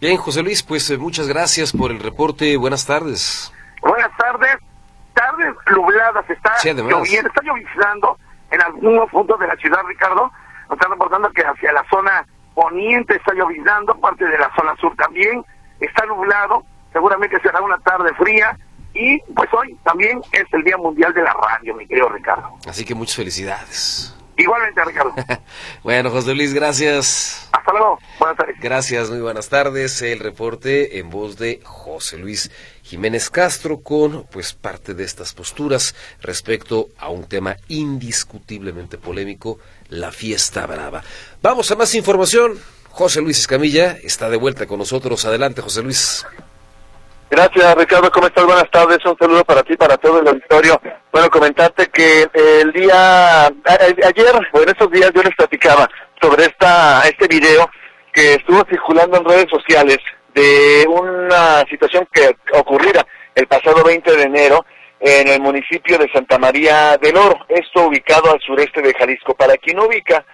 Bien, 0.00 0.16
José 0.16 0.42
Luis, 0.42 0.62
pues 0.62 0.90
eh, 0.90 0.98
muchas 0.98 1.26
gracias 1.26 1.72
por 1.72 1.90
el 1.90 2.00
reporte. 2.00 2.56
Buenas 2.56 2.86
tardes. 2.86 3.52
Buenas 3.80 4.10
tardes. 4.16 4.56
Tardes 5.14 5.54
nubladas, 5.74 6.28
está 6.28 6.52
lloviendo, 6.62 7.28
está 7.28 7.42
lloviznando 7.42 8.18
en 8.50 8.60
algunos 8.60 9.10
puntos 9.10 9.40
de 9.40 9.46
la 9.46 9.56
ciudad, 9.56 9.82
Ricardo. 9.86 10.30
Nos 10.68 10.78
están 10.78 10.90
reportando 10.90 11.30
que 11.30 11.42
hacia 11.42 11.72
la 11.72 11.84
zona 11.88 12.26
poniente 12.54 13.16
está 13.16 13.34
lloviznando, 13.34 13.98
parte 14.00 14.24
de 14.24 14.38
la 14.38 14.50
zona 14.54 14.74
sur 14.76 14.94
también 14.96 15.44
está 15.80 16.06
nublado, 16.06 16.64
seguramente 16.92 17.38
será 17.40 17.60
una 17.60 17.78
tarde 17.78 18.12
fría 18.14 18.58
y 18.94 19.20
pues 19.34 19.48
hoy 19.52 19.76
también 19.84 20.20
es 20.32 20.44
el 20.52 20.64
Día 20.64 20.78
Mundial 20.78 21.12
de 21.12 21.22
la 21.22 21.34
Radio, 21.34 21.74
mi 21.74 21.86
querido 21.86 22.08
Ricardo. 22.08 22.54
Así 22.66 22.84
que 22.84 22.94
muchas 22.94 23.16
felicidades. 23.16 24.16
Igualmente, 24.36 24.84
Ricardo. 24.84 25.14
bueno, 25.82 26.10
José 26.10 26.34
Luis, 26.34 26.52
gracias. 26.52 27.48
Hasta 27.52 27.72
luego. 27.72 27.98
Buenas 28.18 28.36
tardes. 28.36 28.56
Gracias, 28.60 29.10
muy 29.10 29.20
buenas 29.20 29.48
tardes. 29.48 30.02
El 30.02 30.18
reporte 30.18 30.98
en 30.98 31.08
voz 31.08 31.38
de 31.38 31.60
José 31.64 32.18
Luis 32.18 32.50
Jiménez 32.82 33.30
Castro 33.30 33.80
con 33.80 34.24
pues 34.26 34.52
parte 34.52 34.94
de 34.94 35.04
estas 35.04 35.32
posturas 35.32 35.94
respecto 36.20 36.88
a 36.98 37.08
un 37.08 37.24
tema 37.24 37.56
indiscutiblemente 37.68 38.98
polémico, 38.98 39.58
la 39.88 40.12
fiesta 40.12 40.66
brava. 40.66 41.02
Vamos 41.42 41.70
a 41.70 41.76
más 41.76 41.94
información. 41.94 42.58
José 42.90 43.20
Luis 43.20 43.38
Escamilla 43.38 43.98
está 44.02 44.30
de 44.30 44.36
vuelta 44.36 44.66
con 44.66 44.78
nosotros. 44.78 45.24
Adelante, 45.24 45.62
José 45.62 45.82
Luis. 45.82 46.26
Gracias, 47.28 47.74
Ricardo. 47.74 48.10
¿Cómo 48.10 48.28
estás? 48.28 48.44
Buenas 48.44 48.70
tardes. 48.70 49.04
Un 49.04 49.16
saludo 49.18 49.44
para 49.44 49.62
ti, 49.62 49.76
para 49.76 49.96
todo 49.96 50.20
el 50.20 50.28
auditorio. 50.28 50.80
Bueno, 51.10 51.28
comentarte 51.28 51.88
que 51.88 52.28
el 52.32 52.72
día, 52.72 53.46
ayer, 53.46 54.48
o 54.52 54.62
en 54.62 54.68
estos 54.68 54.90
días, 54.90 55.10
yo 55.12 55.22
les 55.22 55.34
platicaba 55.34 55.88
sobre 56.20 56.44
esta, 56.44 57.02
este 57.02 57.26
video 57.26 57.68
que 58.12 58.34
estuvo 58.34 58.64
circulando 58.68 59.18
en 59.18 59.24
redes 59.24 59.46
sociales 59.50 59.98
de 60.34 60.86
una 60.88 61.64
situación 61.68 62.06
que 62.12 62.36
ocurriera 62.52 63.04
el 63.34 63.46
pasado 63.46 63.82
20 63.82 64.16
de 64.16 64.22
enero 64.22 64.64
en 65.00 65.28
el 65.28 65.40
municipio 65.40 65.98
de 65.98 66.10
Santa 66.12 66.38
María 66.38 66.96
del 66.98 67.16
Oro, 67.16 67.44
esto 67.48 67.86
ubicado 67.86 68.30
al 68.30 68.40
sureste 68.40 68.80
de 68.80 68.94
Jalisco. 68.94 69.34
Para 69.34 69.56
quien 69.56 69.78
ubica, 69.78 70.24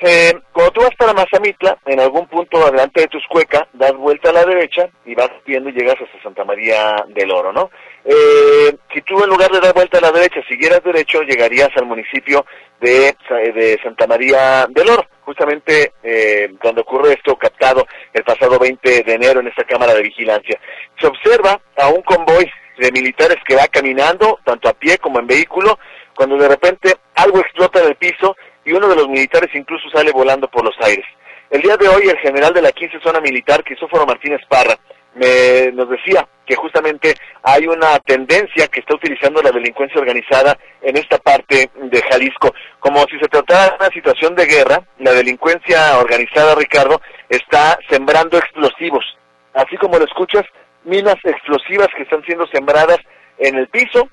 eh, 0.00 0.32
cuando 0.52 0.72
tú 0.72 0.80
vas 0.80 0.94
para 0.98 1.12
Mazamitla, 1.12 1.78
en 1.86 2.00
algún 2.00 2.26
punto 2.26 2.58
adelante 2.62 3.02
de 3.02 3.06
Tuscueca, 3.08 3.68
das 3.72 3.94
vuelta 3.94 4.30
a 4.30 4.32
la 4.32 4.44
derecha 4.44 4.88
y 5.04 5.14
vas 5.14 5.30
viendo 5.46 5.70
y 5.70 5.72
llegas 5.72 5.94
hasta 5.94 6.22
Santa 6.22 6.44
María 6.44 6.96
del 7.08 7.30
Oro, 7.30 7.52
¿no? 7.52 7.70
Eh, 8.04 8.76
si 8.92 9.00
tú 9.02 9.22
en 9.22 9.30
lugar 9.30 9.50
de 9.50 9.60
dar 9.60 9.72
vuelta 9.72 9.98
a 9.98 10.02
la 10.02 10.12
derecha 10.12 10.42
siguieras 10.48 10.82
derecho, 10.82 11.22
llegarías 11.22 11.70
al 11.76 11.86
municipio 11.86 12.44
de, 12.80 13.16
de 13.30 13.78
Santa 13.82 14.06
María 14.06 14.66
del 14.68 14.90
Oro, 14.90 15.06
justamente 15.20 15.92
eh, 16.02 16.52
donde 16.62 16.82
ocurre 16.82 17.14
esto 17.14 17.36
captado 17.36 17.86
el 18.12 18.24
pasado 18.24 18.58
20 18.58 19.04
de 19.04 19.14
enero 19.14 19.40
en 19.40 19.48
esta 19.48 19.64
cámara 19.64 19.94
de 19.94 20.02
vigilancia. 20.02 20.58
Se 21.00 21.06
observa 21.06 21.60
a 21.76 21.88
un 21.88 22.02
convoy 22.02 22.50
de 22.78 22.90
militares 22.90 23.38
que 23.46 23.54
va 23.54 23.68
caminando, 23.68 24.40
tanto 24.44 24.68
a 24.68 24.74
pie 24.74 24.98
como 24.98 25.20
en 25.20 25.26
vehículo, 25.28 25.78
cuando 26.14 26.36
de 26.36 26.48
repente 26.48 26.94
algo 27.14 27.38
explota 27.40 27.80
en 27.80 27.88
el 27.88 27.96
piso 27.96 28.36
y 28.64 28.72
uno 28.72 28.88
de 28.88 28.96
los 28.96 29.08
militares 29.08 29.50
incluso 29.54 29.88
sale 29.90 30.12
volando 30.12 30.48
por 30.48 30.64
los 30.64 30.74
aires. 30.80 31.04
El 31.50 31.62
día 31.62 31.76
de 31.76 31.88
hoy 31.88 32.08
el 32.08 32.18
general 32.18 32.52
de 32.52 32.62
la 32.62 32.72
15 32.72 33.00
zona 33.00 33.20
militar, 33.20 33.62
Cristóforo 33.62 34.06
Martínez 34.06 34.40
Parra, 34.48 34.78
me, 35.14 35.70
nos 35.72 35.88
decía 35.88 36.26
que 36.44 36.56
justamente 36.56 37.14
hay 37.42 37.66
una 37.66 37.98
tendencia 38.00 38.66
que 38.68 38.80
está 38.80 38.96
utilizando 38.96 39.40
la 39.40 39.52
delincuencia 39.52 40.00
organizada 40.00 40.58
en 40.82 40.96
esta 40.96 41.18
parte 41.18 41.70
de 41.74 42.02
Jalisco. 42.10 42.52
Como 42.80 43.04
si 43.04 43.18
se 43.18 43.28
tratara 43.28 43.70
de 43.70 43.76
una 43.76 43.88
situación 43.90 44.34
de 44.34 44.46
guerra, 44.46 44.82
la 44.98 45.12
delincuencia 45.12 45.98
organizada, 45.98 46.54
Ricardo, 46.54 47.00
está 47.28 47.78
sembrando 47.88 48.38
explosivos. 48.38 49.04
Así 49.52 49.76
como 49.76 49.98
lo 49.98 50.04
escuchas, 50.04 50.44
minas 50.84 51.16
explosivas 51.22 51.88
que 51.96 52.02
están 52.02 52.24
siendo 52.24 52.46
sembradas 52.48 52.98
en 53.38 53.56
el 53.56 53.68
piso 53.68 54.08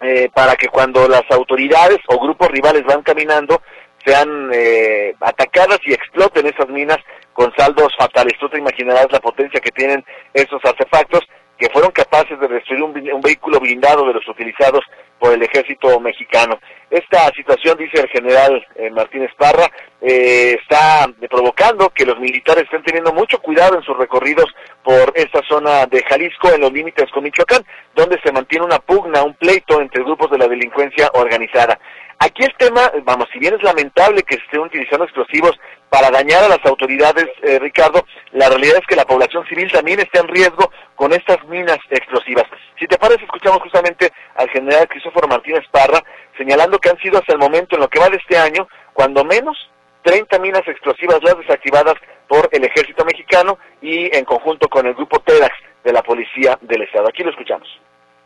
eh, 0.00 0.28
para 0.34 0.56
que 0.56 0.66
cuando 0.66 1.06
las 1.06 1.22
autoridades 1.30 1.98
o 2.08 2.18
grupos 2.18 2.48
rivales 2.48 2.84
van 2.84 3.02
caminando 3.02 3.62
sean 4.04 4.50
eh, 4.52 5.14
atacadas 5.20 5.78
y 5.84 5.92
exploten 5.92 6.46
esas 6.46 6.68
minas 6.68 6.98
con 7.32 7.52
saldos 7.56 7.88
fatales. 7.98 8.34
Tú 8.38 8.48
te 8.48 8.58
imaginarás 8.58 9.06
la 9.10 9.20
potencia 9.20 9.60
que 9.60 9.70
tienen 9.70 10.04
esos 10.34 10.60
artefactos 10.64 11.22
que 11.58 11.70
fueron 11.70 11.92
capaces 11.92 12.38
de 12.40 12.48
destruir 12.48 12.82
un, 12.82 13.20
vehículo 13.22 13.60
blindado 13.60 14.04
de 14.06 14.14
los 14.14 14.28
utilizados 14.28 14.80
por 15.20 15.32
el 15.32 15.42
ejército 15.42 16.00
mexicano. 16.00 16.58
Esta 16.92 17.32
situación, 17.34 17.78
dice 17.78 18.02
el 18.02 18.08
general 18.10 18.66
eh, 18.74 18.90
Martínez 18.90 19.30
Parra, 19.38 19.66
eh, 20.02 20.58
está 20.60 21.10
provocando 21.30 21.88
que 21.88 22.04
los 22.04 22.20
militares 22.20 22.64
estén 22.64 22.82
teniendo 22.82 23.14
mucho 23.14 23.38
cuidado 23.38 23.78
en 23.78 23.82
sus 23.82 23.96
recorridos 23.96 24.44
por 24.84 25.10
esta 25.14 25.40
zona 25.48 25.86
de 25.86 26.02
Jalisco, 26.02 26.52
en 26.52 26.60
los 26.60 26.70
límites 26.70 27.10
con 27.10 27.24
Michoacán, 27.24 27.64
donde 27.94 28.20
se 28.20 28.30
mantiene 28.30 28.66
una 28.66 28.78
pugna, 28.78 29.22
un 29.22 29.32
pleito 29.32 29.80
entre 29.80 30.04
grupos 30.04 30.30
de 30.32 30.36
la 30.36 30.46
delincuencia 30.46 31.10
organizada. 31.14 31.78
Aquí 32.18 32.44
el 32.44 32.54
tema, 32.58 32.92
vamos, 33.04 33.26
si 33.32 33.38
bien 33.38 33.54
es 33.54 33.62
lamentable 33.62 34.22
que 34.22 34.36
estén 34.36 34.60
utilizando 34.60 35.04
explosivos 35.04 35.58
para 35.88 36.10
dañar 36.10 36.44
a 36.44 36.48
las 36.48 36.64
autoridades, 36.64 37.26
eh, 37.42 37.58
Ricardo, 37.58 38.04
la 38.32 38.48
realidad 38.48 38.76
es 38.80 38.86
que 38.86 38.96
la 38.96 39.06
población 39.06 39.44
civil 39.46 39.72
también 39.72 39.98
está 39.98 40.20
en 40.20 40.28
riesgo 40.28 40.70
con 40.94 41.12
estas 41.12 41.42
minas 41.48 41.78
explosivas. 41.90 42.44
Si 42.78 42.86
te 42.86 42.96
parece, 42.96 43.24
escuchamos 43.24 43.60
justamente 43.62 44.12
al 44.36 44.48
general 44.50 44.88
Cristóforo 44.88 45.26
Martínez 45.26 45.64
Parra 45.72 46.02
señalando 46.36 46.78
que 46.78 46.90
han 46.90 46.98
sido 46.98 47.18
hasta 47.18 47.32
el 47.32 47.38
momento, 47.38 47.76
en 47.76 47.82
lo 47.82 47.88
que 47.88 47.98
va 47.98 48.08
de 48.08 48.16
este 48.16 48.36
año, 48.36 48.66
cuando 48.92 49.24
menos 49.24 49.56
30 50.04 50.38
minas 50.38 50.62
explosivas 50.66 51.22
las 51.22 51.36
desactivadas 51.38 51.94
por 52.28 52.48
el 52.52 52.64
ejército 52.64 53.04
mexicano 53.04 53.58
y 53.80 54.14
en 54.16 54.24
conjunto 54.24 54.68
con 54.68 54.86
el 54.86 54.94
grupo 54.94 55.20
TEDAX 55.20 55.54
de 55.84 55.92
la 55.92 56.02
Policía 56.02 56.58
del 56.62 56.82
Estado. 56.82 57.08
Aquí 57.08 57.22
lo 57.22 57.30
escuchamos. 57.30 57.68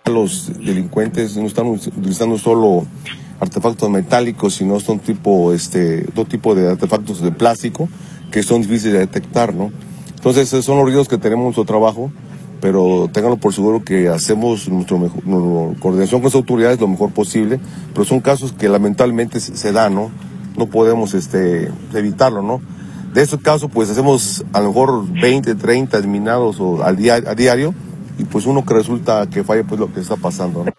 Los 0.07 0.65
delincuentes 0.65 1.37
no 1.37 1.47
están 1.47 1.67
utilizando 1.67 2.39
solo 2.39 2.85
artefactos 3.41 3.91
metálicos, 3.91 4.55
sino 4.55 4.79
son 4.81 5.01
tipo, 5.01 5.53
este, 5.53 6.05
otro 6.09 6.25
tipo 6.25 6.55
de 6.55 6.71
artefactos 6.71 7.21
de 7.21 7.33
plástico 7.33 7.89
que 8.31 8.43
son 8.43 8.63
difíciles 8.63 8.95
de 8.95 9.01
detectar, 9.01 9.53
¿no? 9.53 9.73
Entonces, 10.15 10.49
son 10.65 10.79
los 10.79 10.87
riesgos 10.87 11.09
que 11.09 11.19
tenemos 11.19 11.43
en 11.43 11.47
nuestro 11.47 11.65
trabajo, 11.65 12.11
pero 12.61 13.09
ténganlo 13.13 13.37
por 13.37 13.53
seguro 13.53 13.83
que 13.85 14.09
hacemos 14.09 14.69
nuestra 14.69 14.97
coordinación 15.81 16.21
con 16.21 16.29
las 16.29 16.35
autoridades 16.35 16.81
lo 16.81 16.89
mejor 16.89 17.13
posible, 17.13 17.61
pero 17.93 18.05
son 18.05 18.21
casos 18.21 18.53
que 18.53 18.69
lamentablemente 18.69 19.41
se, 19.41 19.73
dan, 19.73 19.95
¿no? 19.95 20.11
No 20.57 20.67
podemos 20.67 21.15
este, 21.15 21.71
evitarlo, 21.95 22.43
¿no? 22.43 22.61
De 23.13 23.23
esos 23.23 23.41
casos, 23.41 23.71
pues 23.73 23.91
hacemos 23.91 24.45
a 24.53 24.61
lo 24.61 24.69
mejor 24.69 25.11
20, 25.21 25.55
30 25.55 25.99
eliminados 25.99 26.61
o 26.61 26.83
al 26.83 26.97
día, 26.97 27.15
a 27.15 27.35
diario, 27.35 27.75
y 28.19 28.25
pues 28.25 28.47
uno 28.47 28.65
que 28.65 28.75
resulta 28.75 29.27
que 29.29 29.45
falla, 29.45 29.65
pues 29.65 29.81
lo 29.81 29.93
que 29.93 30.01
está 30.01 30.17
pasando, 30.17 30.65
¿no? 30.65 30.73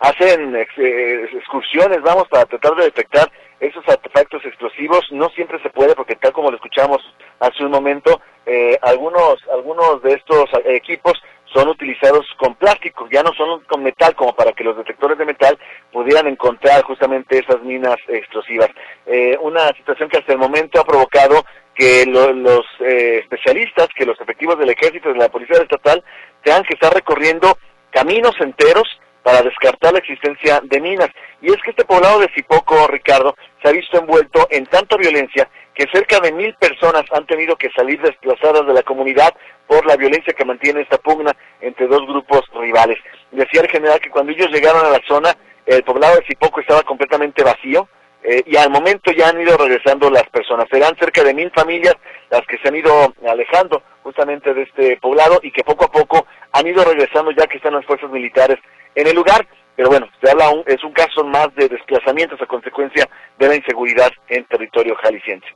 hacen 0.00 0.54
eh, 0.54 1.28
excursiones, 1.32 2.02
vamos, 2.02 2.28
para 2.28 2.44
tratar 2.46 2.74
de 2.76 2.84
detectar 2.84 3.30
esos 3.60 3.86
artefactos 3.88 4.44
explosivos. 4.44 5.06
No 5.10 5.28
siempre 5.30 5.60
se 5.62 5.70
puede 5.70 5.94
porque 5.94 6.16
tal 6.16 6.32
como 6.32 6.50
lo 6.50 6.56
escuchamos 6.56 6.98
hace 7.40 7.64
un 7.64 7.70
momento, 7.70 8.20
eh, 8.46 8.78
algunos, 8.82 9.36
algunos 9.52 10.02
de 10.02 10.14
estos 10.14 10.48
equipos 10.64 11.14
son 11.52 11.68
utilizados 11.68 12.26
con 12.36 12.54
plástico, 12.56 13.08
ya 13.10 13.22
no 13.22 13.32
son 13.32 13.60
con 13.60 13.82
metal 13.82 14.14
como 14.14 14.34
para 14.34 14.52
que 14.52 14.64
los 14.64 14.76
detectores 14.76 15.16
de 15.16 15.24
metal 15.24 15.58
pudieran 15.90 16.26
encontrar 16.26 16.82
justamente 16.82 17.38
esas 17.38 17.62
minas 17.62 17.96
explosivas. 18.06 18.68
Eh, 19.06 19.36
una 19.40 19.68
situación 19.68 20.08
que 20.08 20.18
hasta 20.18 20.32
el 20.32 20.38
momento 20.38 20.80
ha 20.80 20.84
provocado 20.84 21.44
que 21.74 22.04
los 22.06 22.64
especialistas, 22.80 23.88
que 23.94 24.04
los 24.04 24.20
efectivos 24.20 24.58
del 24.58 24.70
ejército 24.70 25.10
y 25.10 25.12
de 25.12 25.18
la 25.20 25.28
policía 25.28 25.58
estatal 25.58 26.02
tengan 26.42 26.64
que 26.64 26.74
estar 26.74 26.92
recorriendo 26.92 27.56
caminos 27.90 28.34
enteros 28.40 28.84
para 29.22 29.42
descartar 29.42 29.92
la 29.92 29.98
existencia 29.98 30.60
de 30.62 30.80
minas. 30.80 31.10
Y 31.42 31.48
es 31.50 31.58
que 31.62 31.70
este 31.70 31.84
poblado 31.84 32.20
de 32.20 32.30
Cipoco, 32.34 32.86
Ricardo, 32.88 33.34
se 33.62 33.68
ha 33.68 33.72
visto 33.72 33.98
envuelto 33.98 34.46
en 34.50 34.64
tanta 34.66 34.96
violencia 34.96 35.48
que 35.78 35.86
cerca 35.92 36.18
de 36.18 36.32
mil 36.32 36.52
personas 36.54 37.04
han 37.12 37.24
tenido 37.24 37.54
que 37.54 37.70
salir 37.70 38.02
desplazadas 38.02 38.66
de 38.66 38.74
la 38.74 38.82
comunidad 38.82 39.32
por 39.68 39.86
la 39.86 39.94
violencia 39.94 40.34
que 40.34 40.44
mantiene 40.44 40.80
esta 40.80 40.98
pugna 40.98 41.30
entre 41.60 41.86
dos 41.86 42.04
grupos 42.04 42.42
rivales. 42.54 42.98
Decía 43.30 43.60
el 43.60 43.70
general 43.70 44.00
que 44.00 44.10
cuando 44.10 44.32
ellos 44.32 44.50
llegaron 44.50 44.84
a 44.84 44.90
la 44.90 45.00
zona, 45.06 45.36
el 45.66 45.84
poblado 45.84 46.16
de 46.16 46.26
Cipoco 46.26 46.60
estaba 46.60 46.82
completamente 46.82 47.44
vacío, 47.44 47.88
eh, 48.24 48.42
y 48.44 48.56
al 48.56 48.70
momento 48.70 49.12
ya 49.12 49.28
han 49.28 49.40
ido 49.40 49.56
regresando 49.56 50.10
las 50.10 50.28
personas. 50.30 50.66
Serán 50.68 50.96
cerca 50.96 51.22
de 51.22 51.32
mil 51.32 51.52
familias 51.52 51.94
las 52.28 52.44
que 52.48 52.58
se 52.58 52.66
han 52.66 52.74
ido 52.74 53.14
alejando 53.28 53.80
justamente 54.02 54.52
de 54.54 54.62
este 54.62 54.96
poblado 54.96 55.38
y 55.44 55.52
que 55.52 55.62
poco 55.62 55.84
a 55.84 55.92
poco 55.92 56.26
han 56.50 56.66
ido 56.66 56.82
regresando 56.82 57.30
ya 57.30 57.46
que 57.46 57.58
están 57.58 57.74
las 57.74 57.86
fuerzas 57.86 58.10
militares 58.10 58.58
en 58.96 59.06
el 59.06 59.14
lugar. 59.14 59.46
Pero 59.76 59.90
bueno, 59.90 60.08
se 60.20 60.28
habla 60.28 60.50
es 60.66 60.82
un 60.82 60.92
caso 60.92 61.22
más 61.22 61.54
de 61.54 61.68
desplazamientos 61.68 62.42
a 62.42 62.46
consecuencia 62.46 63.08
de 63.38 63.46
la 63.46 63.54
inseguridad 63.54 64.10
en 64.28 64.44
territorio 64.46 64.96
jalisciense. 64.96 65.46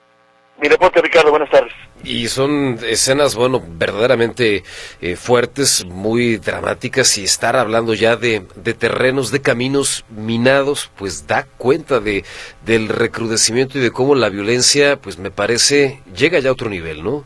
Mi 0.62 0.68
reporte, 0.68 1.02
Ricardo, 1.02 1.32
buenas 1.32 1.50
tardes. 1.50 1.72
Y 2.04 2.28
son 2.28 2.78
escenas, 2.88 3.34
bueno, 3.34 3.60
verdaderamente 3.66 4.62
eh, 5.00 5.16
fuertes, 5.16 5.84
muy 5.84 6.36
dramáticas, 6.36 7.18
y 7.18 7.24
estar 7.24 7.56
hablando 7.56 7.94
ya 7.94 8.14
de, 8.14 8.46
de, 8.54 8.72
terrenos, 8.72 9.32
de 9.32 9.42
caminos 9.42 10.04
minados, 10.08 10.88
pues 10.96 11.26
da 11.26 11.48
cuenta 11.58 11.98
de, 11.98 12.24
del 12.64 12.88
recrudecimiento 12.88 13.76
y 13.78 13.80
de 13.80 13.90
cómo 13.90 14.14
la 14.14 14.28
violencia, 14.28 14.98
pues 14.98 15.18
me 15.18 15.32
parece, 15.32 16.00
llega 16.14 16.38
ya 16.38 16.50
a 16.50 16.52
otro 16.52 16.70
nivel, 16.70 17.02
¿no? 17.02 17.24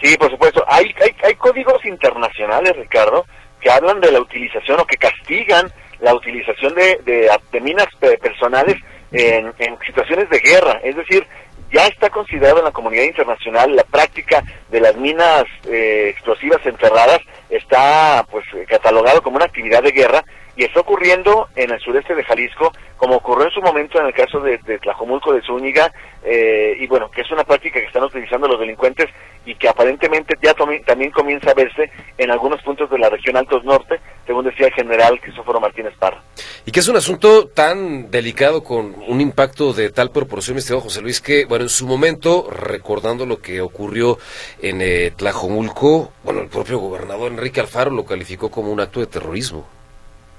Sí, 0.00 0.16
por 0.16 0.30
supuesto. 0.30 0.64
Hay, 0.66 0.94
hay, 0.98 1.14
hay 1.22 1.34
códigos 1.34 1.84
internacionales, 1.84 2.74
Ricardo, 2.74 3.26
que 3.60 3.70
hablan 3.70 4.00
de 4.00 4.12
la 4.12 4.20
utilización 4.20 4.80
o 4.80 4.86
que 4.86 4.96
castigan 4.96 5.70
la 6.00 6.14
utilización 6.14 6.74
de, 6.74 7.02
de, 7.04 7.60
minas 7.60 7.88
personales 8.22 8.76
en, 9.12 9.52
en, 9.58 9.78
situaciones 9.86 10.30
de 10.30 10.38
guerra. 10.38 10.80
Es 10.82 10.96
decir, 10.96 11.26
ya 11.70 11.86
está 11.86 12.10
considerado 12.10 12.58
en 12.58 12.64
la 12.64 12.72
comunidad 12.72 13.04
internacional 13.04 13.74
la 13.74 13.84
práctica 13.84 14.42
de 14.70 14.80
las 14.80 14.96
minas 14.96 15.44
eh, 15.68 16.08
explosivas 16.10 16.64
enterradas, 16.64 17.20
está 17.48 18.26
pues 18.30 18.44
catalogado 18.68 19.22
como 19.22 19.36
una 19.36 19.46
actividad 19.46 19.82
de 19.82 19.92
guerra 19.92 20.24
y 20.60 20.64
está 20.64 20.80
ocurriendo 20.80 21.48
en 21.56 21.70
el 21.70 21.80
sureste 21.80 22.14
de 22.14 22.22
Jalisco, 22.22 22.70
como 22.98 23.16
ocurrió 23.16 23.46
en 23.46 23.50
su 23.50 23.62
momento 23.62 23.98
en 23.98 24.08
el 24.08 24.12
caso 24.12 24.40
de, 24.40 24.58
de 24.58 24.78
Tlajomulco 24.78 25.32
de 25.32 25.40
Zúñiga, 25.40 25.90
eh, 26.22 26.76
y 26.78 26.86
bueno, 26.86 27.10
que 27.10 27.22
es 27.22 27.30
una 27.30 27.44
práctica 27.44 27.80
que 27.80 27.86
están 27.86 28.02
utilizando 28.02 28.46
los 28.46 28.60
delincuentes 28.60 29.06
y 29.46 29.54
que 29.54 29.70
aparentemente 29.70 30.36
ya 30.42 30.52
también 30.52 31.12
comienza 31.12 31.52
a 31.52 31.54
verse 31.54 31.90
en 32.18 32.30
algunos 32.30 32.60
puntos 32.60 32.90
de 32.90 32.98
la 32.98 33.08
región 33.08 33.38
Altos 33.38 33.64
Norte, 33.64 34.00
según 34.26 34.44
decía 34.44 34.66
el 34.66 34.74
general 34.74 35.18
Cristóforo 35.22 35.60
Martínez 35.62 35.94
Parra. 35.98 36.22
Y 36.66 36.72
que 36.72 36.80
es 36.80 36.88
un 36.88 36.96
asunto 36.96 37.48
tan 37.48 38.10
delicado 38.10 38.62
con 38.62 38.94
un 39.08 39.20
impacto 39.22 39.72
de 39.72 39.88
tal 39.88 40.10
proporción, 40.10 40.58
estimado 40.58 40.82
José 40.82 41.00
Luis, 41.00 41.22
que, 41.22 41.46
bueno, 41.46 41.64
en 41.64 41.70
su 41.70 41.86
momento, 41.86 42.50
recordando 42.50 43.24
lo 43.24 43.40
que 43.40 43.62
ocurrió 43.62 44.18
en 44.60 44.82
eh, 44.82 45.10
Tlajomulco, 45.16 46.12
bueno, 46.22 46.42
el 46.42 46.48
propio 46.48 46.80
gobernador 46.80 47.32
Enrique 47.32 47.60
Alfaro 47.60 47.92
lo 47.92 48.04
calificó 48.04 48.50
como 48.50 48.70
un 48.70 48.80
acto 48.80 49.00
de 49.00 49.06
terrorismo. 49.06 49.79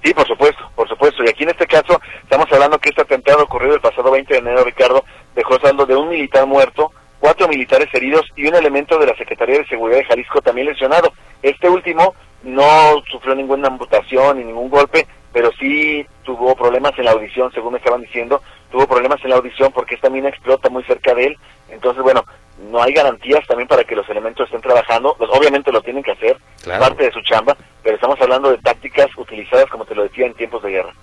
Sí, 0.04 0.14
por 0.14 0.28
supuesto, 0.28 0.70
por 0.76 0.88
supuesto. 0.88 1.24
Y 1.24 1.30
aquí 1.30 1.44
en 1.44 1.50
este 1.50 1.68
caso 1.68 2.00
estamos 2.24 2.52
hablando 2.52 2.80
que 2.80 2.90
este 2.90 3.02
atentado 3.02 3.44
ocurrido 3.44 3.76
el 3.76 3.82
pasado 3.82 4.12
20 4.12 4.34
de 4.34 4.40
enero, 4.40 4.64
Ricardo, 4.64 5.04
dejó 5.36 5.60
saldo 5.60 5.86
de 5.86 5.96
un 5.96 6.10
militar 6.10 6.48
muerto, 6.48 6.92
cuatro 7.20 7.48
militares 7.48 7.88
heridos 7.94 8.26
y 8.36 8.48
un 8.48 8.56
elemento 8.56 8.98
de 8.98 9.06
la 9.06 9.16
Secretaría 9.16 9.60
de 9.60 9.68
Seguridad 9.68 10.00
de 10.00 10.06
Jalisco 10.06 10.42
también 10.42 10.68
lesionado. 10.68 11.14
Este 11.44 11.70
último 11.70 12.16
no 12.44 13.04
sufrió 13.12 13.36
ninguna 13.36 13.68
amputación 13.68 14.38
ni 14.38 14.44
ningún 14.44 14.70
golpe, 14.70 15.08
pero 15.32 15.52
sí 15.60 16.06
tuvo 16.24 16.56
problemas 16.56 16.98
en 16.98 17.06
la 17.06 17.12
audición, 17.12 17.52
según 17.52 17.74
me 17.74 17.78
estaban 17.78 18.02
diciendo, 18.02 18.42
tuvo 18.72 18.88
problemas 18.88 19.20
en 19.24 19.30
la 19.30 19.36
audición 19.36 19.72
porque 19.72 19.96
esta 19.96 20.10
mina 20.10 20.30
explota 20.30 20.70
muy 20.70 20.84
cerca 20.84 21.14
de 21.14 21.26
él. 21.26 21.38
Entonces, 21.70 22.02
bueno, 22.02 22.26
no 22.70 22.82
hay 22.82 22.94
garantías 22.94 23.46
también 23.48 23.68
para 23.68 23.84
que 23.84 23.96
los 23.96 24.08
elementos 24.10 24.46
estén 24.46 24.62
trabajando. 24.62 25.16
Pues, 25.18 25.30
obviamente 25.34 25.72
lo 25.72 25.82
tienen 25.82 26.04
que 26.04 26.12
hacer, 26.12 26.38
parte 26.64 27.04
de 27.04 27.12
su 27.12 27.22
chamba, 27.22 27.56
pero 27.84 27.96
estamos 27.96 28.20
hablando 28.22 28.50
de 28.50 28.58
tácticas 28.58 29.08
utilizadas, 29.18 29.70
como 29.70 29.86
te 29.86 29.96
lo 29.96 30.04
decía, 30.04 30.26
en 30.26 30.34
tiempos 30.34 30.64
de 30.64 30.72
guerra. 30.72 30.94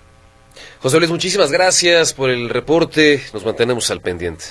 José 0.79 0.97
Luis, 0.97 1.11
muchísimas 1.11 1.51
gracias 1.51 2.13
por 2.13 2.29
el 2.29 2.49
reporte. 2.49 3.21
Nos 3.33 3.45
mantenemos 3.45 3.89
al 3.91 4.01
pendiente. 4.01 4.45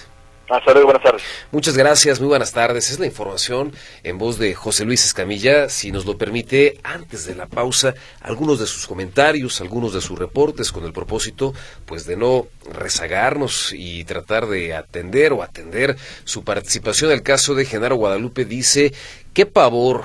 Hasta 0.48 0.72
luego, 0.72 0.86
buenas 0.86 1.02
tardes. 1.02 1.22
Muchas 1.52 1.76
gracias, 1.76 2.20
muy 2.20 2.28
buenas 2.28 2.52
tardes. 2.52 2.90
Es 2.90 2.98
la 2.98 3.04
información 3.04 3.72
en 4.02 4.16
voz 4.16 4.38
de 4.38 4.54
José 4.54 4.86
Luis 4.86 5.04
Escamilla. 5.04 5.68
Si 5.68 5.92
nos 5.92 6.06
lo 6.06 6.16
permite, 6.16 6.80
antes 6.82 7.26
de 7.26 7.34
la 7.34 7.46
pausa, 7.46 7.94
algunos 8.22 8.58
de 8.58 8.66
sus 8.66 8.86
comentarios, 8.86 9.60
algunos 9.60 9.92
de 9.92 10.00
sus 10.00 10.18
reportes 10.18 10.72
con 10.72 10.84
el 10.84 10.94
propósito, 10.94 11.52
pues 11.84 12.06
de 12.06 12.16
no 12.16 12.46
rezagarnos 12.72 13.74
y 13.76 14.04
tratar 14.04 14.46
de 14.46 14.74
atender 14.74 15.34
o 15.34 15.42
atender 15.42 15.96
su 16.24 16.44
participación. 16.44 17.12
El 17.12 17.22
caso 17.22 17.54
de 17.54 17.66
Genaro 17.66 17.96
Guadalupe 17.96 18.46
dice 18.46 18.94
¿Qué 19.34 19.44
pavor 19.44 20.04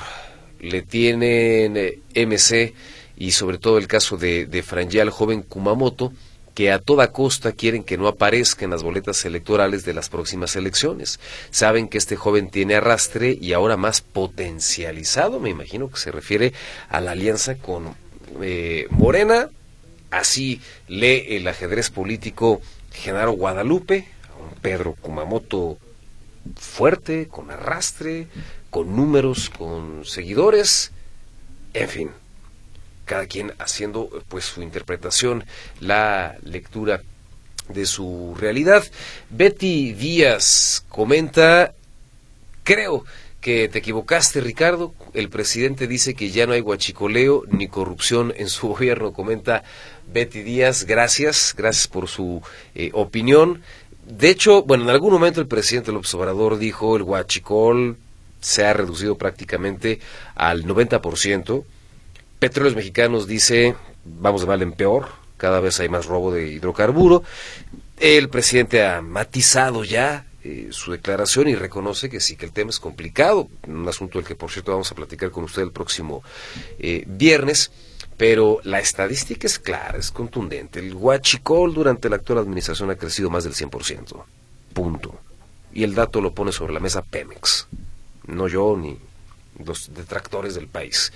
le 0.60 0.82
tienen 0.82 1.78
eh, 1.78 2.00
MC 2.16 2.74
y 3.16 3.32
sobre 3.32 3.60
todo 3.60 3.78
el 3.78 3.88
caso 3.88 4.18
de, 4.18 4.46
de 4.46 4.62
Frangial, 4.62 5.10
joven 5.10 5.42
Kumamoto, 5.42 6.12
que 6.54 6.72
a 6.72 6.80
toda 6.80 7.12
costa 7.12 7.52
quieren 7.52 7.84
que 7.84 7.98
no 7.98 8.08
aparezca 8.08 8.66
en 8.66 8.72
las 8.72 8.84
boletas 8.84 9.26
electorales 9.26 9.86
de 9.86 9.94
las 9.94 10.10
próximas 10.10 10.56
elecciones. 10.56 11.20
Saben 11.50 11.88
que 11.88 11.98
este 11.98 12.16
joven 12.16 12.50
tiene 12.50 12.76
arrastre 12.76 13.38
y 13.40 13.54
ahora 13.54 13.78
más 13.78 14.02
potencializado, 14.02 15.40
me 15.40 15.50
imagino 15.50 15.90
que 15.90 15.98
se 15.98 16.12
refiere 16.12 16.54
a 16.90 17.02
la 17.02 17.12
alianza 17.12 17.56
con 17.56 17.96
eh, 18.42 18.88
Morena. 18.90 19.50
Así 20.12 20.62
lee 20.88 21.26
el 21.30 21.48
ajedrez 21.48 21.90
político 21.90 22.62
Genaro 22.92 23.32
Guadalupe, 23.32 24.08
un 24.40 24.60
Pedro 24.62 24.94
Kumamoto 24.94 25.80
fuerte, 26.56 27.28
con 27.28 27.50
arrastre, 27.50 28.28
con 28.70 28.96
números, 28.96 29.50
con 29.50 30.06
seguidores, 30.06 30.92
en 31.74 31.90
fin, 31.90 32.10
cada 33.14 33.28
quien 33.28 33.54
haciendo 33.60 34.10
pues 34.28 34.44
su 34.44 34.64
interpretación, 34.64 35.46
la 35.80 36.36
lectura 36.44 37.04
de 37.70 37.86
su 37.86 38.36
realidad. 38.40 38.84
Betty 39.30 39.94
Díaz 39.94 40.84
comenta, 40.90 41.76
creo 42.64 43.06
que 43.40 43.70
te 43.70 43.78
equivocaste, 43.78 44.42
Ricardo. 44.42 44.96
El 45.14 45.30
presidente 45.30 45.86
dice 45.86 46.16
que 46.16 46.32
ya 46.32 46.48
no 46.48 46.54
hay 46.54 46.62
guachicoleo 46.62 47.44
ni 47.52 47.68
corrupción 47.68 48.34
en 48.36 48.50
su 48.50 48.68
gobierno, 48.74 49.14
comenta 49.14 49.64
Betty 50.12 50.42
Díaz. 50.42 50.86
Gracias, 50.86 51.54
gracias 51.56 51.88
por 51.88 52.08
su 52.08 52.42
eh, 52.74 52.90
opinión. 52.94 53.62
De 54.08 54.30
hecho, 54.32 54.64
bueno, 54.64 54.86
en 54.86 54.90
algún 54.90 55.14
momento 55.14 55.40
el 55.40 55.46
presidente 55.46 55.92
López 55.92 56.12
Obrador 56.16 56.58
dijo 56.58 56.96
el 56.96 57.04
guachicol 57.04 57.96
se 58.42 58.66
ha 58.66 58.74
reducido 58.74 59.20
prácticamente 59.20 60.00
al 60.34 60.66
90%. 60.66 61.64
Petróleos 62.44 62.76
Mexicanos 62.76 63.26
dice, 63.26 63.74
vamos 64.04 64.42
de 64.42 64.48
mal 64.48 64.62
en 64.62 64.74
peor, 64.74 65.08
cada 65.38 65.62
vez 65.62 65.80
hay 65.80 65.88
más 65.88 66.08
robo 66.08 66.30
de 66.30 66.50
hidrocarburo. 66.50 67.24
El 67.98 68.28
presidente 68.28 68.86
ha 68.86 69.02
matizado 69.02 69.86
ya 69.86 70.26
eh, 70.44 70.68
su 70.72 70.92
declaración 70.92 71.48
y 71.48 71.56
reconoce 71.56 72.10
que 72.10 72.20
sí, 72.20 72.36
que 72.36 72.44
el 72.46 72.52
tema 72.52 72.72
es 72.72 72.82
complicado, 72.82 73.48
un 73.66 73.88
asunto 73.88 74.20
del 74.20 74.28
que 74.28 74.36
por 74.36 74.52
cierto 74.52 74.74
vamos 74.74 74.92
a 74.92 74.96
platicar 74.96 75.32
con 75.32 75.46
usted 75.46 75.62
el 75.62 75.72
próximo 75.72 76.22
eh, 76.80 77.06
viernes, 77.08 77.72
pero 78.18 78.60
la 78.66 78.82
estadística 78.82 79.48
es 79.48 79.58
clara, 79.58 79.98
es 79.98 80.12
contundente. 80.12 80.82
El 80.82 80.96
huachicol 80.96 81.74
durante 81.74 82.10
la 82.10 82.18
actual 82.18 82.40
administración 82.40 82.90
ha 82.90 82.98
crecido 82.98 83.30
más 83.30 83.46
del 83.46 83.54
100%, 83.54 84.22
punto. 84.74 85.18
Y 85.74 85.84
el 85.84 85.96
dato 85.96 86.20
lo 86.20 86.34
pone 86.34 86.52
sobre 86.52 86.74
la 86.74 86.82
mesa 86.82 87.04
Pemex, 87.04 87.70
no 88.28 88.50
yo 88.50 88.76
ni 88.76 88.98
los 89.66 89.94
detractores 89.94 90.56
del 90.56 90.68
país. 90.68 91.14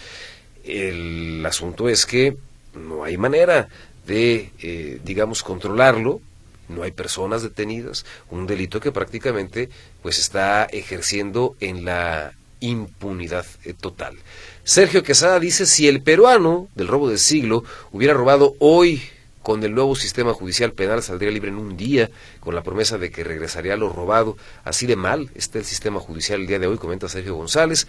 El 0.67 1.45
asunto 1.45 1.89
es 1.89 2.05
que 2.05 2.37
no 2.75 3.03
hay 3.03 3.17
manera 3.17 3.69
de, 4.05 4.51
eh, 4.61 4.99
digamos, 5.03 5.43
controlarlo, 5.43 6.21
no 6.69 6.83
hay 6.83 6.91
personas 6.91 7.43
detenidas, 7.43 8.05
un 8.29 8.45
delito 8.45 8.79
que 8.79 8.91
prácticamente 8.91 9.69
pues 10.01 10.19
está 10.19 10.65
ejerciendo 10.65 11.55
en 11.59 11.85
la 11.85 12.33
impunidad 12.59 13.45
eh, 13.63 13.73
total. 13.73 14.17
Sergio 14.63 15.03
Quesada 15.03 15.39
dice, 15.39 15.65
si 15.65 15.87
el 15.87 16.01
peruano 16.01 16.67
del 16.75 16.87
robo 16.87 17.09
del 17.09 17.19
siglo 17.19 17.63
hubiera 17.91 18.13
robado 18.13 18.55
hoy 18.59 19.01
con 19.47 19.63
el 19.63 19.73
nuevo 19.73 19.95
sistema 19.95 20.33
judicial 20.33 20.73
penal 20.73 21.01
saldría 21.01 21.31
libre 21.31 21.49
en 21.51 21.57
un 21.57 21.77
día, 21.77 22.09
con 22.41 22.53
la 22.53 22.63
promesa 22.63 22.97
de 22.97 23.11
que 23.11 23.23
regresaría 23.23 23.77
lo 23.77 23.87
robado. 23.87 24.35
Así 24.65 24.85
de 24.87 24.97
mal 24.97 25.29
está 25.35 25.57
el 25.57 25.63
sistema 25.63 26.01
judicial 26.01 26.41
el 26.41 26.47
día 26.47 26.59
de 26.59 26.67
hoy, 26.67 26.77
comenta 26.77 27.07
Sergio 27.07 27.35
González. 27.35 27.87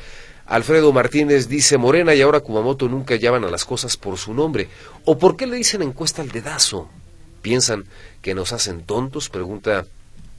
Alfredo 0.48 0.92
Martínez 0.94 1.48
dice, 1.48 1.76
Morena 1.76 2.14
y 2.14 2.22
ahora 2.22 2.40
Kumamoto 2.40 2.88
nunca 2.88 3.16
llaman 3.16 3.44
a 3.44 3.50
las 3.50 3.66
cosas 3.66 3.98
por 3.98 4.16
su 4.16 4.32
nombre. 4.32 4.68
¿O 5.04 5.18
por 5.18 5.36
qué 5.36 5.46
le 5.46 5.56
dicen 5.56 5.82
encuesta 5.82 6.22
al 6.22 6.30
dedazo? 6.30 6.88
¿Piensan 7.42 7.84
que 8.22 8.34
nos 8.34 8.54
hacen 8.54 8.82
tontos? 8.82 9.28
Pregunta 9.28 9.84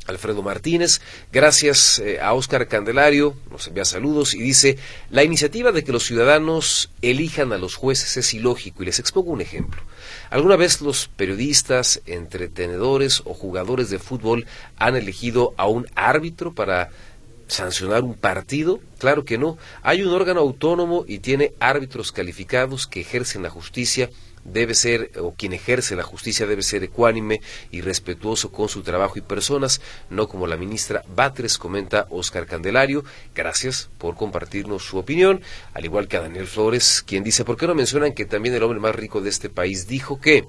Alfredo 0.08 0.42
Martínez. 0.42 1.02
Gracias 1.32 2.00
eh, 2.00 2.20
a 2.20 2.34
Óscar 2.34 2.68
Candelario, 2.68 3.36
nos 3.52 3.68
envía 3.68 3.86
saludos 3.86 4.34
y 4.34 4.40
dice, 4.40 4.78
la 5.12 5.24
iniciativa 5.24 5.72
de 5.72 5.84
que 5.84 5.92
los 5.92 6.04
ciudadanos 6.04 6.90
elijan 7.04 7.54
a 7.54 7.60
los 7.60 7.76
jueces 7.76 8.18
es 8.18 8.34
ilógico 8.34 8.82
y 8.82 8.88
les 8.88 8.98
expongo 8.98 9.32
un 9.32 9.42
ejemplo. 9.42 9.82
¿Alguna 10.32 10.56
vez 10.56 10.82
los 10.82 11.08
periodistas, 11.08 12.02
entretenedores 12.08 13.22
o 13.26 13.36
jugadores 13.36 13.92
de 13.92 14.00
fútbol 14.00 14.48
han 14.78 14.96
elegido 14.96 15.54
a 15.58 15.68
un 15.68 15.88
árbitro 15.96 16.54
para 16.54 16.90
sancionar 17.50 18.04
un 18.04 18.14
partido? 18.14 18.80
Claro 18.98 19.26
que 19.26 19.38
no. 19.38 19.58
Hay 19.82 20.02
un 20.02 20.14
órgano 20.14 20.40
autónomo 20.40 21.04
y 21.08 21.20
tiene 21.20 21.54
árbitros 21.60 22.12
calificados 22.12 22.88
que 22.88 23.02
ejercen 23.02 23.44
la 23.44 23.50
justicia 23.50 24.10
debe 24.44 24.74
ser, 24.74 25.12
o 25.20 25.34
quien 25.34 25.54
ejerce 25.54 25.96
la 25.96 26.04
justicia 26.04 26.48
debe 26.48 26.64
ser 26.64 26.84
ecuánime 26.84 27.42
y 27.72 27.82
respetuoso 27.82 28.52
con 28.52 28.70
su 28.70 28.82
trabajo 28.82 29.18
y 29.18 29.22
personas, 29.22 29.82
no 30.10 30.28
como 30.28 30.48
la 30.48 30.58
ministra 30.58 31.04
Batres, 31.16 31.58
comenta 31.58 32.08
Oscar 32.10 32.46
Candelario. 32.46 33.04
Gracias 33.36 33.90
por 33.98 34.16
compartirnos 34.16 34.84
su 34.84 34.98
opinión, 34.98 35.42
al 35.74 35.86
igual 35.86 36.08
que 36.08 36.18
a 36.18 36.22
Daniel 36.22 36.48
Flores, 36.48 37.04
quien 37.06 37.24
dice, 37.24 37.46
¿por 37.46 37.58
qué 37.58 37.68
no 37.68 37.76
mencionan 37.76 38.14
que 38.14 38.26
también 38.26 38.56
el 38.56 38.64
hombre 38.64 38.80
más 38.80 38.96
rico 38.96 39.22
de 39.22 39.30
este 39.30 39.50
país 39.50 39.88
dijo 39.88 40.20
que 40.20 40.46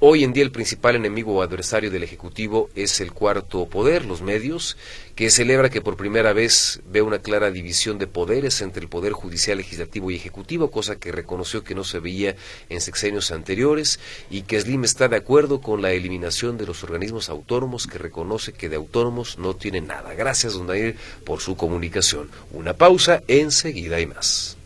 Hoy 0.00 0.22
en 0.22 0.32
día 0.32 0.44
el 0.44 0.52
principal 0.52 0.94
enemigo 0.94 1.34
o 1.34 1.42
adversario 1.42 1.90
del 1.90 2.04
Ejecutivo 2.04 2.70
es 2.76 3.00
el 3.00 3.10
cuarto 3.10 3.66
poder, 3.66 4.04
los 4.04 4.22
medios, 4.22 4.76
que 5.16 5.28
celebra 5.28 5.70
que 5.70 5.80
por 5.80 5.96
primera 5.96 6.32
vez 6.32 6.80
ve 6.86 7.02
una 7.02 7.18
clara 7.18 7.50
división 7.50 7.98
de 7.98 8.06
poderes 8.06 8.60
entre 8.60 8.80
el 8.80 8.88
Poder 8.88 9.10
Judicial, 9.12 9.58
Legislativo 9.58 10.12
y 10.12 10.14
Ejecutivo, 10.14 10.70
cosa 10.70 11.00
que 11.00 11.10
reconoció 11.10 11.64
que 11.64 11.74
no 11.74 11.82
se 11.82 11.98
veía 11.98 12.36
en 12.68 12.80
sexenios 12.80 13.32
anteriores, 13.32 13.98
y 14.30 14.42
que 14.42 14.60
Slim 14.60 14.84
está 14.84 15.08
de 15.08 15.16
acuerdo 15.16 15.60
con 15.60 15.82
la 15.82 15.90
eliminación 15.90 16.58
de 16.58 16.66
los 16.66 16.84
organismos 16.84 17.28
autónomos, 17.28 17.88
que 17.88 17.98
reconoce 17.98 18.52
que 18.52 18.68
de 18.68 18.76
autónomos 18.76 19.36
no 19.36 19.56
tiene 19.56 19.80
nada. 19.80 20.14
Gracias, 20.14 20.52
don 20.52 20.68
Daniel, 20.68 20.94
por 21.24 21.40
su 21.40 21.56
comunicación. 21.56 22.30
Una 22.52 22.72
pausa, 22.72 23.24
enseguida 23.26 23.98
y 23.98 24.06
más. 24.06 24.56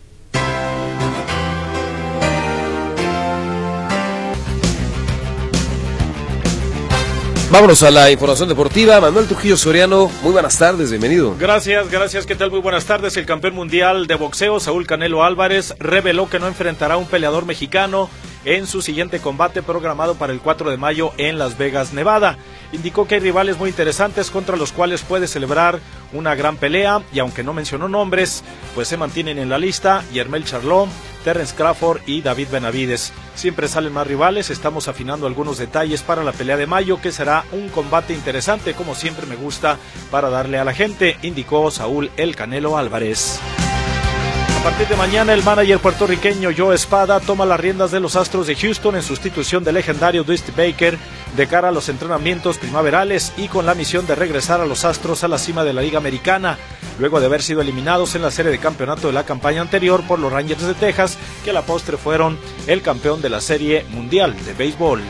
Vámonos 7.52 7.82
a 7.82 7.90
la 7.90 8.10
información 8.10 8.48
deportiva. 8.48 8.98
Manuel 8.98 9.26
Trujillo 9.26 9.58
Soriano, 9.58 10.10
muy 10.22 10.32
buenas 10.32 10.56
tardes, 10.56 10.88
bienvenido. 10.88 11.36
Gracias, 11.38 11.90
gracias, 11.90 12.24
¿qué 12.24 12.34
tal? 12.34 12.50
Muy 12.50 12.60
buenas 12.60 12.86
tardes. 12.86 13.14
El 13.18 13.26
campeón 13.26 13.54
mundial 13.54 14.06
de 14.06 14.14
boxeo, 14.14 14.58
Saúl 14.58 14.86
Canelo 14.86 15.22
Álvarez, 15.22 15.74
reveló 15.78 16.30
que 16.30 16.38
no 16.38 16.46
enfrentará 16.46 16.94
a 16.94 16.96
un 16.96 17.04
peleador 17.04 17.44
mexicano 17.44 18.08
en 18.46 18.66
su 18.66 18.80
siguiente 18.80 19.20
combate 19.20 19.62
programado 19.62 20.14
para 20.14 20.32
el 20.32 20.40
4 20.40 20.70
de 20.70 20.78
mayo 20.78 21.12
en 21.18 21.38
Las 21.38 21.58
Vegas, 21.58 21.92
Nevada. 21.92 22.38
Indicó 22.72 23.06
que 23.06 23.16
hay 23.16 23.20
rivales 23.20 23.58
muy 23.58 23.68
interesantes 23.68 24.30
contra 24.30 24.56
los 24.56 24.72
cuales 24.72 25.02
puede 25.02 25.26
celebrar 25.26 25.78
una 26.14 26.34
gran 26.34 26.56
pelea 26.56 27.02
y 27.12 27.18
aunque 27.18 27.44
no 27.44 27.52
mencionó 27.52 27.86
nombres, 27.86 28.42
pues 28.74 28.88
se 28.88 28.96
mantienen 28.96 29.38
en 29.38 29.50
la 29.50 29.58
lista 29.58 30.02
Yermel 30.10 30.46
Charlot, 30.46 30.88
Terence 31.22 31.54
Crawford 31.54 32.00
y 32.06 32.22
David 32.22 32.48
Benavides. 32.52 33.12
Siempre 33.34 33.68
salen 33.68 33.92
más 33.92 34.06
rivales, 34.06 34.50
estamos 34.50 34.88
afinando 34.88 35.26
algunos 35.26 35.58
detalles 35.58 36.02
para 36.02 36.24
la 36.24 36.32
pelea 36.32 36.56
de 36.56 36.66
mayo, 36.66 37.00
que 37.00 37.12
será 37.12 37.44
un 37.52 37.68
combate 37.68 38.12
interesante, 38.12 38.74
como 38.74 38.94
siempre 38.94 39.26
me 39.26 39.36
gusta, 39.36 39.78
para 40.10 40.30
darle 40.30 40.58
a 40.58 40.64
la 40.64 40.74
gente, 40.74 41.16
indicó 41.22 41.70
Saúl 41.70 42.10
El 42.16 42.36
Canelo 42.36 42.76
Álvarez. 42.76 43.40
A 44.62 44.64
partir 44.64 44.86
de 44.86 44.94
mañana, 44.94 45.34
el 45.34 45.42
manager 45.42 45.80
puertorriqueño 45.80 46.50
Joe 46.56 46.76
Espada 46.76 47.18
toma 47.18 47.44
las 47.44 47.58
riendas 47.58 47.90
de 47.90 47.98
los 47.98 48.14
Astros 48.14 48.46
de 48.46 48.54
Houston 48.54 48.94
en 48.94 49.02
sustitución 49.02 49.64
del 49.64 49.74
legendario 49.74 50.22
Dusty 50.22 50.52
Baker 50.52 50.96
de 51.36 51.46
cara 51.46 51.68
a 51.68 51.72
los 51.72 51.88
entrenamientos 51.88 52.58
primaverales 52.58 53.32
y 53.36 53.48
con 53.48 53.66
la 53.66 53.74
misión 53.74 54.06
de 54.06 54.14
regresar 54.14 54.60
a 54.60 54.66
los 54.66 54.84
Astros 54.84 55.24
a 55.24 55.28
la 55.28 55.38
cima 55.38 55.64
de 55.64 55.72
la 55.72 55.82
Liga 55.82 55.98
Americana, 55.98 56.58
luego 56.98 57.20
de 57.20 57.26
haber 57.26 57.42
sido 57.42 57.60
eliminados 57.60 58.14
en 58.14 58.22
la 58.22 58.30
serie 58.30 58.52
de 58.52 58.58
campeonato 58.58 59.06
de 59.06 59.12
la 59.12 59.24
campaña 59.24 59.62
anterior 59.62 60.02
por 60.06 60.18
los 60.18 60.32
Rangers 60.32 60.66
de 60.66 60.74
Texas, 60.74 61.16
que 61.44 61.50
a 61.50 61.54
la 61.54 61.62
postre 61.62 61.96
fueron 61.96 62.38
el 62.66 62.82
campeón 62.82 63.22
de 63.22 63.30
la 63.30 63.40
Serie 63.40 63.84
Mundial 63.90 64.36
de 64.44 64.54
Béisbol. 64.54 65.00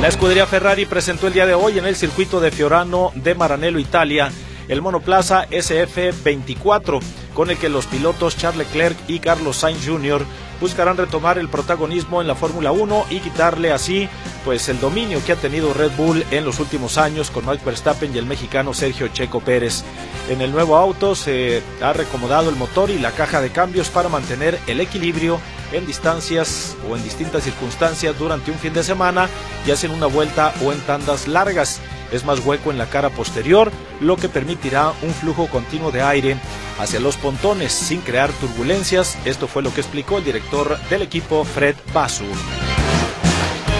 La 0.00 0.08
escudería 0.08 0.46
Ferrari 0.46 0.86
presentó 0.86 1.26
el 1.26 1.32
día 1.32 1.46
de 1.46 1.54
hoy 1.54 1.78
en 1.78 1.84
el 1.84 1.96
circuito 1.96 2.40
de 2.40 2.50
Fiorano 2.50 3.10
de 3.14 3.34
Maranello, 3.34 3.78
Italia, 3.78 4.30
el 4.68 4.82
monoplaza 4.82 5.48
SF24 5.48 7.00
con 7.34 7.50
el 7.50 7.56
que 7.56 7.68
los 7.68 7.86
pilotos 7.86 8.36
Charles 8.36 8.66
Leclerc 8.66 8.96
y 9.08 9.18
Carlos 9.18 9.56
Sainz 9.56 9.86
Jr. 9.86 10.24
buscarán 10.60 10.96
retomar 10.96 11.38
el 11.38 11.48
protagonismo 11.48 12.20
en 12.20 12.28
la 12.28 12.34
Fórmula 12.34 12.72
1 12.72 13.06
y 13.10 13.20
quitarle 13.20 13.72
así 13.72 14.08
pues 14.44 14.68
el 14.68 14.80
dominio 14.80 15.20
que 15.24 15.32
ha 15.32 15.36
tenido 15.36 15.74
Red 15.74 15.92
Bull 15.96 16.24
en 16.30 16.44
los 16.44 16.60
últimos 16.60 16.98
años 16.98 17.30
con 17.30 17.44
Max 17.44 17.64
Verstappen 17.64 18.14
y 18.14 18.18
el 18.18 18.26
mexicano 18.26 18.74
Sergio 18.74 19.08
Checo 19.08 19.40
Pérez. 19.40 19.84
En 20.28 20.40
el 20.40 20.52
nuevo 20.52 20.76
auto 20.76 21.14
se 21.14 21.62
ha 21.82 21.92
recomodado 21.92 22.50
el 22.50 22.56
motor 22.56 22.90
y 22.90 22.98
la 22.98 23.12
caja 23.12 23.40
de 23.40 23.50
cambios 23.50 23.88
para 23.88 24.08
mantener 24.08 24.58
el 24.66 24.80
equilibrio 24.80 25.40
en 25.72 25.86
distancias 25.86 26.76
o 26.88 26.96
en 26.96 27.02
distintas 27.02 27.44
circunstancias 27.44 28.18
durante 28.18 28.50
un 28.50 28.58
fin 28.58 28.72
de 28.72 28.82
semana, 28.82 29.28
ya 29.66 29.76
sea 29.76 29.90
una 29.90 30.06
vuelta 30.06 30.52
o 30.64 30.72
en 30.72 30.80
tandas 30.80 31.28
largas. 31.28 31.80
Es 32.12 32.24
más 32.24 32.40
hueco 32.44 32.70
en 32.70 32.78
la 32.78 32.86
cara 32.86 33.10
posterior, 33.10 33.70
lo 34.00 34.16
que 34.16 34.28
permitirá 34.28 34.92
un 35.02 35.12
flujo 35.12 35.46
continuo 35.48 35.90
de 35.90 36.02
aire 36.02 36.36
hacia 36.78 37.00
los 37.00 37.16
pontones 37.16 37.72
sin 37.72 38.00
crear 38.00 38.30
turbulencias. 38.32 39.18
Esto 39.24 39.46
fue 39.46 39.62
lo 39.62 39.72
que 39.72 39.80
explicó 39.80 40.18
el 40.18 40.24
director 40.24 40.78
del 40.88 41.02
equipo 41.02 41.44
Fred 41.44 41.76
Basu. 41.92 42.24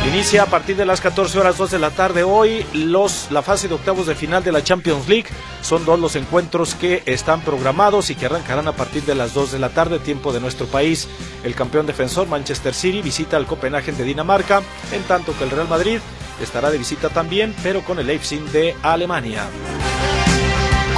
Inicia 0.07 0.45
a 0.45 0.47
partir 0.47 0.75
de 0.75 0.87
las 0.87 1.03
14 1.03 1.39
horas 1.39 1.59
2 1.59 1.71
de 1.71 1.79
la 1.79 1.91
tarde 1.91 2.23
hoy 2.23 2.65
los, 2.73 3.31
la 3.31 3.43
fase 3.43 3.69
de 3.69 3.75
octavos 3.75 4.07
de 4.07 4.15
final 4.15 4.43
de 4.43 4.53
la 4.53 4.65
Champions 4.65 5.07
League. 5.07 5.29
Son 5.61 5.85
dos 5.85 6.01
los 6.01 6.17
encuentros 6.17 6.75
que 6.75 7.03
están 7.05 7.43
programados 7.43 8.09
y 8.09 8.15
que 8.15 8.25
arrancarán 8.25 8.69
a 8.69 8.73
partir 8.73 9.03
de 9.03 9.15
las 9.15 9.35
2 9.35 9.53
de 9.53 9.59
la 9.59 9.69
tarde, 9.69 9.99
tiempo 9.99 10.33
de 10.33 10.41
nuestro 10.41 10.67
país. 10.67 11.09
El 11.45 11.55
campeón 11.55 11.87
defensor 11.87 12.27
Manchester 12.27 12.73
City 12.73 13.03
visita 13.03 13.37
al 13.37 13.47
Copenhagen 13.47 13.99
de 13.99 14.05
Dinamarca, 14.05 14.63
en 14.93 15.03
tanto 15.03 15.37
que 15.37 15.45
el 15.45 15.51
Real 15.51 15.69
Madrid 15.69 16.01
estará 16.43 16.71
de 16.71 16.79
visita 16.79 17.09
también, 17.09 17.55
pero 17.63 17.83
con 17.83 17.99
el 17.99 18.07
Leipzig 18.07 18.41
de 18.51 18.75
Alemania. 18.83 19.47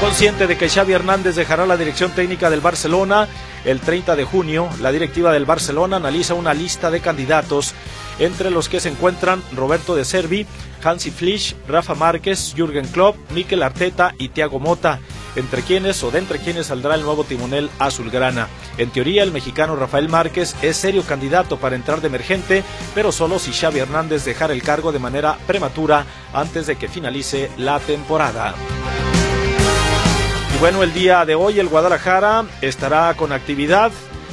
Consciente 0.00 0.46
de 0.46 0.56
que 0.56 0.68
Xavi 0.68 0.94
Hernández 0.94 1.36
dejará 1.36 1.66
la 1.66 1.76
dirección 1.76 2.10
técnica 2.12 2.48
del 2.48 2.60
Barcelona, 2.60 3.28
el 3.64 3.80
30 3.80 4.16
de 4.16 4.24
junio, 4.24 4.70
la 4.80 4.92
directiva 4.92 5.32
del 5.32 5.44
Barcelona 5.44 5.96
analiza 5.96 6.32
una 6.32 6.54
lista 6.54 6.90
de 6.90 7.00
candidatos 7.00 7.74
entre 8.18 8.50
los 8.50 8.68
que 8.70 8.80
se 8.80 8.88
encuentran 8.88 9.42
Roberto 9.54 9.94
de 9.94 10.06
Servi, 10.06 10.46
Hansi 10.82 11.10
Flisch, 11.10 11.54
Rafa 11.68 11.94
Márquez, 11.94 12.54
Jürgen 12.56 12.86
Klopp, 12.86 13.16
Mikel 13.32 13.62
Arteta 13.62 14.14
y 14.18 14.28
Thiago 14.28 14.58
Mota, 14.58 15.00
entre 15.36 15.62
quienes 15.62 16.02
o 16.02 16.10
de 16.10 16.18
entre 16.18 16.38
quienes 16.38 16.66
saldrá 16.66 16.94
el 16.94 17.02
nuevo 17.02 17.24
timonel 17.24 17.70
azulgrana. 17.78 18.48
En 18.78 18.90
teoría, 18.90 19.22
el 19.22 19.32
mexicano 19.32 19.76
Rafael 19.76 20.08
Márquez 20.08 20.54
es 20.62 20.76
serio 20.76 21.02
candidato 21.02 21.58
para 21.58 21.76
entrar 21.76 22.00
de 22.00 22.08
emergente, 22.08 22.64
pero 22.94 23.12
solo 23.12 23.38
si 23.38 23.52
Xavi 23.52 23.78
Hernández 23.78 24.24
dejara 24.24 24.52
el 24.52 24.62
cargo 24.62 24.92
de 24.92 24.98
manera 24.98 25.38
prematura 25.46 26.04
antes 26.32 26.66
de 26.66 26.76
que 26.76 26.88
finalice 26.88 27.50
la 27.56 27.78
temporada. 27.80 28.54
Y 30.54 30.58
bueno, 30.58 30.82
el 30.82 30.92
día 30.92 31.24
de 31.24 31.34
hoy 31.34 31.58
el 31.58 31.68
Guadalajara 31.68 32.44
estará 32.60 33.14
con 33.14 33.32
actividad 33.32 33.92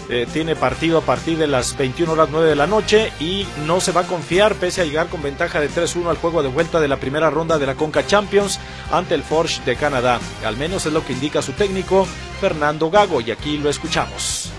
eh, 0.10 0.26
tiene 0.32 0.55
partido 0.55 0.99
a 0.99 1.01
partir 1.01 1.38
de 1.38 1.47
las 1.47 1.78
21 1.78 2.12
horas 2.12 2.30
9 2.32 2.49
de 2.49 2.55
la 2.55 2.68
noche 2.68 3.12
y 3.20 3.45
no 3.66 3.82
se 3.82 3.91
va 3.91 4.01
a 4.01 4.08
confiar 4.08 4.55
pese 4.55 4.82
a 4.82 4.86
llegar 4.86 5.08
con 5.08 5.22
ventaja 5.22 5.60
de 5.60 5.70
3-1 5.70 6.10
al 6.10 6.18
juego 6.18 6.41
de 6.41 6.49
vuelta 6.49 6.80
de 6.80 6.88
la 6.88 6.97
primera 6.97 7.30
ronda 7.30 7.58
de 7.58 7.66
la 7.66 7.76
Conca 7.76 8.05
Champions 8.08 8.60
ante 8.91 9.16
el 9.16 9.24
Forge 9.24 9.62
de 9.66 9.76
Canadá. 9.76 10.20
Al 10.45 10.55
menos 10.55 10.86
es 10.86 10.93
lo 10.93 11.05
que 11.05 11.14
indica 11.14 11.41
su 11.41 11.51
técnico 11.51 12.08
Fernando 12.39 12.89
Gago 12.89 13.20
y 13.20 13.32
aquí 13.32 13.58
lo 13.58 13.70
escuchamos. 13.70 14.49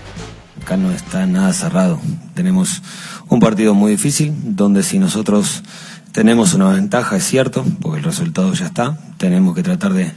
Acá 0.61 0.77
no 0.77 0.91
está 0.91 1.25
nada 1.25 1.51
cerrado. 1.53 1.99
Tenemos 2.35 2.83
un 3.27 3.39
partido 3.39 3.73
muy 3.73 3.91
difícil 3.91 4.33
donde 4.55 4.83
si 4.83 4.99
nosotros 4.99 5.63
tenemos 6.11 6.53
una 6.53 6.69
ventaja, 6.69 7.17
es 7.17 7.23
cierto, 7.23 7.65
porque 7.81 7.99
el 7.99 8.03
resultado 8.03 8.53
ya 8.53 8.65
está, 8.65 8.97
tenemos 9.17 9.55
que 9.55 9.63
tratar 9.63 9.93
de 9.93 10.11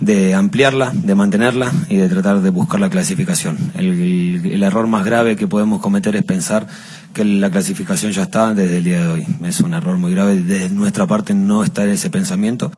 de 0.00 0.34
ampliarla, 0.34 0.92
de 0.94 1.14
mantenerla 1.14 1.72
y 1.88 1.96
de 1.96 2.08
tratar 2.08 2.40
de 2.40 2.50
buscar 2.50 2.80
la 2.80 2.90
clasificación. 2.90 3.72
El, 3.74 4.62
error 4.62 4.86
más 4.86 5.04
grave 5.04 5.36
que 5.36 5.46
podemos 5.46 5.80
cometer 5.80 6.14
es 6.16 6.24
pensar 6.24 6.66
que 7.14 7.24
la 7.24 7.50
clasificación 7.50 8.12
ya 8.12 8.22
está 8.22 8.54
desde 8.54 8.78
el 8.78 8.84
día 8.84 9.00
de 9.00 9.08
hoy. 9.08 9.26
Es 9.44 9.60
un 9.60 9.74
error 9.74 9.96
muy 9.96 10.12
grave. 10.12 10.36
Desde 10.36 10.70
nuestra 10.70 11.06
parte 11.06 11.34
no 11.34 11.64
está 11.64 11.84
ese 11.84 12.10
pensamiento. 12.10 12.72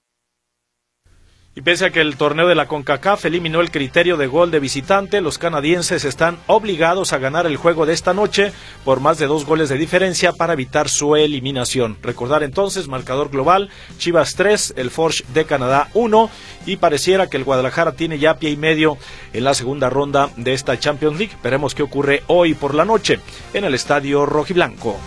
Y 1.52 1.62
pese 1.62 1.86
a 1.86 1.90
que 1.90 2.00
el 2.00 2.16
torneo 2.16 2.46
de 2.46 2.54
la 2.54 2.68
CONCACAF 2.68 3.24
eliminó 3.24 3.60
el 3.60 3.72
criterio 3.72 4.16
de 4.16 4.28
gol 4.28 4.52
de 4.52 4.60
visitante, 4.60 5.20
los 5.20 5.36
canadienses 5.36 6.04
están 6.04 6.38
obligados 6.46 7.12
a 7.12 7.18
ganar 7.18 7.44
el 7.44 7.56
juego 7.56 7.86
de 7.86 7.92
esta 7.92 8.14
noche 8.14 8.52
por 8.84 9.00
más 9.00 9.18
de 9.18 9.26
dos 9.26 9.44
goles 9.46 9.68
de 9.68 9.76
diferencia 9.76 10.32
para 10.32 10.52
evitar 10.52 10.88
su 10.88 11.16
eliminación. 11.16 11.96
Recordar 12.02 12.44
entonces, 12.44 12.86
marcador 12.86 13.30
global, 13.30 13.68
Chivas 13.98 14.36
3, 14.36 14.74
el 14.76 14.90
Forge 14.90 15.24
de 15.34 15.44
Canadá 15.44 15.88
1 15.94 16.30
y 16.66 16.76
pareciera 16.76 17.26
que 17.26 17.38
el 17.38 17.44
Guadalajara 17.44 17.92
tiene 17.92 18.20
ya 18.20 18.38
pie 18.38 18.50
y 18.50 18.56
medio 18.56 18.96
en 19.32 19.42
la 19.42 19.54
segunda 19.54 19.90
ronda 19.90 20.30
de 20.36 20.52
esta 20.52 20.78
Champions 20.78 21.18
League. 21.18 21.36
Veremos 21.42 21.74
qué 21.74 21.82
ocurre 21.82 22.22
hoy 22.28 22.54
por 22.54 22.76
la 22.76 22.84
noche 22.84 23.18
en 23.54 23.64
el 23.64 23.74
Estadio 23.74 24.24
Rojiblanco. 24.24 25.00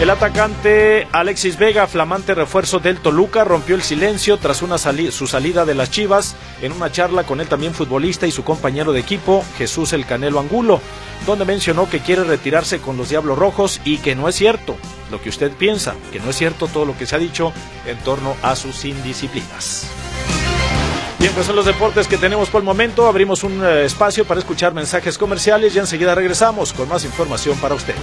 El 0.00 0.10
atacante 0.10 1.08
Alexis 1.10 1.58
Vega, 1.58 1.88
flamante 1.88 2.32
refuerzo 2.32 2.78
del 2.78 2.98
Toluca, 2.98 3.42
rompió 3.42 3.74
el 3.74 3.82
silencio 3.82 4.36
tras 4.36 4.62
una 4.62 4.78
su 4.78 5.26
salida 5.26 5.64
de 5.64 5.74
las 5.74 5.90
Chivas 5.90 6.36
en 6.62 6.70
una 6.70 6.92
charla 6.92 7.24
con 7.24 7.40
el 7.40 7.48
también 7.48 7.74
futbolista 7.74 8.24
y 8.24 8.30
su 8.30 8.44
compañero 8.44 8.92
de 8.92 9.00
equipo, 9.00 9.44
Jesús 9.56 9.92
El 9.92 10.06
Canelo 10.06 10.38
Angulo, 10.38 10.80
donde 11.26 11.44
mencionó 11.44 11.90
que 11.90 11.98
quiere 11.98 12.22
retirarse 12.22 12.78
con 12.78 12.96
los 12.96 13.08
Diablos 13.08 13.36
Rojos 13.36 13.80
y 13.84 13.98
que 13.98 14.14
no 14.14 14.28
es 14.28 14.36
cierto 14.36 14.76
lo 15.10 15.20
que 15.20 15.30
usted 15.30 15.50
piensa, 15.50 15.96
que 16.12 16.20
no 16.20 16.30
es 16.30 16.36
cierto 16.36 16.68
todo 16.68 16.84
lo 16.84 16.96
que 16.96 17.04
se 17.04 17.16
ha 17.16 17.18
dicho 17.18 17.52
en 17.84 17.98
torno 17.98 18.36
a 18.42 18.54
sus 18.54 18.84
indisciplinas. 18.84 19.88
Bien, 21.18 21.32
pues 21.32 21.46
son 21.46 21.56
los 21.56 21.66
deportes 21.66 22.06
que 22.06 22.18
tenemos 22.18 22.50
por 22.50 22.60
el 22.60 22.64
momento. 22.64 23.08
Abrimos 23.08 23.42
un 23.42 23.64
eh, 23.64 23.84
espacio 23.84 24.24
para 24.24 24.38
escuchar 24.38 24.72
mensajes 24.74 25.18
comerciales 25.18 25.74
y 25.74 25.80
enseguida 25.80 26.14
regresamos 26.14 26.72
con 26.72 26.88
más 26.88 27.04
información 27.04 27.58
para 27.58 27.74
usted. 27.74 27.96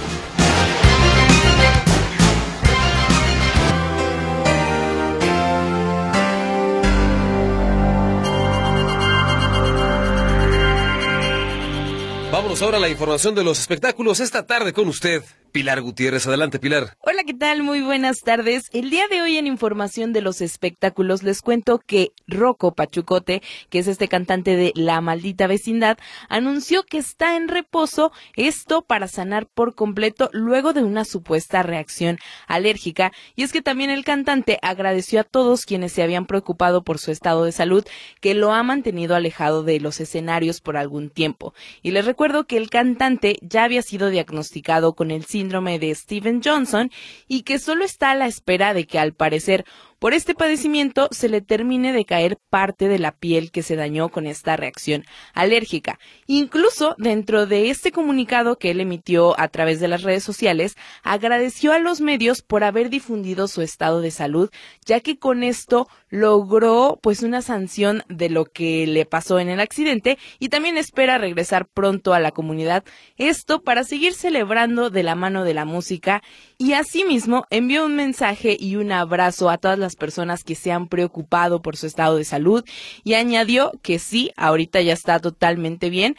Ahora 12.61 12.79
la 12.79 12.89
información 12.89 13.35
de 13.35 13.43
los 13.43 13.59
espectáculos 13.59 14.19
esta 14.19 14.47
tarde 14.47 14.73
con 14.73 14.87
usted, 14.87 15.23
Pilar 15.55 15.81
Gutiérrez. 15.81 16.27
Adelante, 16.27 16.59
Pilar. 16.59 16.97
Hola, 16.99 17.23
¿qué 17.25 17.33
tal? 17.33 17.63
Muy 17.63 17.81
buenas 17.81 18.19
tardes. 18.19 18.69
El 18.73 18.89
día 18.89 19.07
de 19.07 19.21
hoy 19.21 19.37
en 19.37 19.47
información 19.47 20.11
de 20.11 20.19
los 20.19 20.41
espectáculos 20.41 21.23
les 21.23 21.41
cuento 21.41 21.79
que 21.79 22.11
Rocco 22.27 22.73
Pachucote, 22.73 23.41
que 23.69 23.79
es 23.79 23.87
este 23.87 24.09
cantante 24.09 24.57
de 24.57 24.73
La 24.75 24.99
Maldita 24.99 25.47
Vecindad, 25.47 25.97
anunció 26.27 26.83
que 26.83 26.97
está 26.97 27.37
en 27.37 27.47
reposo, 27.47 28.11
esto 28.35 28.81
para 28.81 29.07
sanar 29.07 29.47
por 29.47 29.75
completo 29.75 30.29
luego 30.33 30.73
de 30.73 30.83
una 30.83 31.05
supuesta 31.05 31.63
reacción 31.63 32.19
alérgica. 32.47 33.13
Y 33.37 33.43
es 33.43 33.53
que 33.53 33.61
también 33.61 33.91
el 33.91 34.03
cantante 34.03 34.59
agradeció 34.61 35.21
a 35.21 35.23
todos 35.23 35.65
quienes 35.65 35.93
se 35.93 36.03
habían 36.03 36.25
preocupado 36.25 36.83
por 36.83 36.99
su 36.99 37.11
estado 37.11 37.45
de 37.45 37.53
salud, 37.53 37.85
que 38.19 38.33
lo 38.33 38.51
ha 38.51 38.61
mantenido 38.63 39.15
alejado 39.15 39.63
de 39.63 39.79
los 39.79 40.01
escenarios 40.01 40.59
por 40.59 40.75
algún 40.75 41.09
tiempo. 41.09 41.53
Y 41.81 41.91
les 41.91 42.03
recuerdo 42.03 42.45
que 42.45 42.57
el 42.57 42.69
cantante 42.69 43.37
ya 43.41 43.63
había 43.63 43.83
sido 43.83 44.09
diagnosticado 44.09 44.95
con 44.95 45.11
el 45.11 45.23
síndrome 45.23 45.44
síndrome 45.45 45.77
de 45.77 45.93
Steven 45.93 46.41
Johnson 46.43 46.89
y 47.27 47.43
que 47.43 47.59
solo 47.59 47.85
está 47.85 48.09
a 48.09 48.15
la 48.15 48.25
espera 48.25 48.73
de 48.73 48.87
que 48.87 48.97
al 48.97 49.13
parecer 49.13 49.63
por 50.05 50.13
este 50.13 50.35
padecimiento 50.35 51.07
se 51.09 51.29
le 51.29 51.41
termine 51.41 51.91
de 51.91 52.05
caer 52.05 52.37
parte 52.51 52.87
de 52.87 52.99
la 52.99 53.11
piel 53.11 53.49
que 53.49 53.63
se 53.63 53.75
dañó 53.75 54.09
con 54.09 54.27
esta 54.27 54.55
reacción 54.55 55.03
alérgica. 55.33 55.97
Incluso 56.27 56.93
dentro 56.99 57.47
de 57.47 57.71
este 57.71 57.91
comunicado 57.91 58.59
que 58.59 58.69
él 58.69 58.81
emitió 58.81 59.33
a 59.39 59.47
través 59.47 59.79
de 59.79 59.87
las 59.87 60.03
redes 60.03 60.23
sociales, 60.23 60.75
agradeció 61.01 61.73
a 61.73 61.79
los 61.79 62.01
medios 62.01 62.43
por 62.43 62.63
haber 62.63 62.91
difundido 62.91 63.47
su 63.47 63.63
estado 63.63 63.99
de 63.99 64.11
salud, 64.11 64.51
ya 64.85 64.99
que 64.99 65.17
con 65.17 65.41
esto 65.41 65.87
logró 66.11 66.99
pues 67.01 67.23
una 67.23 67.41
sanción 67.41 68.03
de 68.07 68.29
lo 68.29 68.45
que 68.45 68.85
le 68.85 69.07
pasó 69.07 69.39
en 69.39 69.49
el 69.49 69.59
accidente 69.59 70.19
y 70.37 70.49
también 70.49 70.77
espera 70.77 71.17
regresar 71.17 71.65
pronto 71.65 72.13
a 72.13 72.19
la 72.19 72.29
comunidad. 72.29 72.83
Esto 73.17 73.63
para 73.63 73.83
seguir 73.83 74.13
celebrando 74.13 74.91
de 74.91 75.01
la 75.01 75.15
mano 75.15 75.43
de 75.43 75.55
la 75.55 75.65
música 75.65 76.21
y 76.59 76.73
asimismo 76.73 77.45
envió 77.49 77.85
un 77.85 77.95
mensaje 77.95 78.55
y 78.59 78.75
un 78.75 78.91
abrazo 78.91 79.49
a 79.49 79.57
todas 79.57 79.79
las 79.79 79.94
personas 79.95 80.43
que 80.43 80.55
se 80.55 80.71
han 80.71 80.87
preocupado 80.87 81.61
por 81.61 81.77
su 81.77 81.87
estado 81.87 82.17
de 82.17 82.25
salud 82.25 82.63
y 83.03 83.13
añadió 83.13 83.71
que 83.81 83.99
sí, 83.99 84.31
ahorita 84.35 84.81
ya 84.81 84.93
está 84.93 85.19
totalmente 85.19 85.89
bien 85.89 86.15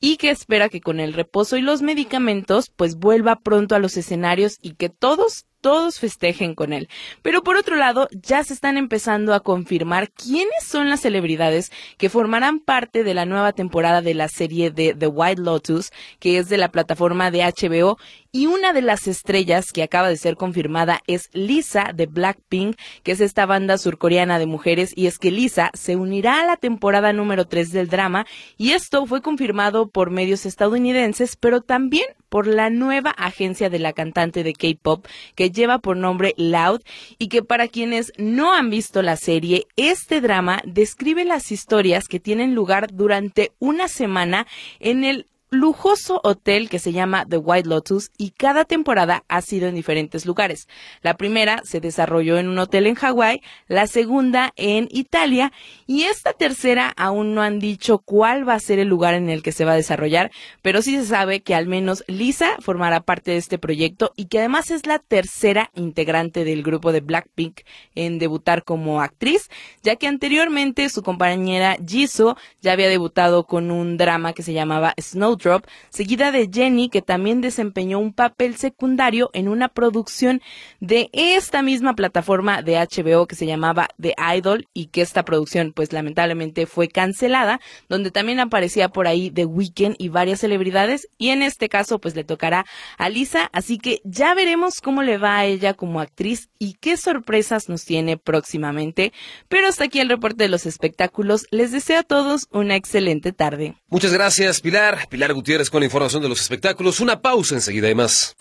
y 0.00 0.16
que 0.16 0.30
espera 0.30 0.68
que 0.68 0.80
con 0.80 0.98
el 0.98 1.12
reposo 1.12 1.56
y 1.56 1.62
los 1.62 1.82
medicamentos 1.82 2.70
pues 2.74 2.96
vuelva 2.96 3.40
pronto 3.40 3.74
a 3.74 3.78
los 3.78 3.96
escenarios 3.96 4.58
y 4.62 4.72
que 4.74 4.88
todos 4.88 5.46
todos 5.60 5.98
festejen 5.98 6.54
con 6.54 6.72
él. 6.72 6.88
Pero 7.22 7.42
por 7.42 7.56
otro 7.56 7.76
lado, 7.76 8.08
ya 8.12 8.42
se 8.44 8.54
están 8.54 8.76
empezando 8.76 9.34
a 9.34 9.40
confirmar 9.40 10.10
quiénes 10.10 10.64
son 10.64 10.88
las 10.88 11.00
celebridades 11.00 11.70
que 11.98 12.08
formarán 12.08 12.60
parte 12.60 13.04
de 13.04 13.14
la 13.14 13.26
nueva 13.26 13.52
temporada 13.52 14.02
de 14.02 14.14
la 14.14 14.28
serie 14.28 14.70
de 14.70 14.94
The 14.94 15.06
White 15.06 15.42
Lotus, 15.42 15.90
que 16.18 16.38
es 16.38 16.48
de 16.48 16.58
la 16.58 16.70
plataforma 16.70 17.30
de 17.30 17.42
HBO, 17.44 17.98
y 18.32 18.46
una 18.46 18.72
de 18.72 18.82
las 18.82 19.08
estrellas 19.08 19.72
que 19.72 19.82
acaba 19.82 20.08
de 20.08 20.16
ser 20.16 20.36
confirmada 20.36 21.00
es 21.06 21.28
Lisa 21.32 21.90
de 21.94 22.06
Blackpink, 22.06 22.76
que 23.02 23.12
es 23.12 23.20
esta 23.20 23.44
banda 23.44 23.76
surcoreana 23.76 24.38
de 24.38 24.46
mujeres, 24.46 24.92
y 24.94 25.06
es 25.06 25.18
que 25.18 25.30
Lisa 25.30 25.70
se 25.74 25.96
unirá 25.96 26.40
a 26.40 26.46
la 26.46 26.56
temporada 26.56 27.12
número 27.12 27.46
3 27.46 27.72
del 27.72 27.88
drama, 27.88 28.26
y 28.56 28.72
esto 28.72 29.04
fue 29.06 29.20
confirmado 29.20 29.88
por 29.88 30.10
medios 30.10 30.46
estadounidenses, 30.46 31.36
pero 31.36 31.60
también 31.60 32.06
por 32.30 32.46
la 32.46 32.70
nueva 32.70 33.10
agencia 33.10 33.68
de 33.68 33.78
la 33.78 33.92
cantante 33.92 34.42
de 34.42 34.54
K-pop 34.54 35.06
que 35.34 35.50
lleva 35.50 35.78
por 35.78 35.98
nombre 35.98 36.32
Loud 36.38 36.80
y 37.18 37.28
que 37.28 37.42
para 37.42 37.68
quienes 37.68 38.12
no 38.16 38.54
han 38.54 38.70
visto 38.70 39.02
la 39.02 39.16
serie, 39.16 39.66
este 39.76 40.22
drama 40.22 40.62
describe 40.64 41.26
las 41.26 41.52
historias 41.52 42.08
que 42.08 42.20
tienen 42.20 42.54
lugar 42.54 42.88
durante 42.94 43.52
una 43.58 43.88
semana 43.88 44.46
en 44.78 45.04
el 45.04 45.26
lujoso 45.50 46.20
hotel 46.22 46.68
que 46.68 46.78
se 46.78 46.92
llama 46.92 47.26
The 47.28 47.36
White 47.36 47.68
Lotus 47.68 48.12
y 48.16 48.30
cada 48.30 48.64
temporada 48.64 49.24
ha 49.26 49.42
sido 49.42 49.66
en 49.66 49.74
diferentes 49.74 50.24
lugares. 50.24 50.68
La 51.02 51.16
primera 51.16 51.62
se 51.64 51.80
desarrolló 51.80 52.38
en 52.38 52.48
un 52.48 52.58
hotel 52.58 52.86
en 52.86 52.94
Hawái, 52.94 53.42
la 53.66 53.88
segunda 53.88 54.52
en 54.54 54.86
Italia 54.92 55.52
y 55.88 56.04
esta 56.04 56.34
tercera 56.34 56.92
aún 56.96 57.34
no 57.34 57.42
han 57.42 57.58
dicho 57.58 57.98
cuál 57.98 58.48
va 58.48 58.54
a 58.54 58.60
ser 58.60 58.78
el 58.78 58.86
lugar 58.86 59.14
en 59.14 59.28
el 59.28 59.42
que 59.42 59.50
se 59.50 59.64
va 59.64 59.72
a 59.72 59.76
desarrollar, 59.76 60.30
pero 60.62 60.82
sí 60.82 60.96
se 60.96 61.06
sabe 61.06 61.40
que 61.40 61.56
al 61.56 61.66
menos 61.66 62.04
Lisa 62.06 62.56
formará 62.60 63.00
parte 63.00 63.32
de 63.32 63.38
este 63.38 63.58
proyecto 63.58 64.12
y 64.14 64.26
que 64.26 64.38
además 64.38 64.70
es 64.70 64.86
la 64.86 65.00
tercera 65.00 65.70
integrante 65.74 66.44
del 66.44 66.62
grupo 66.62 66.92
de 66.92 67.00
Blackpink 67.00 67.62
en 67.96 68.20
debutar 68.20 68.62
como 68.62 69.00
actriz, 69.00 69.50
ya 69.82 69.96
que 69.96 70.06
anteriormente 70.06 70.88
su 70.90 71.02
compañera 71.02 71.76
Jisoo 71.84 72.36
ya 72.60 72.72
había 72.72 72.88
debutado 72.88 73.44
con 73.44 73.72
un 73.72 73.96
drama 73.96 74.32
que 74.32 74.44
se 74.44 74.52
llamaba 74.52 74.94
Snow 74.96 75.39
Seguida 75.88 76.32
de 76.32 76.48
Jenny, 76.52 76.88
que 76.88 77.02
también 77.02 77.40
desempeñó 77.40 77.98
un 77.98 78.12
papel 78.12 78.56
secundario 78.56 79.30
en 79.32 79.48
una 79.48 79.68
producción 79.68 80.42
de 80.80 81.08
esta 81.12 81.62
misma 81.62 81.94
plataforma 81.94 82.62
de 82.62 82.76
HBO 82.76 83.26
que 83.26 83.36
se 83.36 83.46
llamaba 83.46 83.88
The 84.00 84.14
Idol 84.36 84.68
y 84.74 84.86
que 84.86 85.02
esta 85.02 85.24
producción 85.24 85.72
pues 85.72 85.92
lamentablemente 85.92 86.66
fue 86.66 86.88
cancelada, 86.88 87.60
donde 87.88 88.10
también 88.10 88.40
aparecía 88.40 88.88
por 88.88 89.06
ahí 89.06 89.30
The 89.30 89.46
Weeknd 89.46 89.96
y 89.98 90.08
varias 90.08 90.40
celebridades 90.40 91.08
y 91.18 91.30
en 91.30 91.42
este 91.42 91.68
caso 91.68 91.98
pues 91.98 92.14
le 92.14 92.24
tocará 92.24 92.66
a 92.98 93.08
Lisa, 93.08 93.48
así 93.52 93.78
que 93.78 94.00
ya 94.04 94.34
veremos 94.34 94.80
cómo 94.80 95.02
le 95.02 95.18
va 95.18 95.38
a 95.38 95.46
ella 95.46 95.74
como 95.74 96.00
actriz 96.00 96.50
y 96.58 96.74
qué 96.74 96.96
sorpresas 96.96 97.68
nos 97.68 97.84
tiene 97.84 98.16
próximamente. 98.16 99.12
Pero 99.48 99.68
hasta 99.68 99.84
aquí 99.84 100.00
el 100.00 100.08
reporte 100.08 100.44
de 100.44 100.48
los 100.48 100.66
espectáculos. 100.66 101.46
Les 101.50 101.72
deseo 101.72 102.00
a 102.00 102.02
todos 102.02 102.48
una 102.50 102.76
excelente 102.76 103.32
tarde. 103.32 103.74
Muchas 103.88 104.12
gracias, 104.12 104.60
Pilar. 104.60 105.08
Pilar 105.08 105.29
Gutiérrez 105.32 105.70
con 105.70 105.80
la 105.80 105.86
información 105.86 106.22
de 106.22 106.28
los 106.28 106.40
espectáculos. 106.40 107.00
Una 107.00 107.20
pausa 107.20 107.54
enseguida 107.54 107.88
y 107.90 107.94
más. 107.94 108.34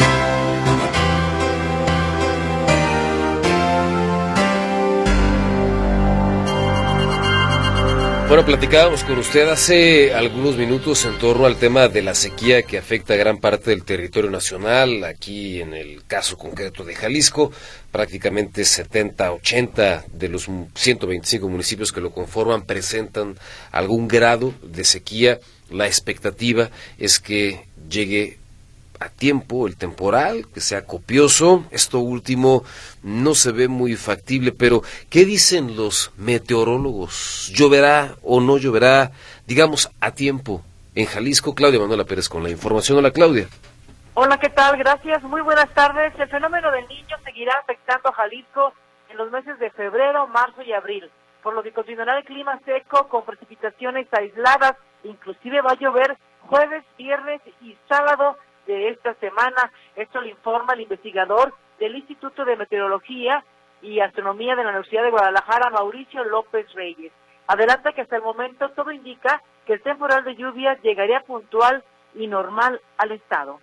Bueno, 8.30 8.46
platicábamos 8.46 9.04
con 9.04 9.18
usted 9.18 9.50
hace 9.50 10.14
algunos 10.14 10.56
minutos 10.56 11.04
en 11.06 11.18
torno 11.18 11.48
al 11.48 11.56
tema 11.56 11.88
de 11.88 12.04
la 12.04 12.14
sequía 12.14 12.62
que 12.62 12.78
afecta 12.78 13.16
gran 13.16 13.40
parte 13.40 13.72
del 13.72 13.84
territorio 13.84 14.30
nacional, 14.30 15.04
aquí 15.04 15.60
en 15.60 15.74
el 15.74 16.06
caso 16.06 16.38
concreto 16.38 16.84
de 16.84 16.94
Jalisco, 16.94 17.52
prácticamente 17.92 18.66
70, 18.66 19.32
80 19.32 20.06
de 20.14 20.30
los 20.30 20.48
125 20.76 21.50
municipios 21.50 21.92
que 21.92 22.02
lo 22.02 22.12
conforman 22.12 22.68
presentan 22.68 23.36
algún 23.72 24.08
grado 24.08 24.54
de 24.62 24.84
sequía 24.84 25.40
la 25.72 25.88
expectativa 25.88 26.70
es 26.98 27.20
que 27.20 27.66
llegue 27.90 28.40
a 29.00 29.10
tiempo 29.10 29.68
el 29.68 29.78
temporal, 29.78 30.46
que 30.54 30.60
sea 30.60 30.86
copioso. 30.86 31.64
Esto 31.72 32.00
último 32.00 32.64
no 33.02 33.34
se 33.34 33.52
ve 33.52 33.68
muy 33.68 33.96
factible, 33.96 34.52
pero 34.52 34.82
¿qué 35.10 35.26
dicen 35.26 35.76
los 35.76 36.12
meteorólogos? 36.18 37.52
¿Lloverá 37.56 38.16
o 38.24 38.42
no 38.42 38.58
lloverá, 38.58 39.12
digamos, 39.48 39.90
a 40.02 40.12
tiempo 40.12 40.62
en 40.96 41.06
Jalisco? 41.06 41.56
Claudia 41.56 41.80
Manuela 41.80 42.04
Pérez 42.04 42.28
con 42.28 42.44
la 42.44 42.50
información. 42.50 42.98
Hola, 42.98 43.12
Claudia. 43.12 43.48
Hola, 44.16 44.38
¿qué 44.38 44.50
tal? 44.50 44.78
Gracias. 44.78 45.24
Muy 45.24 45.42
buenas 45.42 45.74
tardes. 45.74 46.14
El 46.20 46.28
fenómeno 46.28 46.70
del 46.72 46.88
niño 46.88 47.16
seguirá 47.24 47.54
afectando 47.62 48.10
a 48.10 48.14
Jalisco 48.14 48.74
en 49.10 49.18
los 49.18 49.32
meses 49.32 49.58
de 49.60 49.72
febrero, 49.72 50.28
marzo 50.28 50.62
y 50.62 50.74
abril, 50.74 51.10
por 51.42 51.54
lo 51.54 51.64
que 51.64 51.72
continuará 51.72 52.18
el 52.18 52.26
clima 52.26 52.60
seco 52.66 53.08
con 53.08 53.24
precipitaciones 53.24 54.08
aisladas 54.12 54.76
inclusive 55.04 55.62
va 55.62 55.72
a 55.72 55.80
llover 55.80 56.18
jueves, 56.48 56.84
viernes 56.98 57.42
y 57.62 57.76
sábado 57.88 58.38
de 58.66 58.90
esta 58.90 59.14
semana. 59.16 59.72
Esto 59.96 60.22
lo 60.22 60.28
informa 60.28 60.74
el 60.74 60.82
investigador 60.82 61.54
del 61.80 61.96
Instituto 61.96 62.46
de 62.46 62.56
Meteorología 62.56 63.44
y 63.82 64.00
Astronomía 64.00 64.56
de 64.56 64.64
la 64.64 64.70
Universidad 64.70 65.04
de 65.04 65.12
Guadalajara, 65.12 65.70
Mauricio 65.70 66.24
López 66.26 66.72
Reyes. 66.74 67.12
Adelanta 67.48 67.94
que 67.94 68.02
hasta 68.02 68.18
el 68.18 68.22
momento 68.22 68.70
todo 68.72 68.92
indica 68.92 69.42
que 69.66 69.74
el 69.74 69.82
temporal 69.82 70.24
de 70.24 70.36
lluvia 70.36 70.78
llegaría 70.82 71.22
puntual 71.22 71.84
y 72.16 72.28
normal 72.28 72.80
al 72.98 73.12
estado. 73.12 73.60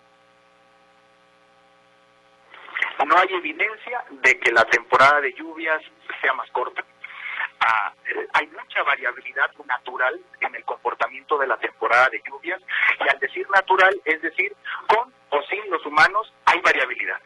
No 3.06 3.16
hay 3.16 3.28
evidencia 3.34 4.04
de 4.10 4.40
que 4.40 4.52
la 4.52 4.64
temporada 4.64 5.20
de 5.20 5.32
lluvias 5.34 5.80
sea 6.20 6.32
más 6.32 6.50
corta 6.50 6.82
hay 8.32 8.46
mucha 8.48 8.82
variabilidad 8.82 9.50
natural 9.64 10.20
en 10.40 10.54
el 10.54 10.64
comportamiento 10.64 11.38
de 11.38 11.46
la 11.46 11.56
temporada 11.56 12.08
de 12.10 12.22
lluvias 12.28 12.60
y 13.00 13.08
al 13.08 13.18
decir 13.18 13.46
natural, 13.50 14.00
es 14.04 14.20
decir, 14.22 14.54
con 14.88 15.12
o 15.30 15.42
sin 15.42 15.70
los 15.70 15.84
humanos, 15.84 16.32
hay 16.44 16.60
variabilidad. 16.60 17.20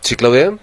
Sí, 0.00 0.16
Claudia. 0.16 0.58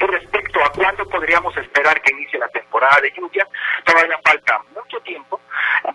Respecto 0.00 0.64
a 0.64 0.72
cuándo 0.72 1.06
podríamos 1.08 1.56
esperar 1.56 2.00
que 2.00 2.12
inicie 2.12 2.38
la 2.38 2.48
temporada 2.48 3.00
de 3.02 3.12
lluvias, 3.12 3.48
todavía 3.84 4.18
falta 4.24 4.58
mucho 4.74 5.00
tiempo. 5.00 5.40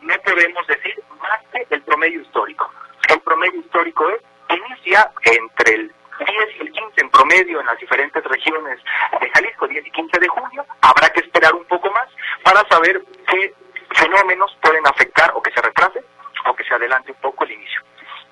No 0.02 0.16
podemos 0.24 0.68
decir 0.68 1.02
más 1.20 1.40
que 1.52 1.66
el 1.74 1.82
promedio 1.84 2.22
histórico. 2.22 2.72
El 3.10 3.20
promedio 3.22 3.62
histórico 3.62 4.10
es 4.10 4.22
inicia 4.50 5.12
entre 5.24 5.76
el 5.76 5.92
10 6.20 6.30
y 6.58 6.62
el 6.62 6.72
15 6.72 7.02
en 7.02 7.10
promedio 7.10 7.60
en 7.60 7.66
las 7.66 7.78
diferentes 7.80 8.24
regiones 8.24 8.80
de 9.20 9.30
Jalisco, 9.30 9.68
10 9.68 9.86
y 9.86 9.92
15 9.92 10.20
de 10.20 10.28
junio. 10.28 10.66
Habrá 10.82 11.10
que 11.10 11.22
esperar 11.22 11.54
un 11.54 11.66
poco 11.66 11.90
más 11.92 12.08
para 12.44 12.68
saber 12.70 13.02
qué 13.28 13.54
fenómenos 13.96 14.56
pueden 14.62 14.86
afectar 14.88 15.32
o 15.36 15.42
que 15.42 15.52
se 15.52 15.62
retrase 15.62 16.04
o 16.50 16.56
que 16.56 16.64
se 16.64 16.74
adelante 16.74 17.12
un 17.12 17.22
poco 17.22 17.44
el 17.46 17.52
inicio. 17.52 17.82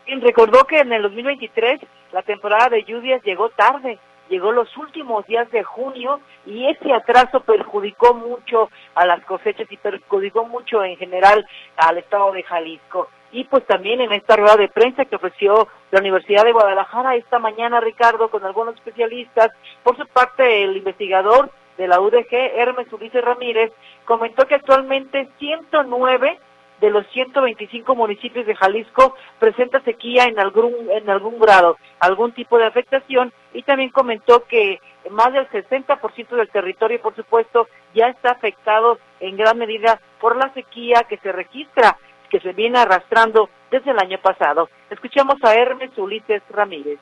Y 0.06 0.20
recordó 0.20 0.66
que 0.66 0.80
en 0.80 0.92
el 0.92 1.04
2023 1.04 1.82
la 2.12 2.24
temporada 2.24 2.70
de 2.70 2.84
lluvias 2.84 3.24
llegó 3.24 3.50
tarde, 3.50 3.98
llegó 4.30 4.52
los 4.52 4.76
últimos 4.78 5.26
días 5.28 5.50
de 5.52 5.64
junio 5.64 6.20
y 6.46 6.68
ese 6.70 6.94
atraso 6.94 7.42
perjudicó 7.42 8.14
mucho 8.14 8.70
a 8.96 9.06
las 9.06 9.24
cosechas 9.26 9.68
y 9.72 9.78
perjudicó 9.78 10.46
mucho 10.46 10.84
en 10.84 10.98
general 10.98 11.48
al 11.78 11.98
estado 11.98 12.32
de 12.34 12.44
Jalisco 12.44 13.10
y 13.32 13.46
pues 13.46 13.66
también 13.66 14.02
en 14.02 14.12
esta 14.12 14.36
rueda 14.36 14.58
de 14.58 14.68
prensa 14.68 15.06
que 15.06 15.16
ofreció 15.16 15.68
la 15.92 16.00
Universidad 16.00 16.44
de 16.44 16.52
Guadalajara 16.52 17.16
esta 17.16 17.40
mañana, 17.40 17.80
Ricardo, 17.80 18.30
con 18.30 18.44
algunos 18.46 18.76
especialistas, 18.76 19.52
por 19.84 19.98
su 19.98 20.06
parte 20.08 20.64
el 20.64 20.78
investigador 20.78 21.50
de 21.78 21.88
la 21.88 22.00
UDG, 22.00 22.32
Hermes 22.32 22.92
Ulises 22.92 23.24
Ramírez, 23.24 23.72
comentó 24.06 24.46
que 24.46 24.56
actualmente 24.56 25.30
109 25.40 26.40
de 26.82 26.90
los 26.90 27.08
125 27.14 27.96
municipios 27.96 28.46
de 28.46 28.56
Jalisco 28.56 29.16
presenta 29.40 29.80
sequía 29.82 30.26
en 30.26 30.40
algún, 30.40 30.90
en 30.90 31.10
algún 31.10 31.40
grado, 31.40 31.78
algún 32.00 32.34
tipo 32.34 32.58
de 32.58 32.66
afectación, 32.66 33.32
y 33.54 33.64
también 33.64 33.92
comentó 33.92 34.44
que 34.46 34.80
más 35.10 35.32
del 35.32 35.48
60% 35.50 36.30
del 36.30 36.50
territorio, 36.50 37.02
por 37.02 37.16
supuesto, 37.16 37.68
ya 37.94 38.08
está 38.08 38.32
afectado 38.32 38.98
en 39.20 39.38
gran 39.38 39.58
medida 39.58 40.02
por 40.20 40.36
la 40.36 40.52
sequía 40.54 41.06
que 41.08 41.18
se 41.18 41.32
registra 41.32 41.98
que 42.32 42.40
se 42.40 42.54
viene 42.54 42.80
arrastrando 42.80 43.50
desde 43.70 43.92
el 43.92 44.00
año 44.00 44.18
pasado. 44.20 44.70
Escuchamos 44.90 45.36
a 45.44 45.54
Hermes 45.54 45.92
Ulises 45.98 46.42
Ramírez. 46.50 46.98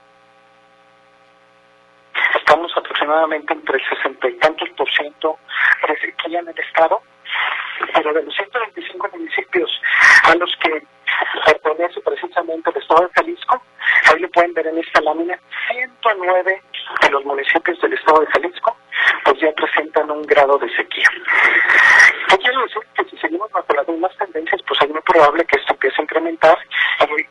Estamos 2.35 2.75
aproximadamente 2.75 3.53
entre 3.53 3.77
el 3.77 3.83
60 3.97 4.27
y 4.27 4.33
tantos 4.39 4.69
por 4.71 4.89
ciento 4.89 5.37
sequía 6.01 6.39
en 6.39 6.47
el 6.47 6.59
estado, 6.59 7.01
pero 7.93 8.13
de 8.13 8.23
los 8.23 8.35
125 8.35 9.09
municipios 9.13 9.81
a 10.23 10.35
los 10.35 10.55
que 10.57 10.83
pertenece 11.45 12.01
precisamente 12.01 12.69
el 12.69 12.77
estado 12.77 13.01
de 13.01 13.09
Jalisco, 13.15 13.61
ahí 14.11 14.19
lo 14.19 14.29
pueden 14.29 14.53
ver 14.53 14.67
en 14.67 14.77
esta 14.77 15.01
lámina, 15.01 15.39
109 15.71 16.61
de 17.01 17.09
los 17.09 17.25
municipios 17.25 17.79
del 17.81 17.93
estado 17.93 18.21
de 18.21 18.27
Jalisco 18.27 18.75
pues 19.23 19.39
ya 19.39 19.51
presentan 19.53 20.09
un 20.11 20.23
grado 20.23 20.57
de 20.57 20.69
sequía. 20.75 21.07
¿Qué 22.29 22.37
quiero 22.37 22.61
decir? 22.61 22.81
Que 22.95 23.03
si 23.05 23.17
seguimos 23.17 23.51
bajo 23.51 23.73
las 23.73 23.87
mismas 23.87 24.15
tendencias, 24.17 24.61
pues 24.67 24.81
es 24.81 24.89
muy 24.89 25.01
probable 25.01 25.45
que 25.45 25.59
esto 25.59 25.73
empiece 25.73 25.95
a 25.99 26.03
incrementar 26.03 26.57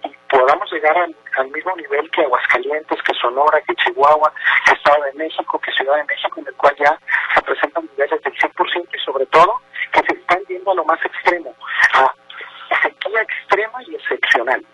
y, 0.05 0.09
podamos 0.29 0.71
llegar 0.71 0.95
al, 1.37 1.49
mismo 1.51 1.75
nivel 1.77 2.11
que 2.11 2.23
Aguascalientes, 2.23 3.03
que 3.03 3.15
Sonora, 3.15 3.61
que 3.63 3.75
Chihuahua, 3.77 4.31
que 4.67 4.73
Estado 4.75 5.03
de 5.05 5.13
México, 5.15 5.59
que 5.59 5.73
Ciudad 5.73 5.97
de 5.97 6.05
México, 6.05 6.41
en 6.41 6.47
el 6.49 6.55
cual 6.55 6.77
ya 6.79 6.99
se 7.35 7.43
presentan 7.43 7.89
niveles 7.93 8.23
del 8.23 8.35
100% 8.35 8.89
y 8.93 8.99
sobre 9.01 9.27
todo 9.27 9.61
que 9.93 10.01
se 10.01 10.21
están 10.21 10.45
yendo 10.49 10.71
a 10.71 10.75
lo 10.75 10.85
más 10.85 11.03
extremo, 11.03 11.55
a 11.95 12.13
sequía 12.83 13.23
extrema 13.23 13.83
y 13.87 13.95
excepcional. 13.95 14.65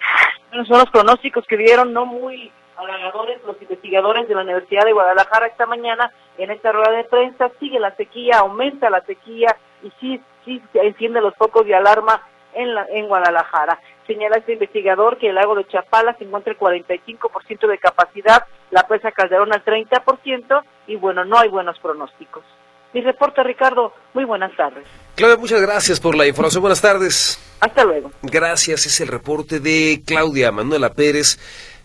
Son 0.67 0.79
los 0.79 0.91
pronósticos 0.91 1.45
que 1.47 1.57
dieron 1.57 1.93
no 1.93 2.07
muy 2.07 2.53
halagadores 2.77 3.41
los 3.45 3.61
investigadores 3.61 4.29
de 4.29 4.35
la 4.35 4.43
Universidad 4.43 4.85
de 4.85 4.93
Guadalajara 4.93 5.47
esta 5.47 5.67
mañana 5.67 6.13
en 6.39 6.51
esta 6.51 6.73
rueda 6.73 6.91
de 6.93 7.05
prensa. 7.05 7.51
Sigue 7.61 7.79
la 7.79 7.95
sequía, 7.97 8.39
aumenta 8.39 8.91
la 8.91 9.01
sequía 9.03 9.57
y 9.83 9.93
sí, 10.01 10.21
sí 10.45 10.63
enciende 10.75 11.21
los 11.21 11.35
focos 11.37 11.67
de 11.67 11.75
alarma 11.75 12.23
en, 12.55 12.75
la, 12.75 12.87
en 12.91 13.09
Guadalajara. 13.09 13.79
Señala 14.07 14.37
este 14.37 14.55
investigador 14.55 15.19
que 15.19 15.29
el 15.29 15.35
lago 15.35 15.55
de 15.55 15.67
Chapala 15.67 16.15
se 16.19 16.25
encuentra 16.25 16.53
el 16.53 16.59
45% 16.59 17.67
de 17.67 17.79
capacidad, 17.79 18.45
la 18.71 18.87
presa 18.87 19.13
Calderón 19.13 19.53
al 19.53 19.65
30% 19.65 20.63
y 20.87 20.97
bueno, 20.97 21.25
no 21.25 21.39
hay 21.39 21.49
buenos 21.49 21.79
pronósticos. 21.79 22.45
Mi 22.93 23.01
reporte, 23.01 23.43
Ricardo. 23.43 23.93
Muy 24.13 24.25
buenas 24.25 24.55
tardes. 24.57 24.87
Claudia, 25.17 25.37
muchas 25.37 25.61
gracias 25.61 25.99
por 25.99 26.15
la 26.15 26.27
información. 26.27 26.63
Buenas 26.63 26.81
tardes. 26.81 27.54
Hasta 27.65 27.83
luego. 27.83 28.13
Gracias. 28.21 28.85
Es 28.85 29.01
el 29.01 29.09
reporte 29.09 29.59
de 29.59 30.03
Claudia 30.05 30.53
Manuela 30.53 30.93
Pérez. 30.93 31.39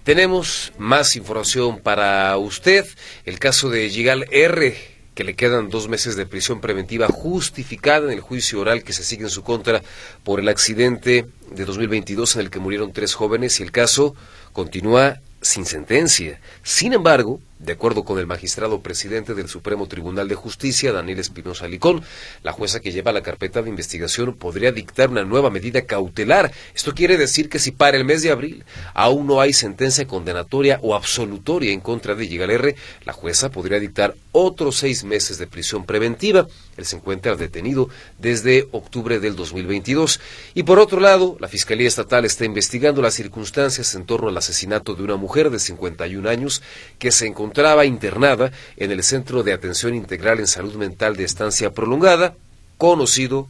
Tenemos 0.03 0.73
más 0.77 1.15
información 1.15 1.79
para 1.79 2.35
usted. 2.37 2.85
El 3.23 3.39
caso 3.39 3.69
de 3.69 3.89
Gigal 3.89 4.25
R 4.29 4.75
que 5.15 5.23
le 5.23 5.35
quedan 5.35 5.69
dos 5.69 5.87
meses 5.87 6.17
de 6.17 6.25
prisión 6.25 6.59
preventiva 6.59 7.07
justificada 7.07 8.07
en 8.07 8.11
el 8.11 8.19
juicio 8.19 8.59
oral 8.59 8.83
que 8.83 8.91
se 8.91 9.03
sigue 9.03 9.23
en 9.23 9.29
su 9.29 9.43
contra 9.43 9.81
por 10.25 10.41
el 10.41 10.49
accidente 10.49 11.25
de 11.49 11.65
2022 11.65 12.35
en 12.35 12.41
el 12.41 12.49
que 12.49 12.59
murieron 12.59 12.91
tres 12.91 13.13
jóvenes 13.13 13.59
y 13.59 13.63
el 13.63 13.71
caso 13.71 14.15
continúa 14.51 15.19
sin 15.41 15.65
sentencia. 15.65 16.41
Sin 16.61 16.91
embargo, 16.91 17.39
de 17.59 17.73
acuerdo 17.73 18.03
con 18.03 18.19
el 18.19 18.25
magistrado 18.25 18.81
presidente 18.81 19.35
del 19.35 19.49
Supremo 19.49 19.87
Tribunal 19.87 20.29
de 20.29 20.35
Justicia, 20.35 20.93
Daniel 20.93 21.19
Espinosa 21.19 21.67
Licón, 21.67 22.01
la 22.41 22.53
jueza 22.53 22.79
que 22.79 22.91
lleva 22.91 23.11
la 23.11 23.21
carpeta 23.21 23.61
de 23.61 23.69
investigación 23.69 24.33
podría 24.33 24.71
dictar 24.71 25.09
una 25.09 25.25
nueva 25.25 25.49
medida 25.49 25.81
cautelar. 25.81 26.51
Esto 26.73 26.95
quiere 26.95 27.17
decir 27.17 27.49
que 27.49 27.59
si 27.59 27.71
para 27.71 27.97
el 27.97 28.05
mes 28.05 28.21
de 28.21 28.31
abril 28.31 28.63
aún 28.93 29.27
no 29.27 29.41
hay 29.41 29.51
sentencia 29.51 30.07
condenatoria 30.07 30.79
o 30.81 30.95
absolutoria 30.95 31.73
en 31.73 31.81
contra 31.81 32.15
de 32.15 32.27
Yigalerre, 32.27 32.75
la 33.03 33.13
jueza 33.13 33.51
podría 33.51 33.79
dictar 33.79 34.15
otros 34.31 34.77
seis 34.77 35.03
meses 35.03 35.37
de 35.37 35.47
prisión 35.47 35.85
preventiva. 35.85 36.47
Él 36.79 36.85
se 36.85 36.95
encuentra 36.95 37.35
detenido 37.35 37.89
desde 38.17 38.67
octubre 38.71 39.19
del 39.19 39.35
2022. 39.35 40.19
Y 40.55 40.63
por 40.63 40.79
otro 40.79 40.99
lado, 40.99 41.37
la 41.39 41.47
Fiscalía 41.47 41.87
Estatal 41.87 42.25
está 42.25 42.45
investigando 42.45 43.01
las 43.01 43.13
circunstancias 43.13 43.93
en 43.95 44.05
torno 44.05 44.29
al 44.29 44.37
asesinato 44.37 44.95
de 44.95 45.03
una 45.03 45.17
mujer 45.17 45.49
de 45.49 45.59
51 45.59 46.27
años 46.29 46.61
que 46.97 47.11
se 47.11 47.27
encontraba 47.27 47.85
internada 47.85 48.51
en 48.77 48.91
el 48.91 49.03
Centro 49.03 49.43
de 49.43 49.53
Atención 49.53 49.93
Integral 49.93 50.39
en 50.39 50.47
Salud 50.47 50.75
Mental 50.75 51.15
de 51.15 51.25
Estancia 51.25 51.71
Prolongada, 51.71 52.35
conocido 52.77 53.47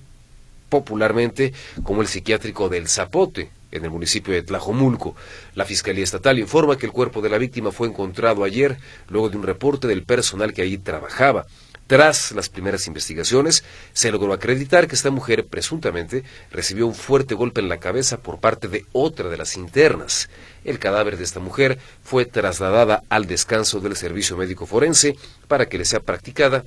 popularmente 0.69 1.53
como 1.83 2.01
el 2.01 2.07
psiquiátrico 2.07 2.69
del 2.69 2.87
Zapote, 2.87 3.49
en 3.71 3.85
el 3.85 3.91
municipio 3.91 4.33
de 4.33 4.41
Tlajomulco. 4.41 5.15
La 5.55 5.65
Fiscalía 5.65 6.03
Estatal 6.03 6.39
informa 6.39 6.77
que 6.77 6.85
el 6.85 6.91
cuerpo 6.91 7.21
de 7.21 7.29
la 7.29 7.37
víctima 7.37 7.71
fue 7.71 7.87
encontrado 7.87 8.43
ayer 8.43 8.77
luego 9.09 9.29
de 9.29 9.37
un 9.37 9.43
reporte 9.43 9.87
del 9.87 10.03
personal 10.03 10.53
que 10.53 10.61
allí 10.61 10.77
trabajaba. 10.77 11.45
Tras 11.89 12.33
las 12.33 12.49
primeras 12.49 12.85
investigaciones, 12.85 13.63
se 13.93 14.11
logró 14.11 14.31
acreditar 14.31 14.87
que 14.87 14.93
esta 14.93 15.09
mujer 15.09 15.47
presuntamente 15.47 16.23
recibió 16.51 16.85
un 16.85 16.93
fuerte 16.93 17.33
golpe 17.33 17.61
en 17.61 17.67
la 17.67 17.79
cabeza 17.79 18.19
por 18.19 18.39
parte 18.39 18.67
de 18.67 18.85
otra 18.91 19.27
de 19.27 19.37
las 19.37 19.57
internas. 19.57 20.29
El 20.63 20.77
cadáver 20.77 21.17
de 21.17 21.23
esta 21.23 21.39
mujer 21.39 21.79
fue 22.03 22.25
trasladada 22.25 23.01
al 23.09 23.25
descanso 23.25 23.79
del 23.79 23.95
servicio 23.95 24.37
médico 24.37 24.67
forense 24.67 25.17
para 25.47 25.65
que 25.65 25.79
le 25.79 25.85
sea 25.85 25.99
practicada 25.99 26.63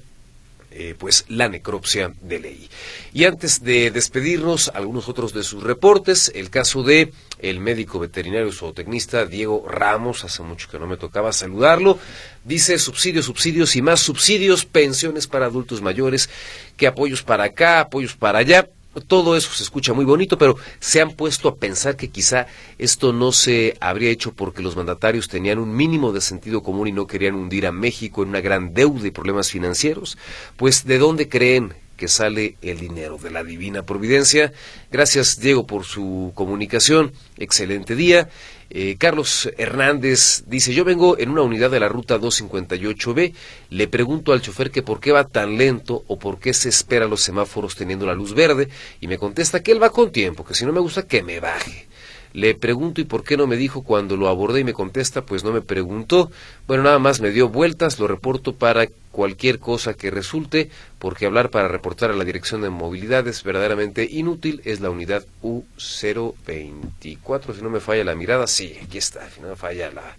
eh, 0.75 0.95
pues 0.99 1.25
la 1.29 1.49
necropsia 1.49 2.12
de 2.20 2.41
ley. 2.41 2.68
Y 3.12 3.25
antes 3.25 3.62
de 3.62 3.91
despedirnos, 3.91 4.70
algunos 4.75 5.09
otros 5.09 5.33
de 5.33 5.43
sus 5.43 5.62
reportes, 5.62 6.33
el 6.35 6.51
caso 6.51 6.83
de 6.83 7.12
el 7.39 7.61
médico 7.61 7.99
veterinario 7.99 8.53
zootecnista 8.53 9.27
Diego 9.27 9.66
Ramos, 9.68 10.25
hace 10.25 10.43
mucho 10.43 10.68
que 10.70 10.79
no 10.79 10.87
me 10.87 10.97
tocaba 10.97 11.33
saludarlo, 11.33 11.99
dice 12.45 12.79
subsidios, 12.79 13.27
subsidios 13.27 13.77
y 13.77 13.83
más 13.83 14.01
subsidios, 14.01 14.64
pensiones 14.64 15.27
para 15.27 15.47
adultos 15.47 15.83
mayores, 15.83 16.31
que 16.77 16.87
apoyos 16.87 17.23
para 17.23 17.45
acá, 17.45 17.81
apoyos 17.81 18.14
para 18.14 18.39
allá. 18.39 18.68
Todo 19.07 19.36
eso 19.36 19.51
se 19.53 19.62
escucha 19.62 19.95
muy 19.95 20.05
bonito, 20.05 20.36
pero 20.36 20.57
se 20.78 21.01
han 21.01 21.12
puesto 21.12 21.49
a 21.49 21.57
pensar 21.57 21.97
que 21.97 22.11
quizá 22.11 22.47
esto 22.78 23.12
no 23.12 23.32
se 23.32 23.76
habría 23.80 24.11
hecho 24.11 24.32
porque 24.32 24.62
los 24.62 24.76
mandatarios 24.76 25.28
tenían 25.28 25.59
un 25.59 25.74
mínimo 25.74 26.12
de 26.12 26.20
sentido 26.20 26.62
común 26.62 26.88
y 26.88 26.93
no 26.93 27.07
querían 27.07 27.34
hundir 27.34 27.66
a 27.66 27.72
México 27.72 28.22
en 28.22 28.28
una 28.28 28.40
gran 28.40 28.74
deuda 28.74 29.07
y 29.07 29.11
problemas 29.11 29.51
financieros. 29.51 30.18
Pues, 30.57 30.84
¿de 30.84 30.99
dónde 30.99 31.28
creen 31.28 31.74
que 31.97 32.09
sale 32.09 32.57
el 32.61 32.80
dinero? 32.80 33.16
De 33.16 33.30
la 33.30 33.45
divina 33.45 33.84
providencia. 33.84 34.53
Gracias, 34.90 35.40
Diego, 35.40 35.66
por 35.66 35.84
su 35.84 36.32
comunicación. 36.34 37.12
Excelente 37.38 37.97
día. 37.97 38.28
Eh, 38.75 38.97
Carlos 38.99 39.51
Hernández 39.59 40.45
dice, 40.47 40.73
yo 40.73 40.83
vengo 40.83 41.18
en 41.18 41.29
una 41.29 41.43
unidad 41.43 41.70
de 41.70 41.79
la 41.79 41.89
ruta 41.89 42.18
258B, 42.18 43.35
le 43.68 43.87
pregunto 43.87 44.33
al 44.33 44.41
chofer 44.41 44.70
que 44.70 44.83
por 44.83 44.99
qué 44.99 45.12
va 45.12 45.29
tan 45.29 45.59
lento 45.59 46.05
o 46.07 46.18
por 46.18 46.39
qué 46.39 46.55
se 46.55 46.70
espera 46.70 47.07
los 47.07 47.20
semáforos 47.20 47.77
teniendo 47.77 48.07
la 48.07 48.14
luz 48.14 48.33
verde 48.33 48.70
y 48.99 49.09
me 49.09 49.18
contesta 49.18 49.62
que 49.62 49.73
él 49.73 49.83
va 49.83 49.91
con 49.91 50.11
tiempo, 50.11 50.43
que 50.43 50.55
si 50.55 50.64
no 50.64 50.73
me 50.73 50.81
gusta 50.81 51.07
que 51.07 51.23
me 51.23 51.39
baje. 51.39 51.87
Le 52.33 52.55
pregunto 52.55 53.01
y 53.01 53.05
por 53.05 53.24
qué 53.24 53.37
no 53.37 53.47
me 53.47 53.57
dijo 53.57 53.83
cuando 53.83 54.16
lo 54.16 54.28
abordé 54.28 54.61
y 54.61 54.64
me 54.64 54.72
contesta, 54.72 55.22
pues 55.22 55.45
no 55.45 55.53
me 55.53 55.61
preguntó. 55.61 56.30
Bueno, 56.66 56.85
nada 56.85 56.99
más 56.99 57.20
me 57.20 57.30
dio 57.30 57.49
vueltas, 57.49 57.99
lo 57.99 58.09
reporto 58.09 58.55
para 58.55 58.87
cualquier 59.11 59.59
cosa 59.59 59.95
que 59.95 60.11
resulte, 60.11 60.70
porque 60.99 61.26
hablar 61.26 61.51
para 61.51 61.68
reportar 61.68 62.11
a 62.11 62.16
la 62.16 62.24
Dirección 62.24 62.62
de 62.62 62.70
Movilidad 62.70 63.26
es 63.28 63.43
verdaderamente 63.43 64.09
inútil. 64.11 64.62
Es 64.64 64.80
la 64.80 64.91
unidad 64.91 65.26
U024, 65.43 67.55
si 67.55 67.62
no 67.62 67.70
me 67.70 67.80
falla 67.80 68.05
la 68.05 68.14
mirada, 68.14 68.47
sí, 68.47 68.78
aquí 68.83 68.99
está, 68.99 69.28
si 69.30 69.41
no 69.41 69.49
me 69.49 69.57
falla 69.57 69.91
la, 69.91 70.16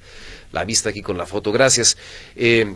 la 0.51 0.65
vista 0.65 0.89
aquí 0.89 1.01
con 1.01 1.17
la 1.17 1.25
foto. 1.25 1.51
Gracias. 1.51 1.97
Eh, 2.35 2.75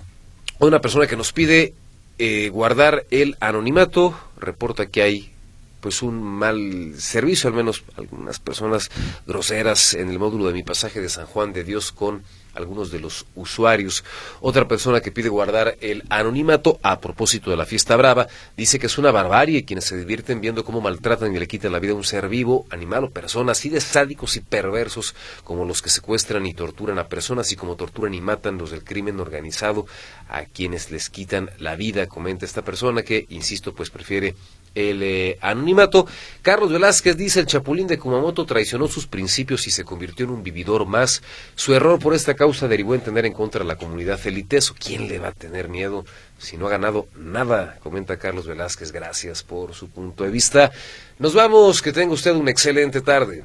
una 0.59 0.81
persona 0.81 1.05
que 1.05 1.15
nos 1.15 1.31
pide 1.31 1.75
eh, 2.17 2.49
guardar 2.49 3.05
el 3.11 3.38
anonimato, 3.39 4.17
reporta 4.39 4.88
que 4.88 5.03
hay 5.03 5.31
pues 5.80 6.01
un 6.01 6.21
mal 6.21 6.93
servicio, 6.97 7.49
al 7.49 7.55
menos 7.55 7.84
algunas 7.95 8.39
personas 8.39 8.89
groseras 9.25 9.93
en 9.93 10.09
el 10.09 10.19
módulo 10.19 10.47
de 10.47 10.53
mi 10.53 10.63
pasaje 10.63 11.01
de 11.01 11.09
San 11.09 11.25
Juan 11.25 11.53
de 11.53 11.63
Dios 11.63 11.91
con 11.91 12.23
algunos 12.57 12.91
de 12.91 12.99
los 12.99 13.25
usuarios. 13.36 14.03
Otra 14.41 14.67
persona 14.67 14.99
que 14.99 15.11
pide 15.11 15.30
guardar 15.30 15.78
el 15.80 16.03
anonimato 16.09 16.80
a 16.84 16.99
propósito 16.99 17.51
de 17.51 17.57
la 17.57 17.65
fiesta 17.65 17.95
brava 17.95 18.28
dice 18.57 18.80
que 18.80 18.88
es 18.88 18.97
una 18.97 19.11
barbarie 19.11 19.63
quienes 19.63 19.86
se 19.86 19.97
divierten 19.97 20.41
viendo 20.41 20.65
cómo 20.65 20.82
maltratan 20.82 21.36
y 21.36 21.39
le 21.39 21.47
quitan 21.47 21.71
la 21.71 21.80
vida 21.80 21.93
a 21.93 21.95
un 21.95 22.03
ser 22.03 22.28
vivo, 22.28 22.65
animal 22.69 23.05
o 23.05 23.09
persona, 23.11 23.51
así 23.51 23.69
de 23.69 23.80
sádicos 23.80 24.36
y 24.36 24.41
perversos 24.41 25.15
como 25.43 25.65
los 25.65 25.82
que 25.82 25.89
secuestran 25.89 26.45
y 26.45 26.53
torturan 26.53 26.99
a 26.99 27.07
personas 27.07 27.51
y 27.51 27.55
como 27.55 27.75
torturan 27.75 28.13
y 28.13 28.21
matan 28.21 28.57
los 28.57 28.71
del 28.71 28.84
crimen 28.84 29.19
organizado 29.19 29.86
a 30.30 30.43
quienes 30.45 30.91
les 30.91 31.09
quitan 31.09 31.51
la 31.59 31.75
vida, 31.75 32.07
comenta 32.07 32.45
esta 32.45 32.63
persona 32.63 33.03
que, 33.03 33.25
insisto, 33.30 33.73
pues 33.73 33.89
prefiere 33.89 34.36
el 34.78 35.01
eh, 35.01 35.38
anonimato. 35.41 36.07
Carlos 36.41 36.71
Velázquez 36.71 37.17
dice, 37.17 37.39
el 37.39 37.47
Chapulín 37.47 37.88
de 37.88 37.97
Kumamoto 37.97 38.45
traicionó 38.45 38.88
sus 38.88 39.07
principios 39.07 39.67
y 39.67 39.71
se 39.71 39.84
convirtió 39.84 40.25
en 40.25 40.32
un 40.32 40.43
vividor 40.43 40.86
más. 40.86 41.23
Su 41.55 41.73
error 41.73 41.99
por 41.99 42.13
esta 42.13 42.36
causa 42.36 42.67
derivó 42.67 42.93
en 42.93 43.01
tener 43.01 43.25
en 43.25 43.34
contra 43.34 43.63
la 43.63 43.75
comunidad 43.75 44.19
eliteso. 44.25 44.75
¿Quién 44.78 45.07
le 45.07 45.19
va 45.19 45.30
a 45.30 45.32
tener 45.34 45.67
miedo 45.67 46.05
si 46.38 46.57
no 46.57 46.67
ha 46.67 46.71
ganado 46.71 47.07
nada? 47.15 47.80
Comenta 47.82 48.17
Carlos 48.17 48.45
Velázquez. 48.45 48.91
Gracias 48.91 49.43
por 49.43 49.73
su 49.73 49.89
punto 49.89 50.23
de 50.23 50.30
vista. 50.30 50.71
Nos 51.17 51.34
vamos. 51.34 51.82
Que 51.82 51.91
tenga 51.91 52.13
usted 52.13 52.34
una 52.36 52.51
excelente 52.51 53.01
tarde. 53.01 53.43